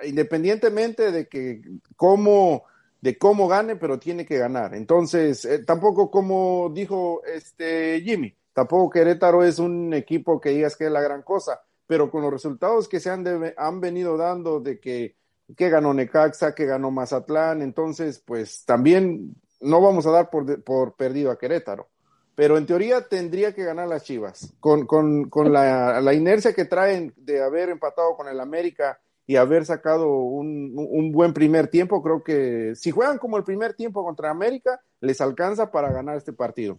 independientemente 0.04 1.12
de 1.12 1.28
que 1.28 1.62
cómo 1.96 2.64
de 3.02 3.18
cómo 3.18 3.48
gane, 3.48 3.76
pero 3.76 4.00
tiene 4.00 4.26
que 4.26 4.38
ganar. 4.38 4.74
Entonces, 4.74 5.46
eh, 5.46 5.60
tampoco 5.64 6.10
como 6.10 6.72
dijo 6.74 7.22
este 7.26 8.02
Jimmy, 8.02 8.36
Tampoco 8.56 8.90
Querétaro 8.90 9.44
es 9.44 9.60
un 9.60 9.94
equipo 9.94 10.40
que 10.40 10.52
digas 10.52 10.78
que 10.78 10.86
es 10.86 10.92
la 10.92 11.02
gran 11.02 11.24
cosa, 11.24 11.62
pero 11.86 12.10
con 12.10 12.22
los 12.22 12.32
resultados 12.32 12.88
que 12.88 13.02
se 13.02 13.10
han, 13.10 13.26
han 13.58 13.82
venido 13.82 14.16
dando 14.16 14.62
de 14.62 14.80
que, 14.80 15.18
que 15.58 15.70
ganó 15.70 15.94
Necaxa, 15.94 16.56
que 16.56 16.66
ganó 16.66 16.90
Mazatlán, 16.90 17.62
entonces 17.62 18.24
pues 18.26 18.64
también 18.64 19.36
no 19.60 19.82
vamos 19.82 20.08
a 20.08 20.12
dar 20.12 20.30
por, 20.30 20.64
por 20.64 20.96
perdido 20.96 21.32
a 21.32 21.38
Querétaro. 21.38 21.90
Pero 22.36 22.58
en 22.58 22.66
teoría 22.66 23.08
tendría 23.08 23.54
que 23.54 23.64
ganar 23.64 23.88
las 23.88 24.04
Chivas. 24.04 24.54
Con, 24.60 24.86
con, 24.86 25.30
con 25.30 25.54
la, 25.54 26.02
la, 26.02 26.14
inercia 26.14 26.54
que 26.54 26.66
traen 26.66 27.14
de 27.16 27.42
haber 27.42 27.70
empatado 27.70 28.16
con 28.16 28.28
el 28.28 28.40
América 28.40 29.00
y 29.26 29.38
haber 29.38 29.66
sacado 29.66 30.10
un, 30.10 30.74
un, 30.76 31.12
buen 31.12 31.34
primer 31.34 31.68
tiempo, 31.68 32.04
creo 32.04 32.24
que 32.24 32.74
si 32.76 32.92
juegan 32.92 33.18
como 33.18 33.38
el 33.38 33.44
primer 33.44 33.74
tiempo 33.74 34.04
contra 34.04 34.30
América, 34.30 34.82
les 35.00 35.20
alcanza 35.22 35.72
para 35.72 35.92
ganar 35.92 36.18
este 36.18 36.34
partido. 36.34 36.78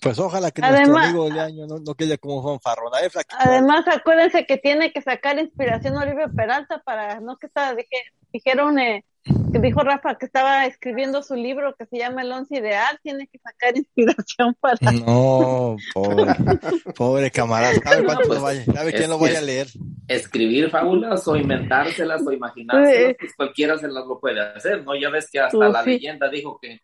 Pues 0.00 0.18
ojalá 0.18 0.50
que 0.50 0.62
nuestro 0.62 0.96
amigo 0.96 1.28
de 1.28 1.40
año 1.40 1.66
no, 1.66 1.78
no 1.78 1.94
quede 1.94 2.16
como 2.18 2.42
fanfarrón. 2.42 2.92
Además, 3.38 3.86
acuérdense 3.86 4.46
que 4.46 4.56
tiene 4.56 4.92
que 4.92 5.02
sacar 5.02 5.38
inspiración 5.38 5.96
Oliver 5.96 6.30
Peralta 6.34 6.82
para, 6.84 7.20
no 7.20 7.36
que 7.36 7.48
estaba, 7.48 7.74
dije, 7.74 7.96
dijeron, 8.32 8.78
eh, 8.78 9.04
que 9.52 9.58
dijo 9.58 9.80
Rafa 9.80 10.14
que 10.14 10.24
estaba 10.24 10.64
escribiendo 10.64 11.22
su 11.22 11.34
libro 11.34 11.74
que 11.78 11.84
se 11.84 11.98
llama 11.98 12.22
El 12.22 12.32
Once 12.32 12.56
Ideal, 12.56 12.98
tiene 13.02 13.26
que 13.26 13.38
sacar 13.38 13.76
inspiración 13.76 14.56
para... 14.58 14.90
No, 14.92 15.76
pobre, 15.92 16.24
pobre 16.96 17.30
camarada, 17.30 17.74
¿sabe, 17.74 18.04
cuánto 18.04 18.26
pues, 18.26 18.40
vaya, 18.40 18.64
¿sabe 18.64 18.92
quién 18.94 19.10
lo 19.10 19.18
vaya 19.18 19.38
a 19.38 19.42
leer? 19.42 19.68
Escribir 20.08 20.70
fábulas 20.70 21.28
o 21.28 21.36
inventárselas 21.36 22.26
o 22.26 22.32
imaginárselas, 22.32 23.16
pues 23.18 23.34
cualquiera 23.36 23.76
se 23.76 23.88
las 23.88 24.06
lo 24.06 24.18
puede 24.18 24.40
hacer, 24.40 24.82
¿no? 24.82 24.94
Ya 24.94 25.10
ves 25.10 25.28
que 25.30 25.40
hasta 25.40 25.68
la 25.68 25.82
leyenda 25.82 26.30
dijo 26.30 26.58
que 26.60 26.80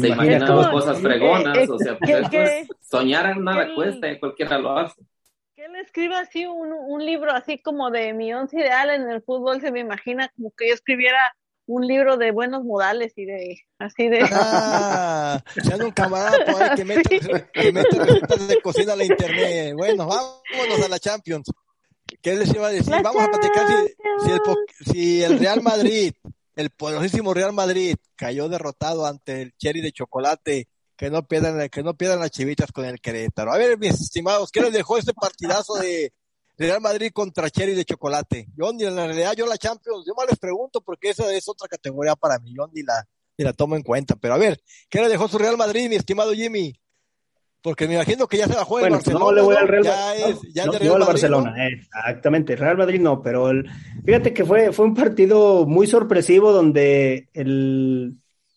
se 0.00 0.08
imaginan 0.08 0.70
cosas 0.70 1.00
fregonas, 1.00 1.56
eh, 1.56 1.66
o 1.68 1.78
sea, 1.78 1.98
pues, 1.98 2.68
soñar 2.80 3.36
nada 3.38 3.74
cuesta, 3.74 4.18
cualquiera 4.18 4.58
lo 4.58 4.76
hace. 4.78 5.02
Que 5.54 5.66
él 5.66 5.76
escriba 5.76 6.20
así 6.20 6.46
un, 6.46 6.72
un 6.72 7.04
libro 7.04 7.32
así 7.32 7.58
como 7.58 7.90
de 7.90 8.12
mi 8.14 8.32
once 8.32 8.58
ideal 8.58 8.90
en 8.90 9.10
el 9.10 9.22
fútbol, 9.22 9.60
se 9.60 9.70
me 9.70 9.80
imagina 9.80 10.30
como 10.36 10.52
que 10.56 10.68
yo 10.68 10.74
escribiera 10.74 11.34
un 11.66 11.86
libro 11.86 12.16
de 12.16 12.32
buenos 12.32 12.64
modales 12.64 13.12
y 13.16 13.24
de 13.24 13.60
así 13.78 14.08
de 14.08 14.26
ah, 14.32 15.40
ya 15.62 15.76
un 15.76 15.90
camarada 15.92 16.44
por 16.44 16.62
ahí 16.62 16.76
que 16.76 16.84
mete, 16.84 17.20
que 17.52 17.72
mete 17.72 17.98
recetas 17.98 18.48
de 18.48 18.60
cocina 18.60 18.94
a 18.94 18.96
la 18.96 19.04
internet 19.04 19.74
bueno 19.76 20.06
vámonos 20.06 20.84
a 20.84 20.88
la 20.88 20.98
Champions 20.98 21.50
¿qué 22.20 22.34
les 22.34 22.52
iba 22.52 22.66
a 22.66 22.70
decir? 22.70 22.92
vamos 23.02 23.22
a 23.22 23.30
platicar 23.30 23.66
si, 23.68 24.26
si, 24.26 24.30
el, 24.32 24.40
si 24.92 25.22
el 25.22 25.38
Real 25.38 25.62
Madrid 25.62 26.14
el 26.56 26.70
poderosísimo 26.70 27.34
Real 27.34 27.52
Madrid 27.52 27.96
cayó 28.16 28.48
derrotado 28.48 29.06
ante 29.06 29.42
el 29.42 29.56
Cherry 29.56 29.80
de 29.80 29.92
Chocolate. 29.92 30.68
Que 30.96 31.10
no 31.10 31.26
pierdan, 31.26 31.68
que 31.68 31.82
no 31.82 31.94
pierdan 31.96 32.20
las 32.20 32.30
chivitas 32.30 32.70
con 32.70 32.84
el 32.84 33.00
Querétaro. 33.00 33.52
A 33.52 33.58
ver, 33.58 33.76
mis 33.78 34.00
estimados, 34.00 34.52
¿qué 34.52 34.60
les 34.60 34.72
dejó 34.72 34.98
este 34.98 35.12
partidazo 35.12 35.74
de 35.74 36.12
Real 36.56 36.80
Madrid 36.80 37.10
contra 37.12 37.50
Cherry 37.50 37.74
de 37.74 37.84
Chocolate? 37.84 38.46
Yo 38.56 38.72
ni 38.72 38.84
en 38.84 38.94
la 38.94 39.06
realidad, 39.06 39.34
yo 39.34 39.46
la 39.46 39.56
Champions, 39.56 40.04
yo 40.06 40.14
más 40.14 40.26
les 40.28 40.38
pregunto 40.38 40.80
porque 40.80 41.10
esa 41.10 41.32
es 41.32 41.48
otra 41.48 41.66
categoría 41.66 42.14
para 42.14 42.38
mí. 42.38 42.54
Yo 42.56 42.68
ni 42.72 42.82
la, 42.82 43.04
ni 43.36 43.44
la 43.44 43.52
tomo 43.52 43.74
en 43.74 43.82
cuenta. 43.82 44.14
Pero 44.14 44.34
a 44.34 44.38
ver, 44.38 44.62
¿qué 44.88 45.00
le 45.00 45.08
dejó 45.08 45.26
su 45.26 45.38
Real 45.38 45.56
Madrid, 45.56 45.88
mi 45.88 45.96
estimado 45.96 46.32
Jimmy? 46.34 46.72
Porque 47.62 47.86
me 47.86 47.94
imagino 47.94 48.26
que 48.26 48.38
ya 48.38 48.48
se 48.48 48.54
bajó 48.56 48.80
el 48.80 48.90
Barcelona. 48.90 49.24
No 49.24 49.32
le 49.32 49.40
voy 49.42 49.54
al 49.54 49.68
Real 49.68 49.84
Ya 49.84 50.16
es, 50.16 50.40
ya 50.52 50.66
no, 50.66 50.72
Real 50.72 50.98
Barcelona, 50.98 51.68
exactamente. 51.68 52.56
Real 52.56 52.76
Madrid 52.76 53.00
no, 53.00 53.22
pero 53.22 53.50
el, 53.50 53.70
fíjate 54.04 54.34
que 54.34 54.44
fue, 54.44 54.72
fue 54.72 54.86
un 54.86 54.94
partido 54.94 55.64
muy 55.64 55.86
sorpresivo 55.86 56.52
donde 56.52 57.28
el 57.32 58.16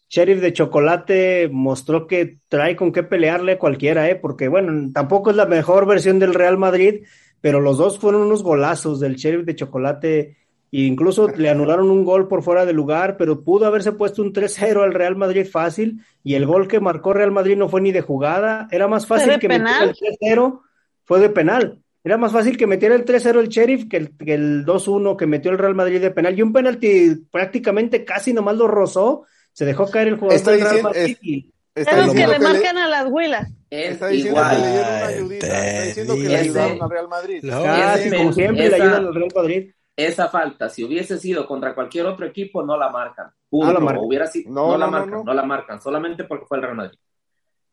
Sheriff 0.09 0.41
de 0.41 0.53
Chocolate 0.53 1.49
mostró 1.51 2.07
que 2.07 2.39
trae 2.47 2.75
con 2.75 2.91
qué 2.91 3.03
pelearle 3.03 3.59
cualquiera, 3.59 4.09
¿eh? 4.09 4.15
Porque, 4.15 4.47
bueno, 4.47 4.89
tampoco 4.91 5.29
es 5.29 5.35
la 5.35 5.45
mejor 5.45 5.85
versión 5.85 6.17
del 6.17 6.33
Real 6.33 6.57
Madrid, 6.57 7.03
pero 7.41 7.59
los 7.59 7.77
dos 7.77 7.99
fueron 7.99 8.21
unos 8.23 8.41
golazos 8.41 8.99
del 8.99 9.17
Sheriff 9.17 9.45
de 9.45 9.55
Chocolate 9.55 10.37
incluso 10.83 11.29
le 11.29 11.49
anularon 11.49 11.89
un 11.89 12.03
gol 12.03 12.27
por 12.27 12.43
fuera 12.43 12.65
de 12.65 12.73
lugar, 12.73 13.17
pero 13.17 13.43
pudo 13.43 13.65
haberse 13.65 13.93
puesto 13.93 14.21
un 14.21 14.33
3-0 14.33 14.83
al 14.83 14.93
Real 14.93 15.15
Madrid 15.15 15.47
fácil 15.49 16.01
y 16.23 16.35
el 16.35 16.45
gol 16.45 16.67
que 16.67 16.79
marcó 16.79 17.13
Real 17.13 17.31
Madrid 17.31 17.55
no 17.55 17.69
fue 17.69 17.81
ni 17.81 17.91
de 17.91 18.01
jugada, 18.01 18.67
era 18.71 18.87
más 18.87 19.07
fácil 19.07 19.39
que 19.39 19.47
metiera 19.47 19.83
el 19.83 19.95
3-0, 19.95 20.61
fue 21.03 21.19
de 21.19 21.29
penal. 21.29 21.79
Era 22.03 22.17
más 22.17 22.31
fácil 22.31 22.57
que 22.57 22.67
metiera 22.67 22.93
el 22.93 23.05
3-0 23.05 23.39
el 23.39 23.47
Sheriff 23.47 23.87
que 23.89 23.97
el, 23.97 24.13
el 24.25 24.65
2-1 24.65 25.15
que 25.15 25.25
metió 25.25 25.49
el 25.49 25.57
Real 25.57 25.75
Madrid 25.75 26.01
de 26.01 26.11
penal. 26.11 26.37
Y 26.37 26.41
un 26.41 26.53
penalti 26.53 27.15
prácticamente 27.31 28.03
casi 28.03 28.33
nomás 28.33 28.57
lo 28.57 28.67
rozó, 28.67 29.23
se 29.53 29.65
dejó 29.65 29.89
caer 29.89 30.09
el 30.09 30.17
jugador 30.17 30.43
del 30.43 30.61
Real 30.61 30.83
Madrid. 30.83 31.17
Es, 31.73 31.87
es 31.87 32.13
que 32.13 32.27
le 32.27 32.39
marcan 32.39 32.77
a 32.77 32.87
las 32.87 33.07
huilas. 33.09 33.49
Está 33.69 34.07
diciendo 34.09 34.41
que 34.49 34.55
le 34.55 34.71
dieron 34.71 34.87
una 34.87 35.05
ayudita. 35.05 35.47
Está 35.47 35.85
diciendo 35.85 36.15
que 36.15 36.23
le 36.23 36.35
ayudaron 36.37 36.83
al 36.83 36.89
Real 36.89 37.07
Madrid. 37.07 37.43
Casi, 37.49 38.11
como 38.11 38.33
siempre, 38.33 38.69
le 38.69 38.75
ayudan 38.75 39.05
al 39.05 39.15
Real 39.15 39.31
Madrid 39.35 39.71
esa 39.95 40.27
falta, 40.27 40.69
si 40.69 40.83
hubiese 40.83 41.17
sido 41.17 41.47
contra 41.47 41.73
cualquier 41.73 42.05
otro 42.05 42.25
equipo, 42.25 42.63
no 42.63 42.77
la 42.77 42.89
marcan. 42.89 43.31
No 43.51 43.71
la 43.71 43.79
marcan. 43.79 44.03
Hubiera 44.03 44.27
sido, 44.27 44.51
no, 44.51 44.77
la 44.77 44.87
marcan, 44.87 45.23
no, 45.23 45.33
la 45.33 45.43
marcan, 45.43 45.81
solamente 45.81 46.25
porque 46.25 46.45
fue 46.45 46.57
el 46.57 46.63
Real 46.63 46.75
Madrid. 46.75 46.99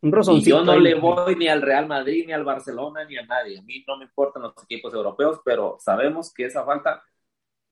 Un 0.02 0.12
y 0.32 0.42
yo 0.42 0.64
no 0.64 0.78
le 0.78 0.96
voy 0.96 1.36
ni 1.36 1.46
al 1.46 1.62
Real 1.62 1.86
Madrid, 1.86 2.24
ni 2.26 2.32
al 2.32 2.42
Barcelona, 2.42 3.04
ni 3.04 3.16
a 3.16 3.24
nadie. 3.24 3.58
A 3.58 3.62
mí 3.62 3.84
no 3.86 3.96
me 3.96 4.04
importan 4.04 4.42
los 4.42 4.52
equipos 4.64 4.92
europeos, 4.92 5.40
pero 5.44 5.76
sabemos 5.78 6.32
que 6.34 6.46
esa 6.46 6.64
falta 6.64 7.04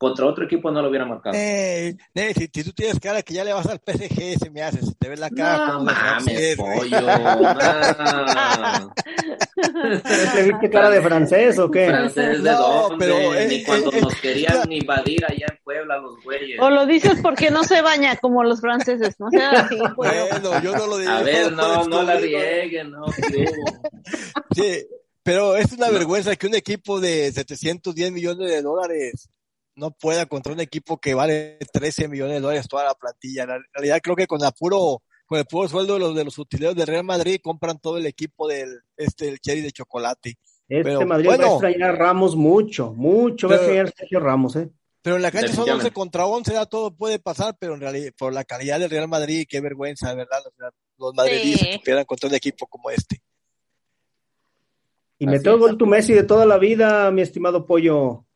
contra 0.01 0.25
otro 0.25 0.47
equipo 0.47 0.71
no 0.71 0.81
lo 0.81 0.89
hubiera 0.89 1.05
marcado. 1.05 1.37
Eh, 1.37 1.95
si, 2.35 2.49
tú 2.49 2.73
tienes 2.73 2.99
cara 2.99 3.21
que 3.21 3.35
ya 3.35 3.45
le 3.45 3.53
vas 3.53 3.67
al 3.67 3.83
PSG, 3.85 4.39
se 4.39 4.49
me 4.49 4.63
hace, 4.63 4.81
se 4.81 4.95
te 4.95 5.11
ve 5.11 5.17
la 5.19 5.29
cara 5.29 5.75
no, 5.75 5.85
mames, 5.85 6.57
pollo, 6.57 6.81
¿Te 10.35 10.43
viste 10.45 10.71
cara 10.71 10.89
de 10.89 11.03
francés 11.03 11.59
o 11.59 11.71
qué? 11.71 11.89
¿Francés 11.89 12.43
de 12.43 12.51
no, 12.51 12.59
dónde? 12.59 13.05
Pero, 13.05 13.35
eh, 13.35 13.47
ni 13.47 13.63
cuando 13.63 13.93
eh, 13.93 14.01
nos 14.01 14.15
querían 14.15 14.73
invadir 14.73 15.23
allá 15.27 15.49
en 15.51 15.59
Puebla 15.63 15.99
los 15.99 16.15
güeyes. 16.25 16.59
O 16.59 16.71
lo 16.71 16.87
dices 16.87 17.19
porque 17.21 17.51
no 17.51 17.63
se 17.63 17.83
baña 17.83 18.17
como 18.17 18.43
los 18.43 18.63
franceses, 18.63 19.21
no 19.21 19.29
sea 19.31 19.51
así. 19.51 19.77
Bueno, 19.97 20.63
yo 20.63 20.75
no 20.79 20.87
lo 20.87 20.97
digo. 20.97 21.11
A 21.11 21.23
ver, 21.23 21.53
no, 21.53 21.87
no 21.87 22.03
la 22.03 22.17
rieguen, 22.17 22.91
no. 22.91 23.05
Sí, 24.55 24.87
pero 25.23 25.57
es 25.57 25.73
una 25.73 25.91
vergüenza 25.91 26.37
que 26.37 26.47
un 26.47 26.55
equipo 26.55 27.01
de 27.01 27.31
710 27.33 28.13
millones 28.13 28.51
de 28.51 28.63
dólares 28.63 29.29
no 29.81 29.91
pueda 29.93 30.27
contra 30.27 30.53
un 30.53 30.61
equipo 30.61 30.99
que 31.01 31.15
vale 31.15 31.59
13 31.73 32.07
millones 32.09 32.35
de 32.35 32.41
dólares 32.41 32.69
toda 32.69 32.85
la 32.85 32.95
plantilla. 32.95 33.45
En 33.45 33.65
realidad 33.73 34.01
creo 34.03 34.15
que 34.15 34.27
con 34.27 34.45
apuro 34.45 35.03
con 35.27 35.39
el 35.39 35.47
puro 35.47 35.69
sueldo 35.69 35.95
de 35.95 36.01
los 36.01 36.15
de 36.15 36.25
los 36.25 36.39
utileros 36.39 36.77
del 36.77 36.87
Real 36.87 37.05
Madrid 37.05 37.41
compran 37.43 37.79
todo 37.79 37.97
el 37.99 38.07
equipo 38.07 38.47
del 38.47 38.81
este 38.97 39.29
el 39.29 39.41
cherry 39.41 39.63
de 39.63 39.73
chocolate. 39.73 40.31
Este 40.69 40.85
Pero, 40.85 41.07
Madrid 41.07 41.27
bueno. 41.27 41.43
va 41.45 41.49
a 41.49 41.53
extrañar 41.55 41.91
a 41.91 41.97
Ramos 41.97 42.37
mucho, 42.37 42.93
mucho 42.93 43.49
va 43.49 43.55
a 43.55 43.57
extrañar 43.59 43.87
a 43.87 43.93
Sergio 43.97 44.21
Ramos, 44.21 44.55
¿eh? 44.57 44.69
Pero 45.03 45.17
en 45.17 45.23
la 45.23 45.31
cancha 45.31 45.49
son 45.49 45.61
11 45.63 45.71
Definitivamente. 45.73 45.95
contra 45.95 46.27
11, 46.27 46.53
ya 46.53 46.67
todo 46.67 46.95
puede 46.95 47.19
pasar, 47.19 47.57
pero 47.59 47.75
en 47.75 47.81
realidad, 47.81 48.13
por 48.19 48.35
la 48.35 48.45
calidad 48.45 48.79
del 48.79 48.91
Real 48.91 49.09
Madrid, 49.09 49.47
qué 49.49 49.61
vergüenza, 49.61 50.13
¿verdad? 50.15 50.39
Sea, 50.59 50.69
los 50.99 51.15
madridistas 51.15 51.69
Sí. 51.69 51.79
que 51.79 51.79
pierdan 51.85 52.05
contra 52.05 52.29
un 52.29 52.35
equipo 52.35 52.67
como 52.67 52.91
este. 52.91 53.17
Y 55.19 55.27
Así 55.27 55.37
metió 55.37 55.55
el 55.55 55.59
gol 55.61 55.79
tu 55.79 55.87
Messi 55.87 56.13
de 56.13 56.23
toda 56.25 56.45
la 56.47 56.59
vida, 56.59 57.11
mi 57.11 57.23
estimado 57.23 57.67
pollo. 57.67 58.27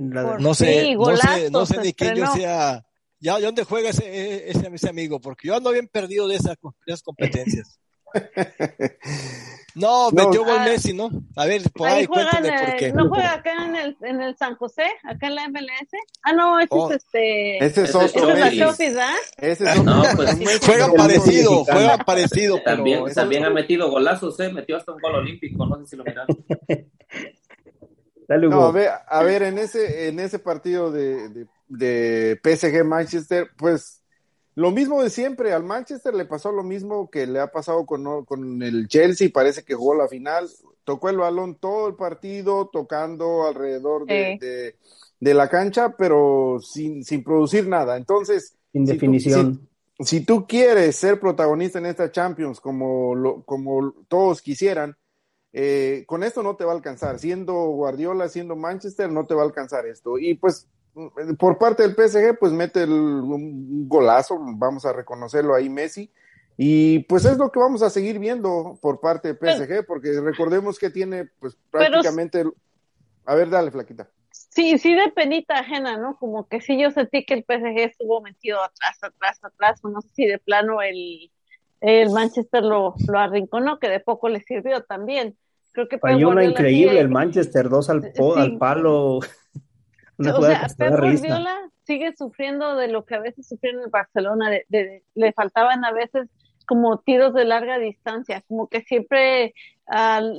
La- 0.00 0.38
No 0.38 0.54
sé, 0.54 0.80
Sí, 0.82 0.94
no 0.94 1.16
sé, 1.16 1.50
no 1.50 1.66
sé 1.66 1.78
ni 1.78 1.92
quién 1.92 2.14
yo 2.16 2.26
sea. 2.32 2.84
Ya, 3.22 3.36
¿de 3.38 3.44
dónde 3.44 3.64
juega 3.64 3.90
ese, 3.90 4.48
ese, 4.50 4.70
ese 4.72 4.88
amigo? 4.88 5.20
Porque 5.20 5.48
yo 5.48 5.54
ando 5.56 5.70
bien 5.72 5.88
perdido 5.88 6.26
de 6.26 6.36
esas, 6.36 6.56
de 6.56 6.70
esas 6.86 7.02
competencias. 7.02 7.78
No, 9.74 10.10
No. 10.10 10.24
metió 10.24 10.42
gol 10.44 10.56
Ah. 10.58 10.64
Messi, 10.64 10.94
¿no? 10.94 11.10
A 11.36 11.44
ver, 11.46 11.62
por 11.70 11.86
ahí, 11.88 12.06
cuéntame 12.06 12.50
por 12.50 12.76
qué. 12.76 12.92
no 12.92 13.08
juega 13.08 13.34
acá 13.34 13.66
en 13.66 13.76
el, 13.76 13.96
en 14.02 14.20
el 14.22 14.36
San 14.36 14.56
José, 14.56 14.84
acá 15.04 15.26
en 15.28 15.34
la 15.36 15.48
MLS. 15.48 15.90
Ah, 16.22 16.32
no, 16.32 16.58
ese 16.58 16.68
Oh. 16.70 16.90
es 16.90 16.96
este. 16.96 17.64
Ese 17.64 17.82
es 17.84 17.94
otro. 17.94 18.06
ese 18.06 18.18
es 18.18 18.24
la 18.26 18.34
Messi. 18.46 18.58
Chofis, 18.58 18.96
¿ah? 18.96 19.14
Ese 19.36 19.64
es 19.64 19.78
otro. 19.78 19.82
No, 19.84 20.02
pues 20.16 20.60
Juegan 20.64 20.90
el 20.90 20.96
parecido, 20.96 21.64
juegan 21.66 21.98
parecido, 22.06 22.56
pero 22.64 22.76
también, 22.76 23.04
también 23.14 23.44
ha 23.44 23.50
metido 23.50 23.90
golazos, 23.90 24.40
¿eh? 24.40 24.50
Metió 24.50 24.76
hasta 24.78 24.92
un 24.92 25.00
gol 25.00 25.14
olímpico, 25.16 25.66
no 25.66 25.78
sé 25.80 25.86
si 25.88 25.96
lo 25.96 26.04
miraron. 26.04 26.36
Dale, 28.30 28.48
No, 28.48 28.62
a 28.66 28.70
ver, 28.70 28.90
a 29.08 29.22
ver, 29.24 29.42
en 29.42 29.58
ese, 29.58 30.06
en 30.06 30.20
ese 30.20 30.38
partido 30.38 30.92
de, 30.92 31.28
de, 31.30 31.46
de 31.66 32.40
PSG 32.40 32.84
Manchester, 32.84 33.48
pues 33.58 34.04
lo 34.54 34.70
mismo 34.70 35.02
de 35.02 35.10
siempre, 35.10 35.52
al 35.52 35.64
Manchester 35.64 36.14
le 36.14 36.26
pasó 36.26 36.52
lo 36.52 36.62
mismo 36.62 37.10
que 37.10 37.26
le 37.26 37.40
ha 37.40 37.50
pasado 37.50 37.84
con, 37.86 38.24
con 38.24 38.62
el 38.62 38.86
Chelsea, 38.86 39.30
parece 39.34 39.64
que 39.64 39.74
jugó 39.74 39.96
la 39.96 40.06
final, 40.06 40.48
tocó 40.84 41.08
el 41.08 41.16
balón 41.16 41.56
todo 41.56 41.88
el 41.88 41.96
partido, 41.96 42.68
tocando 42.72 43.48
alrededor 43.48 44.06
de, 44.06 44.38
Sí. 44.40 44.46
de, 44.46 44.76
de 45.18 45.34
la 45.34 45.48
cancha, 45.48 45.96
pero 45.98 46.60
sin, 46.62 47.02
sin 47.02 47.24
producir 47.24 47.66
nada. 47.66 47.96
Entonces, 47.96 48.54
Sin 48.72 48.86
si 48.86 48.92
tú- 48.92 48.94
definición. 48.94 49.68
si 49.98 50.20
tú 50.20 50.46
quieres 50.46 50.94
ser 50.94 51.18
protagonista 51.18 51.80
en 51.80 51.86
esta 51.86 52.12
Champions 52.12 52.60
como, 52.60 53.16
lo, 53.16 53.42
como 53.42 53.92
todos 54.06 54.40
quisieran, 54.40 54.96
eh, 55.52 56.04
con 56.06 56.22
esto 56.22 56.42
no 56.42 56.56
te 56.56 56.64
va 56.64 56.72
a 56.72 56.76
alcanzar. 56.76 57.18
Siendo 57.18 57.54
Guardiola, 57.54 58.28
siendo 58.28 58.56
Manchester, 58.56 59.10
no 59.10 59.26
te 59.26 59.34
va 59.34 59.42
a 59.42 59.46
alcanzar 59.46 59.86
esto. 59.86 60.18
Y 60.18 60.34
pues 60.34 60.68
mm, 60.94 61.34
por 61.34 61.58
parte 61.58 61.82
del 61.82 61.94
PSG, 61.94 62.38
pues 62.38 62.52
mete 62.52 62.82
el- 62.84 62.90
un 62.92 63.88
golazo, 63.88 64.38
vamos 64.40 64.84
a 64.86 64.92
reconocerlo 64.92 65.54
ahí 65.54 65.68
Messi. 65.68 66.10
Y 66.56 67.00
pues 67.04 67.24
es 67.24 67.38
lo 67.38 67.50
que 67.50 67.58
vamos 67.58 67.82
a 67.82 67.88
seguir 67.90 68.18
viendo 68.18 68.78
por 68.82 69.00
parte 69.00 69.28
del 69.28 69.38
PSG, 69.38 69.86
porque 69.86 70.20
recordemos 70.20 70.78
que 70.78 70.90
tiene 70.90 71.26
pues 71.38 71.56
Pero- 71.70 71.86
prácticamente... 71.90 72.44
A 73.24 73.34
ver, 73.34 73.48
dale, 73.50 73.70
Flaquita. 73.70 74.08
Sí, 74.32 74.78
sí 74.78 74.94
de 74.94 75.10
penita 75.10 75.54
ajena, 75.58 75.96
¿no? 75.96 76.16
Como 76.18 76.48
que 76.48 76.60
sí 76.60 76.80
yo 76.80 76.90
sentí 76.90 77.24
que 77.24 77.34
el 77.34 77.44
PSG 77.44 77.78
estuvo 77.90 78.20
metido 78.20 78.62
atrás, 78.62 78.98
atrás, 79.02 79.38
atrás. 79.42 79.80
No 79.84 80.00
sé 80.00 80.08
si 80.14 80.26
de 80.26 80.38
plano 80.38 80.82
el, 80.82 81.30
el 81.80 82.10
Manchester 82.10 82.62
lo, 82.62 82.94
lo 83.08 83.18
arrinconó, 83.18 83.78
que 83.78 83.88
de 83.88 84.00
poco 84.00 84.28
le 84.28 84.40
sirvió 84.40 84.82
también. 84.84 85.36
Creo 85.72 85.88
que 85.88 85.98
Falló 85.98 86.30
una 86.30 86.44
increíble, 86.44 86.90
sigue- 86.90 87.00
el 87.00 87.08
Manchester, 87.08 87.68
dos 87.68 87.88
al, 87.90 88.12
po- 88.12 88.34
Sí. 88.34 88.40
al 88.40 88.58
palo. 88.58 89.20
Una 90.18 90.36
o 90.36 90.42
sea, 90.42 90.66
Pep. 90.76 90.90
Guardiola 90.90 91.56
sigue 91.84 92.14
sufriendo 92.14 92.76
de 92.76 92.88
lo 92.88 93.06
que 93.06 93.14
a 93.14 93.20
veces 93.20 93.48
sufrió 93.48 93.72
en 93.72 93.80
el 93.80 93.88
Barcelona, 93.88 94.50
de, 94.50 94.66
de- 94.68 95.02
le 95.14 95.32
faltaban 95.32 95.84
a 95.84 95.92
veces 95.92 96.28
como 96.66 96.98
tiros 96.98 97.32
de 97.34 97.44
larga 97.46 97.78
distancia, 97.78 98.44
como 98.46 98.68
que 98.68 98.82
siempre, 98.82 99.54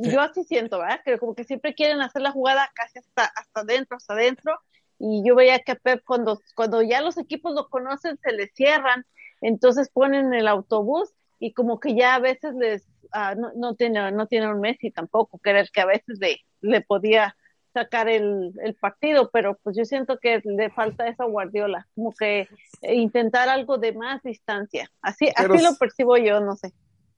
yo 0.03 0.21
así 0.21 0.43
siento, 0.43 0.79
¿verdad? 0.79 1.01
Que 1.03 1.17
como 1.17 1.33
que 1.35 1.43
siempre 1.43 1.73
quieren 1.73 1.99
hacer 2.01 2.21
la 2.21 2.31
jugada 2.31 2.69
casi 2.75 2.99
hasta 2.99 3.25
hasta 3.35 3.61
adentro, 3.61 3.97
hasta 3.97 4.13
adentro, 4.13 4.53
y 4.99 5.23
yo 5.27 5.35
veía 5.35 5.59
que 5.59 5.73
a 5.73 5.75
Pep 5.75 6.03
cuando, 6.05 6.39
cuando 6.55 6.81
ya 6.83 7.01
los 7.01 7.17
equipos 7.17 7.53
lo 7.55 7.67
conocen 7.67 8.17
se 8.21 8.31
les 8.33 8.53
cierran, 8.53 9.03
entonces 9.41 9.89
ponen 9.91 10.33
el 10.33 10.47
autobús 10.47 11.09
y 11.41 11.53
como 11.53 11.79
que 11.79 11.95
ya 11.95 12.13
a 12.15 12.19
veces 12.19 12.53
les, 12.53 12.87
ah, 13.11 13.33
no, 13.35 13.51
no 13.55 13.75
tiene 13.75 14.11
no 14.11 14.27
tiene 14.27 14.47
un 14.47 14.61
Messi 14.61 14.91
tampoco, 14.91 15.39
que 15.39 15.49
era 15.49 15.59
el 15.59 15.71
que 15.71 15.81
a 15.81 15.87
veces 15.87 16.19
le, 16.19 16.39
le 16.61 16.81
podía 16.81 17.35
sacar 17.73 18.07
el, 18.09 18.53
el 18.63 18.75
partido, 18.75 19.31
pero 19.31 19.57
pues 19.63 19.75
yo 19.75 19.83
siento 19.83 20.19
que 20.19 20.41
le 20.43 20.69
falta 20.69 21.07
eso 21.07 21.23
a 21.23 21.27
Guardiola, 21.27 21.87
como 21.95 22.13
que 22.13 22.47
eh, 22.81 22.93
intentar 22.93 23.49
algo 23.49 23.79
de 23.79 23.93
más 23.93 24.21
distancia. 24.21 24.91
Así, 25.01 25.29
Pero 25.35 25.55
así 25.55 25.63
lo 25.63 25.75
percibo 25.77 26.15
yo, 26.17 26.41
no 26.41 26.55
sé. 26.55 26.73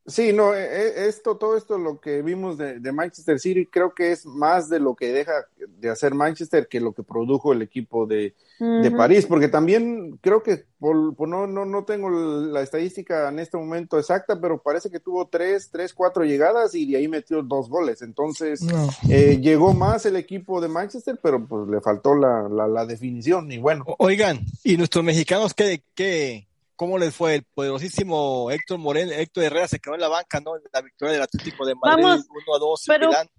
Sí, 0.05 0.33
no, 0.33 0.53
e- 0.53 0.59
e- 0.65 1.07
esto, 1.07 1.37
todo 1.37 1.55
esto 1.55 1.77
lo 1.77 2.01
que 2.01 2.21
vimos 2.21 2.57
de, 2.57 2.79
de 2.81 2.91
Manchester 2.91 3.39
City 3.39 3.65
creo 3.67 3.93
que 3.95 4.11
es 4.11 4.25
más 4.25 4.67
de 4.67 4.79
lo 4.81 4.95
que 4.95 5.13
deja 5.13 5.31
de 5.79 5.89
hacer 5.89 6.13
Manchester 6.13 6.67
que 6.67 6.81
lo 6.81 6.91
que 6.91 7.03
produjo 7.03 7.53
el 7.53 7.61
equipo 7.61 8.05
de, 8.05 8.35
de. 8.59 8.91
París, 8.91 9.25
porque 9.25 9.47
también 9.47 10.17
creo 10.21 10.43
que 10.43 10.65
por, 10.77 11.15
por 11.15 11.29
no, 11.29 11.47
no, 11.47 11.63
no 11.63 11.85
tengo 11.85 12.09
la 12.09 12.61
estadística 12.61 13.29
en 13.29 13.39
este 13.39 13.55
momento 13.55 13.97
exacta, 13.97 14.39
pero 14.41 14.61
parece 14.61 14.91
que 14.91 14.99
tuvo 14.99 15.25
tres, 15.29 15.69
tres, 15.71 15.93
cuatro 15.93 16.25
llegadas 16.25 16.75
y 16.75 16.91
de 16.91 16.97
ahí 16.97 17.07
metió 17.07 17.41
dos 17.41 17.69
goles. 17.69 18.01
Entonces, 18.01 18.61
No. 18.61 18.89
eh, 19.09 19.39
llegó 19.41 19.73
más 19.73 20.05
el 20.05 20.17
equipo 20.17 20.59
de 20.59 20.67
Manchester, 20.67 21.17
pero 21.23 21.47
pues 21.47 21.69
le 21.69 21.79
faltó 21.79 22.13
la, 22.13 22.49
la, 22.49 22.67
la 22.67 22.85
definición 22.85 23.49
y 23.53 23.57
bueno. 23.57 23.85
O- 23.87 23.95
Oigan, 23.99 24.41
¿y 24.65 24.75
nuestros 24.75 25.03
mexicanos 25.05 25.53
qué, 25.53 25.81
qué, 25.95 26.45
cómo 26.83 26.97
les 26.97 27.15
fue? 27.15 27.35
El 27.35 27.43
poderosísimo 27.43 28.51
Héctor 28.51 28.77
Moreno, 28.77 29.11
Héctor 29.13 29.45
Herrera 29.45 29.67
se 29.69 29.79
quedó 29.79 29.95
en 29.95 30.01
la 30.01 30.09
banca, 30.09 30.39
¿no? 30.41 30.55
En 30.57 30.63
la 30.71 30.81
victoria 30.81 31.13
del 31.13 31.21
Atlético 31.23 31.65
de 31.65 31.75
Madrid, 31.75 32.03
Vamos, 32.03 32.25
1 32.29 32.55
a 32.55 32.59
2 32.59 32.89
en 32.89 32.93
pero- 32.93 33.07
Milán. 33.07 33.29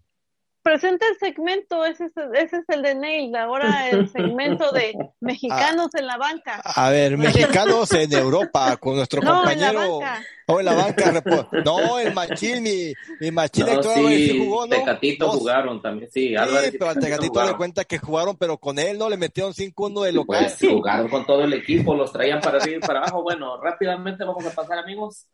Presenta 0.64 1.04
el 1.06 1.18
segmento, 1.18 1.84
ese 1.84 2.06
es, 2.06 2.12
ese 2.32 2.56
es 2.56 2.64
el 2.68 2.80
de 2.80 2.94
Neil, 2.94 3.36
ahora 3.36 3.90
el 3.90 4.08
segmento 4.10 4.72
de 4.72 4.94
mexicanos 5.20 5.94
en 5.94 6.06
la 6.06 6.16
banca. 6.16 6.62
A 6.64 6.88
ver, 6.88 7.18
mexicanos 7.18 7.92
en 7.92 8.10
Europa, 8.14 8.74
con 8.78 8.96
nuestro 8.96 9.20
No, 9.20 9.28
en 9.50 9.60
la 9.60 9.66
compañero. 9.68 9.98
banca. 9.98 10.22
O 10.46 10.60
en 10.60 10.64
la 10.66 10.74
banca. 10.74 11.22
No, 11.66 11.98
el 11.98 12.14
Machín, 12.14 12.62
mi, 12.62 12.94
mi 13.20 13.30
Machín 13.30 13.66
No, 13.66 13.82
sí 13.82 14.30
sí, 14.30 14.38
jugó, 14.38 14.66
¿no? 14.66 14.74
Tecatito 14.76 15.26
Dos. 15.26 15.34
jugaron 15.36 15.82
también, 15.82 16.10
sí. 16.10 16.28
Sí, 16.28 16.36
Álvarez 16.36 16.72
pero 16.72 16.88
al 16.88 16.98
Tecatito 16.98 17.44
le 17.44 17.56
cuenta 17.56 17.84
que 17.84 17.98
jugaron, 17.98 18.34
pero 18.38 18.56
con 18.56 18.78
él 18.78 18.96
no 18.96 19.10
le 19.10 19.18
metieron 19.18 19.52
5-1 19.52 20.02
de 20.02 20.12
local. 20.12 20.46
Pues 20.58 20.70
jugaron 20.72 21.08
con 21.10 21.26
todo 21.26 21.44
el 21.44 21.52
equipo, 21.52 21.94
los 21.94 22.10
traían 22.10 22.40
para 22.40 22.56
arriba 22.56 22.78
y 22.78 22.80
para 22.80 23.00
abajo. 23.00 23.22
Bueno, 23.22 23.60
rápidamente 23.60 24.24
vamos 24.24 24.46
a 24.46 24.50
pasar, 24.50 24.78
amigos. 24.78 25.26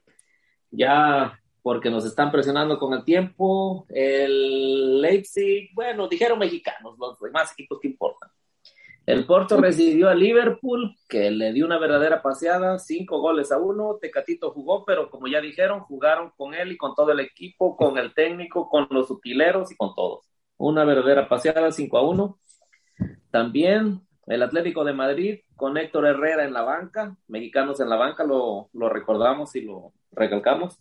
Ya, 0.73 1.39
porque 1.63 1.91
nos 1.91 2.05
están 2.05 2.31
presionando 2.31 2.79
con 2.79 2.95
el 2.95 3.05
tiempo. 3.05 3.87
El 3.89 5.01
Leipzig, 5.01 5.71
bueno, 5.75 6.09
dijeron 6.09 6.39
mexicanos, 6.39 6.97
los 6.99 7.19
demás 7.21 7.53
equipos 7.53 7.79
que 7.81 7.89
importan. 7.89 8.31
El 9.07 9.27
Porto 9.27 9.61
recibió 9.61 10.09
a 10.09 10.15
Liverpool, 10.15 10.95
que 11.09 11.31
le 11.31 11.53
dio 11.53 11.67
una 11.67 11.79
verdadera 11.79 12.23
paseada, 12.23 12.79
cinco 12.79 13.19
goles 13.21 13.51
a 13.51 13.59
uno. 13.59 13.99
Tecatito 14.01 14.53
jugó, 14.53 14.85
pero 14.85 15.11
como 15.11 15.27
ya 15.27 15.41
dijeron, 15.41 15.81
jugaron 15.81 16.31
con 16.37 16.55
él 16.55 16.73
y 16.73 16.77
con 16.77 16.95
todo 16.95 17.11
el 17.11 17.21
equipo, 17.21 17.77
con 17.77 17.99
el 17.99 18.15
técnico, 18.15 18.69
con 18.69 18.87
los 18.91 19.11
utileros 19.11 19.73
y 19.73 19.77
con 19.77 19.95
todos. 19.95 20.27
Una 20.59 20.85
verdadera 20.85 21.29
paseada, 21.29 21.73
5 21.73 21.99
a 21.99 22.09
1. 22.09 22.39
También 23.31 24.03
el 24.27 24.43
Atlético 24.43 24.85
de 24.85 24.93
Madrid 24.93 25.41
con 25.57 25.77
Héctor 25.77 26.07
Herrera 26.07 26.45
en 26.45 26.53
la 26.53 26.63
banca, 26.63 27.17
mexicanos 27.27 27.81
en 27.81 27.89
la 27.89 27.97
banca, 27.97 28.23
lo, 28.23 28.69
lo 28.73 28.89
recordamos 28.89 29.57
y 29.57 29.63
lo 29.63 29.93
recalcamos. 30.13 30.79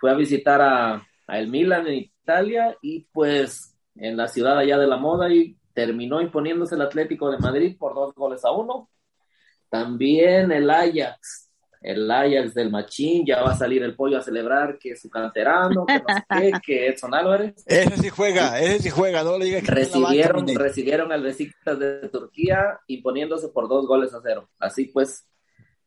Fue 0.00 0.10
a 0.10 0.14
visitar 0.14 0.60
a, 0.60 1.06
a 1.26 1.38
el 1.38 1.48
Milan 1.48 1.86
en 1.86 1.94
Italia 1.94 2.76
y 2.80 3.00
pues 3.12 3.76
en 3.96 4.16
la 4.16 4.28
ciudad 4.28 4.58
allá 4.58 4.78
de 4.78 4.86
la 4.86 4.96
moda 4.96 5.32
y 5.32 5.56
terminó 5.74 6.20
imponiéndose 6.20 6.74
el 6.74 6.82
Atlético 6.82 7.30
de 7.30 7.38
Madrid 7.38 7.76
por 7.78 7.94
dos 7.94 8.14
goles 8.14 8.44
a 8.44 8.50
uno. 8.50 8.88
También 9.68 10.50
el 10.50 10.68
Ajax, 10.68 11.50
el 11.80 12.10
Ajax 12.10 12.54
del 12.54 12.70
Machín, 12.70 13.24
ya 13.24 13.42
va 13.42 13.52
a 13.52 13.56
salir 13.56 13.82
el 13.82 13.94
pollo 13.94 14.18
a 14.18 14.22
celebrar 14.22 14.78
que 14.78 14.90
es 14.90 15.00
su 15.00 15.08
canterano, 15.08 15.86
que 15.86 15.94
no 15.94 16.14
sé 16.14 16.24
qué, 16.28 16.52
que 16.64 16.88
Edson 16.88 17.14
Álvarez. 17.14 17.62
Ese 17.66 17.96
sí 17.96 18.08
juega, 18.08 18.60
ese 18.60 18.80
sí 18.80 18.90
juega, 18.90 19.22
no 19.22 19.38
le 19.38 19.44
digas 19.44 19.62
que 19.62 19.70
banca, 19.70 19.80
recibieron, 19.80 20.44
Ney. 20.44 20.56
recibieron 20.56 21.12
al 21.12 21.22
Besiktas 21.22 21.78
de 21.78 22.08
Turquía 22.08 22.80
imponiéndose 22.88 23.48
por 23.48 23.68
dos 23.68 23.86
goles 23.86 24.12
a 24.12 24.20
cero. 24.22 24.48
Así 24.58 24.86
pues, 24.86 25.26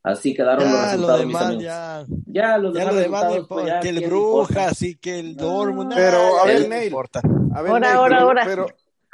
así 0.03 0.33
quedaron 0.33 0.63
los 0.65 0.71
Ya, 0.73 0.77
lo 0.79 0.83
resultados, 0.91 1.19
mis 1.25 1.27
demás, 1.29 1.43
amigos. 1.45 1.63
ya. 1.63 2.05
Ya, 2.27 2.57
los 2.57 2.73
Ya 2.73 2.79
demás 2.81 2.93
lo 2.95 3.01
demás 3.01 3.35
no 3.35 3.47
pues, 3.47 3.65
ya, 3.65 3.79
que 3.79 3.89
el. 3.89 4.05
Brujas, 4.07 4.81
y 4.81 4.95
que 4.95 5.19
el 5.19 5.35
Dortmund. 5.35 5.93
Pero, 5.95 6.39
a 6.39 6.45
ver, 6.45 6.57
ya 6.57 6.63
no 6.63 6.75
Neil. 6.75 6.87
importa. 6.87 7.21
A 7.55 7.61
ver, 7.61 7.71
Ahora, 7.71 7.93
ahora, 7.93 8.15
pero, 8.17 8.27
ahora. 8.27 8.43
Pero, 8.45 8.65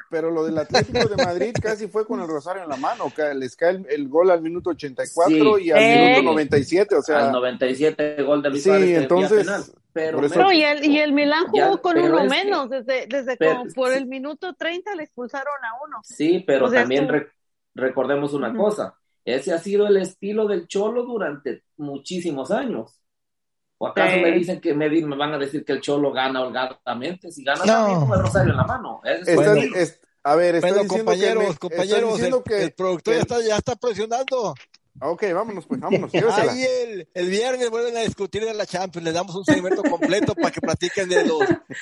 pero 0.09 0.31
lo 0.31 0.43
del 0.43 0.57
Atlético 0.57 1.07
de 1.07 1.23
Madrid 1.23 1.53
casi 1.61 1.87
fue 1.87 2.05
con 2.07 2.19
el 2.19 2.27
rosario 2.27 2.63
en 2.63 2.69
la 2.69 2.77
mano, 2.77 3.11
que 3.15 3.31
les 3.35 3.55
cae 3.55 3.71
el, 3.71 3.85
el 3.89 4.07
gol 4.09 4.31
al 4.31 4.41
minuto 4.41 4.71
84 4.71 5.57
Sí. 5.57 5.63
y 5.65 5.71
al 5.71 5.77
Eh. 5.81 6.05
minuto 6.13 6.23
97, 6.31 6.95
o 6.95 7.01
sea, 7.03 7.27
al 7.27 7.31
97 7.31 8.23
gol 8.23 8.41
de 8.41 8.49
Luis 8.49 8.63
Sí, 8.63 8.69
entonces, 8.95 9.45
penal. 9.45 9.63
Pero 9.93 10.25
eso- 10.25 10.39
No, 10.39 10.51
y 10.51 10.63
el, 10.63 10.85
y 10.85 10.99
el 10.99 11.13
Milán 11.13 11.45
jugó 11.47 11.75
Ya, 11.75 11.77
con 11.81 11.97
uno 11.97 12.19
es 12.19 12.31
que- 12.31 12.43
menos, 12.43 12.69
desde, 12.69 13.05
desde 13.07 13.37
pero- 13.37 13.57
como 13.57 13.71
por 13.73 13.89
sí. 13.91 13.97
el 13.97 14.05
minuto 14.07 14.53
30 14.53 14.95
le 14.95 15.03
expulsaron 15.03 15.53
a 15.63 15.83
uno. 15.85 15.97
Sí, 16.03 16.43
pero 16.47 16.67
O 16.67 16.69
sea, 16.69 16.81
también 16.81 17.07
re- 17.07 17.27
recordemos 17.75 18.33
una 18.33 18.49
Ujú. 18.49 18.57
cosa. 18.57 18.95
Ese 19.25 19.53
ha 19.53 19.59
sido 19.59 19.87
el 19.87 19.97
estilo 19.97 20.47
del 20.47 20.67
Cholo 20.67 21.03
durante 21.03 21.63
muchísimos 21.77 22.51
años. 22.51 22.95
¿O 23.77 23.87
acaso 23.87 24.15
Sí. 24.15 24.21
me 24.21 24.31
dicen 24.31 24.59
que 24.59 24.73
me, 24.73 24.89
me 24.89 25.15
van 25.15 25.33
a 25.33 25.37
decir 25.37 25.63
que 25.63 25.73
el 25.73 25.81
Cholo 25.81 26.11
gana 26.11 26.41
holgadamente? 26.41 27.31
Si 27.31 27.43
gana 27.43 27.59
No. 27.65 27.73
también 27.73 27.99
con 28.01 28.17
el 28.17 28.25
rosario 28.25 28.51
en 28.51 28.57
la 28.57 28.63
mano. 28.65 29.01
Es 29.03 29.27
Estás- 29.27 29.35
Bueno. 29.35 29.75
es- 29.75 30.01
a 30.23 30.35
ver, 30.35 30.59
Bueno, 30.59 30.67
diciendo 30.79 30.95
compañeros, 31.05 31.43
que 31.43 31.49
me- 31.49 31.57
compañeros, 31.57 32.13
diciendo 32.13 32.37
el, 32.37 32.43
que- 32.43 32.63
el 32.63 32.73
productor 32.73 33.13
ya 33.13 33.17
que- 33.19 33.21
está, 33.21 33.41
ya 33.47 33.55
está 33.57 33.75
presionando. 33.77 34.53
Ok, 35.01 35.23
vámonos, 35.33 35.65
pues, 35.65 35.79
vámonos. 35.79 36.11
Ahí 36.37 36.63
el, 36.63 37.07
el 37.13 37.29
viernes 37.29 37.69
vuelven 37.69 37.95
a 37.97 38.01
discutir 38.01 38.43
de 38.43 38.53
la 38.53 38.65
Champions, 38.65 39.05
le 39.05 39.11
damos 39.13 39.33
un 39.35 39.45
segmento 39.45 39.81
completo 39.83 40.35
para 40.35 40.51
que 40.51 40.59
platiquen 40.61 41.07
de 41.07 41.25
los, 41.25 41.39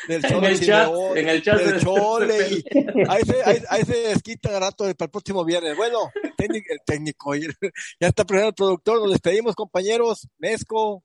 del 0.07 0.23
En 0.25 0.43
el 0.43 0.59
chat, 0.59 0.91
en 1.15 1.29
el 1.29 1.41
chat 1.43 1.59
del 1.59 1.79
Chole, 1.81 2.47
y 2.49 2.63
ahí 3.09 3.23
se, 3.25 3.43
ahí, 3.43 3.63
ahí 3.69 3.83
se 3.83 3.97
desquitan 4.09 4.53
a 4.55 4.59
rato 4.59 4.83
para 4.95 5.05
el 5.05 5.09
próximo 5.11 5.43
viernes. 5.43 5.75
Bueno, 5.75 5.99
el 6.23 6.35
técnico, 6.35 6.65
el 6.69 6.79
técnico, 6.85 7.33
el- 7.33 7.55
ya 7.99 8.07
está 8.07 8.23
presionando 8.23 8.49
el 8.49 8.55
productor, 8.55 9.01
nos 9.01 9.11
despedimos 9.11 9.55
compañeros, 9.55 10.27
Mezco, 10.37 11.03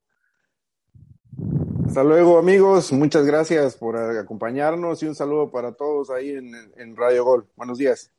Hasta 1.86 2.04
luego, 2.04 2.38
amigos. 2.38 2.92
Muchas 2.92 3.24
gracias 3.24 3.76
por 3.76 3.96
acompañarnos 3.96 5.02
y 5.02 5.06
un 5.06 5.14
saludo 5.14 5.50
para 5.50 5.72
todos 5.72 6.10
ahí 6.10 6.30
en, 6.30 6.52
en 6.76 6.96
Radio 6.96 7.24
Gol. 7.24 7.48
Buenos 7.56 7.78
días. 7.78 8.10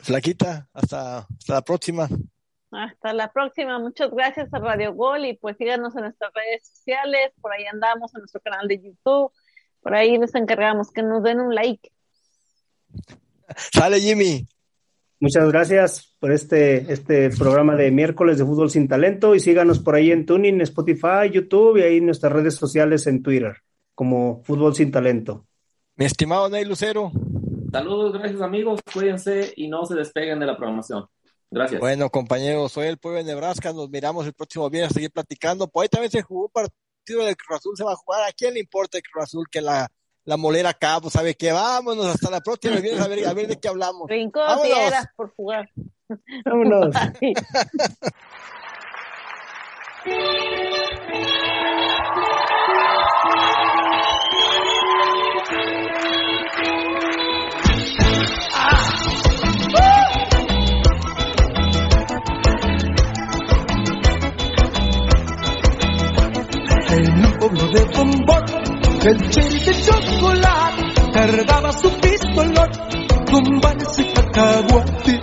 Flaquita, 0.00 0.68
hasta, 0.72 1.18
hasta 1.18 1.54
la 1.54 1.62
próxima. 1.62 2.08
Hasta 2.76 3.12
la 3.14 3.32
próxima. 3.32 3.78
Muchas 3.78 4.10
gracias 4.10 4.52
a 4.52 4.58
Radio 4.58 4.92
Gol 4.92 5.24
y 5.24 5.34
pues 5.34 5.56
síganos 5.56 5.96
en 5.96 6.02
nuestras 6.02 6.30
redes 6.34 6.68
sociales. 6.68 7.32
Por 7.40 7.52
ahí 7.52 7.64
andamos 7.64 8.14
en 8.14 8.20
nuestro 8.20 8.40
canal 8.42 8.68
de 8.68 8.82
YouTube. 8.82 9.32
Por 9.80 9.94
ahí 9.94 10.18
les 10.18 10.34
encargamos 10.34 10.90
que 10.90 11.02
nos 11.02 11.22
den 11.22 11.40
un 11.40 11.54
like. 11.54 11.90
Sale 13.56 14.00
Jimmy. 14.00 14.46
Muchas 15.18 15.48
gracias 15.48 16.14
por 16.20 16.32
este, 16.32 16.92
este 16.92 17.30
programa 17.30 17.74
de 17.76 17.90
miércoles 17.90 18.36
de 18.36 18.44
fútbol 18.44 18.70
sin 18.70 18.86
talento 18.86 19.34
y 19.34 19.40
síganos 19.40 19.78
por 19.78 19.94
ahí 19.94 20.10
en 20.12 20.26
Tuning, 20.26 20.60
Spotify, 20.60 21.30
YouTube 21.32 21.78
y 21.78 21.82
ahí 21.82 21.96
en 21.96 22.06
nuestras 22.06 22.32
redes 22.32 22.56
sociales 22.56 23.06
en 23.06 23.22
Twitter 23.22 23.56
como 23.94 24.42
Fútbol 24.44 24.74
sin 24.74 24.92
Talento. 24.92 25.46
Mi 25.96 26.04
estimado 26.04 26.50
Ney 26.50 26.66
Lucero. 26.66 27.10
Saludos, 27.72 28.12
gracias 28.12 28.42
amigos. 28.42 28.80
Cuídense 28.92 29.54
y 29.56 29.68
no 29.68 29.86
se 29.86 29.94
despeguen 29.94 30.38
de 30.38 30.46
la 30.46 30.56
programación. 30.56 31.06
Gracias. 31.50 31.80
Bueno, 31.80 32.10
compañeros, 32.10 32.72
soy 32.72 32.88
el 32.88 32.98
pueblo 32.98 33.18
de 33.18 33.24
Nebraska. 33.24 33.72
Nos 33.72 33.88
miramos 33.88 34.26
el 34.26 34.34
próximo 34.34 34.68
viernes 34.68 34.90
a 34.90 34.94
seguir 34.94 35.10
platicando. 35.10 35.68
Por 35.68 35.82
ahí 35.82 35.88
también 35.88 36.10
se 36.10 36.22
jugó 36.22 36.46
un 36.46 36.50
partido 36.52 37.24
del 37.24 37.36
Cruz 37.36 37.58
Azul. 37.58 37.76
Se 37.76 37.84
va 37.84 37.92
a 37.92 37.96
jugar. 37.96 38.28
¿A 38.28 38.32
quién 38.32 38.54
le 38.54 38.60
importa 38.60 38.98
el 38.98 39.04
Cruz 39.04 39.24
Azul 39.24 39.46
que 39.50 39.60
la, 39.60 39.88
la 40.24 40.36
molera? 40.36 40.76
Pues 41.00 41.12
sabe 41.12 41.34
que 41.34 41.52
vámonos 41.52 42.06
hasta 42.06 42.30
la 42.30 42.40
próxima 42.40 42.76
viernes 42.76 43.04
a 43.04 43.08
ver, 43.08 43.26
a 43.26 43.34
ver 43.34 43.46
de 43.46 43.60
qué 43.60 43.68
hablamos. 43.68 44.06
Brincó 44.06 44.40
Vámonos. 44.40 44.92
por 45.16 45.34
jugar. 45.34 45.70
Vámonos. 46.44 46.94
pueblo 67.48 67.68
de 67.68 67.84
bombón, 67.96 68.44
el 69.04 69.30
cherry 69.30 69.60
de 69.60 69.80
chocolate 69.82 70.82
cargaba 71.12 71.72
su 71.72 71.90
pistolón 72.00 72.70
con 73.30 73.60
balas 73.60 73.98
y 73.98 74.04
cacahuate. 74.12 75.20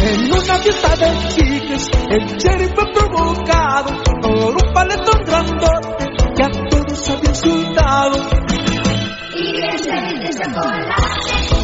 En 0.00 0.32
una 0.32 0.54
fiesta 0.58 0.96
de 0.96 1.28
chicas, 1.28 1.90
el 2.10 2.36
cherry 2.38 2.68
fue 2.74 2.92
provocado 2.92 4.02
por 4.22 4.56
un 4.56 4.72
paletón 4.72 5.22
grandote 5.24 6.06
que 6.34 6.42
a 6.42 6.50
todos 6.68 7.10
había 7.10 7.30
insultado. 7.30 8.47
En 9.60 11.57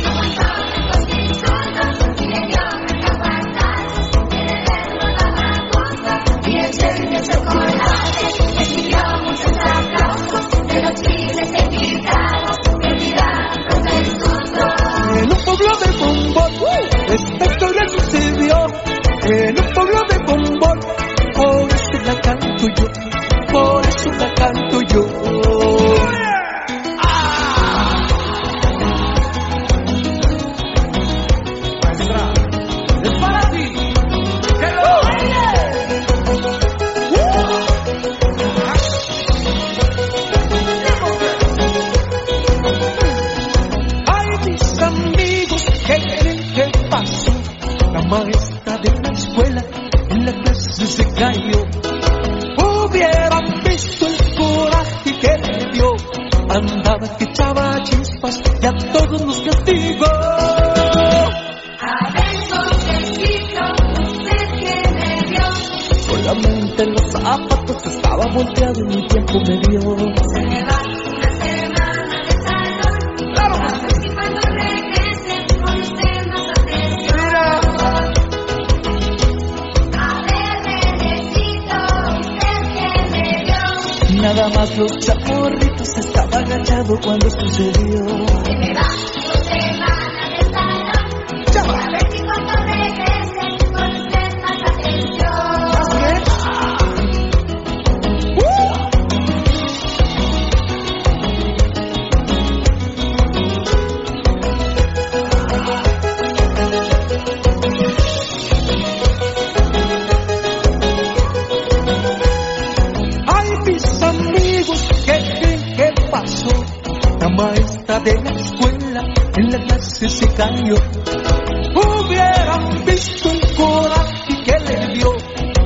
Hubieran 121.74 122.84
visto 122.84 123.30
el 123.30 123.56
coraje 123.56 124.44
que 124.44 124.60
le 124.60 124.94
dio. 124.94 125.10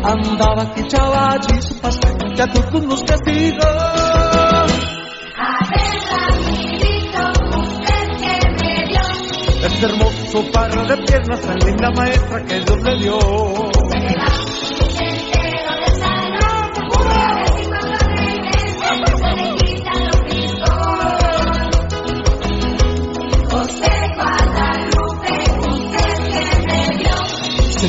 Andaba 0.05 0.73
que 0.73 0.83
echaba 0.83 1.37
chispas, 1.41 1.99
que 2.37 2.43
a 2.43 2.47
todos 2.53 2.85
nos 2.85 3.03
castigó. 3.03 3.59
Este 9.65 9.87
hermoso 9.87 10.51
par 10.53 10.71
de 10.87 10.97
piernas, 10.99 11.41
tan 11.41 11.59
linda 11.59 11.91
maestra 11.97 12.45
que 12.45 12.61
Dios 12.61 12.83
le 12.85 12.99
dio. 12.99 13.68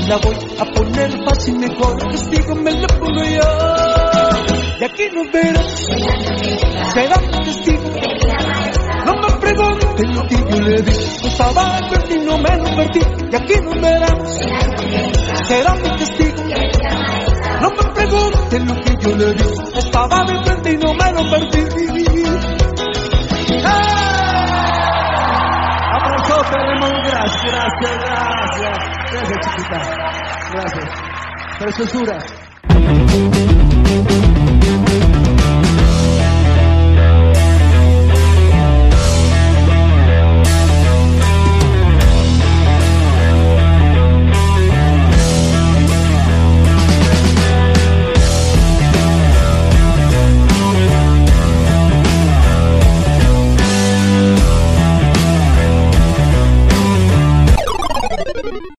La 0.09 0.17
voy 0.17 0.35
a 0.57 0.65
poner 0.65 1.23
fácil, 1.23 1.59
mejor 1.59 1.97
castigo 2.09 2.55
me 2.55 2.71
la 2.71 2.87
pongo 2.87 3.23
yo. 3.23 4.79
Y 4.79 4.83
aquí 4.83 5.03
nos 5.13 5.31
verás, 5.31 5.87
será 6.93 7.17
mi 7.21 7.45
castigo. 7.45 7.89
No 9.05 9.13
me 9.13 9.39
pregunten 9.39 10.15
lo 10.15 10.23
que 10.27 10.35
yo 10.35 10.59
enfrente 11.77 12.15
y 12.15 12.25
no 12.25 12.37
me 12.39 12.57
lo 12.57 12.75
perdí. 12.75 13.01
Y 13.31 13.35
aquí 13.35 13.53
nos 13.61 13.81
veremos. 13.81 14.39
Será 15.47 15.75
mi 15.75 15.95
testigo. 15.97 16.43
No 17.61 17.69
me 17.69 17.83
pregunten 17.93 18.67
lo 18.67 18.75
que 18.81 18.95
yo 18.99 19.15
le 19.15 19.33
di. 19.33 19.43
Estaba 19.75 20.23
de 20.25 20.43
frente 20.43 20.71
y 20.71 20.77
no 20.77 20.93
me 20.95 21.11
lo 21.11 21.29
perdí. 21.29 21.59
Abrazote, 23.63 24.18
Ramón. 26.51 27.01
Gracias, 27.03 27.43
gracias, 27.45 27.99
gracias. 28.01 28.77
Gracias, 29.11 29.39
chiquita. 29.45 29.79
Gracias. 30.51 30.89
Preciosura. 31.59 32.17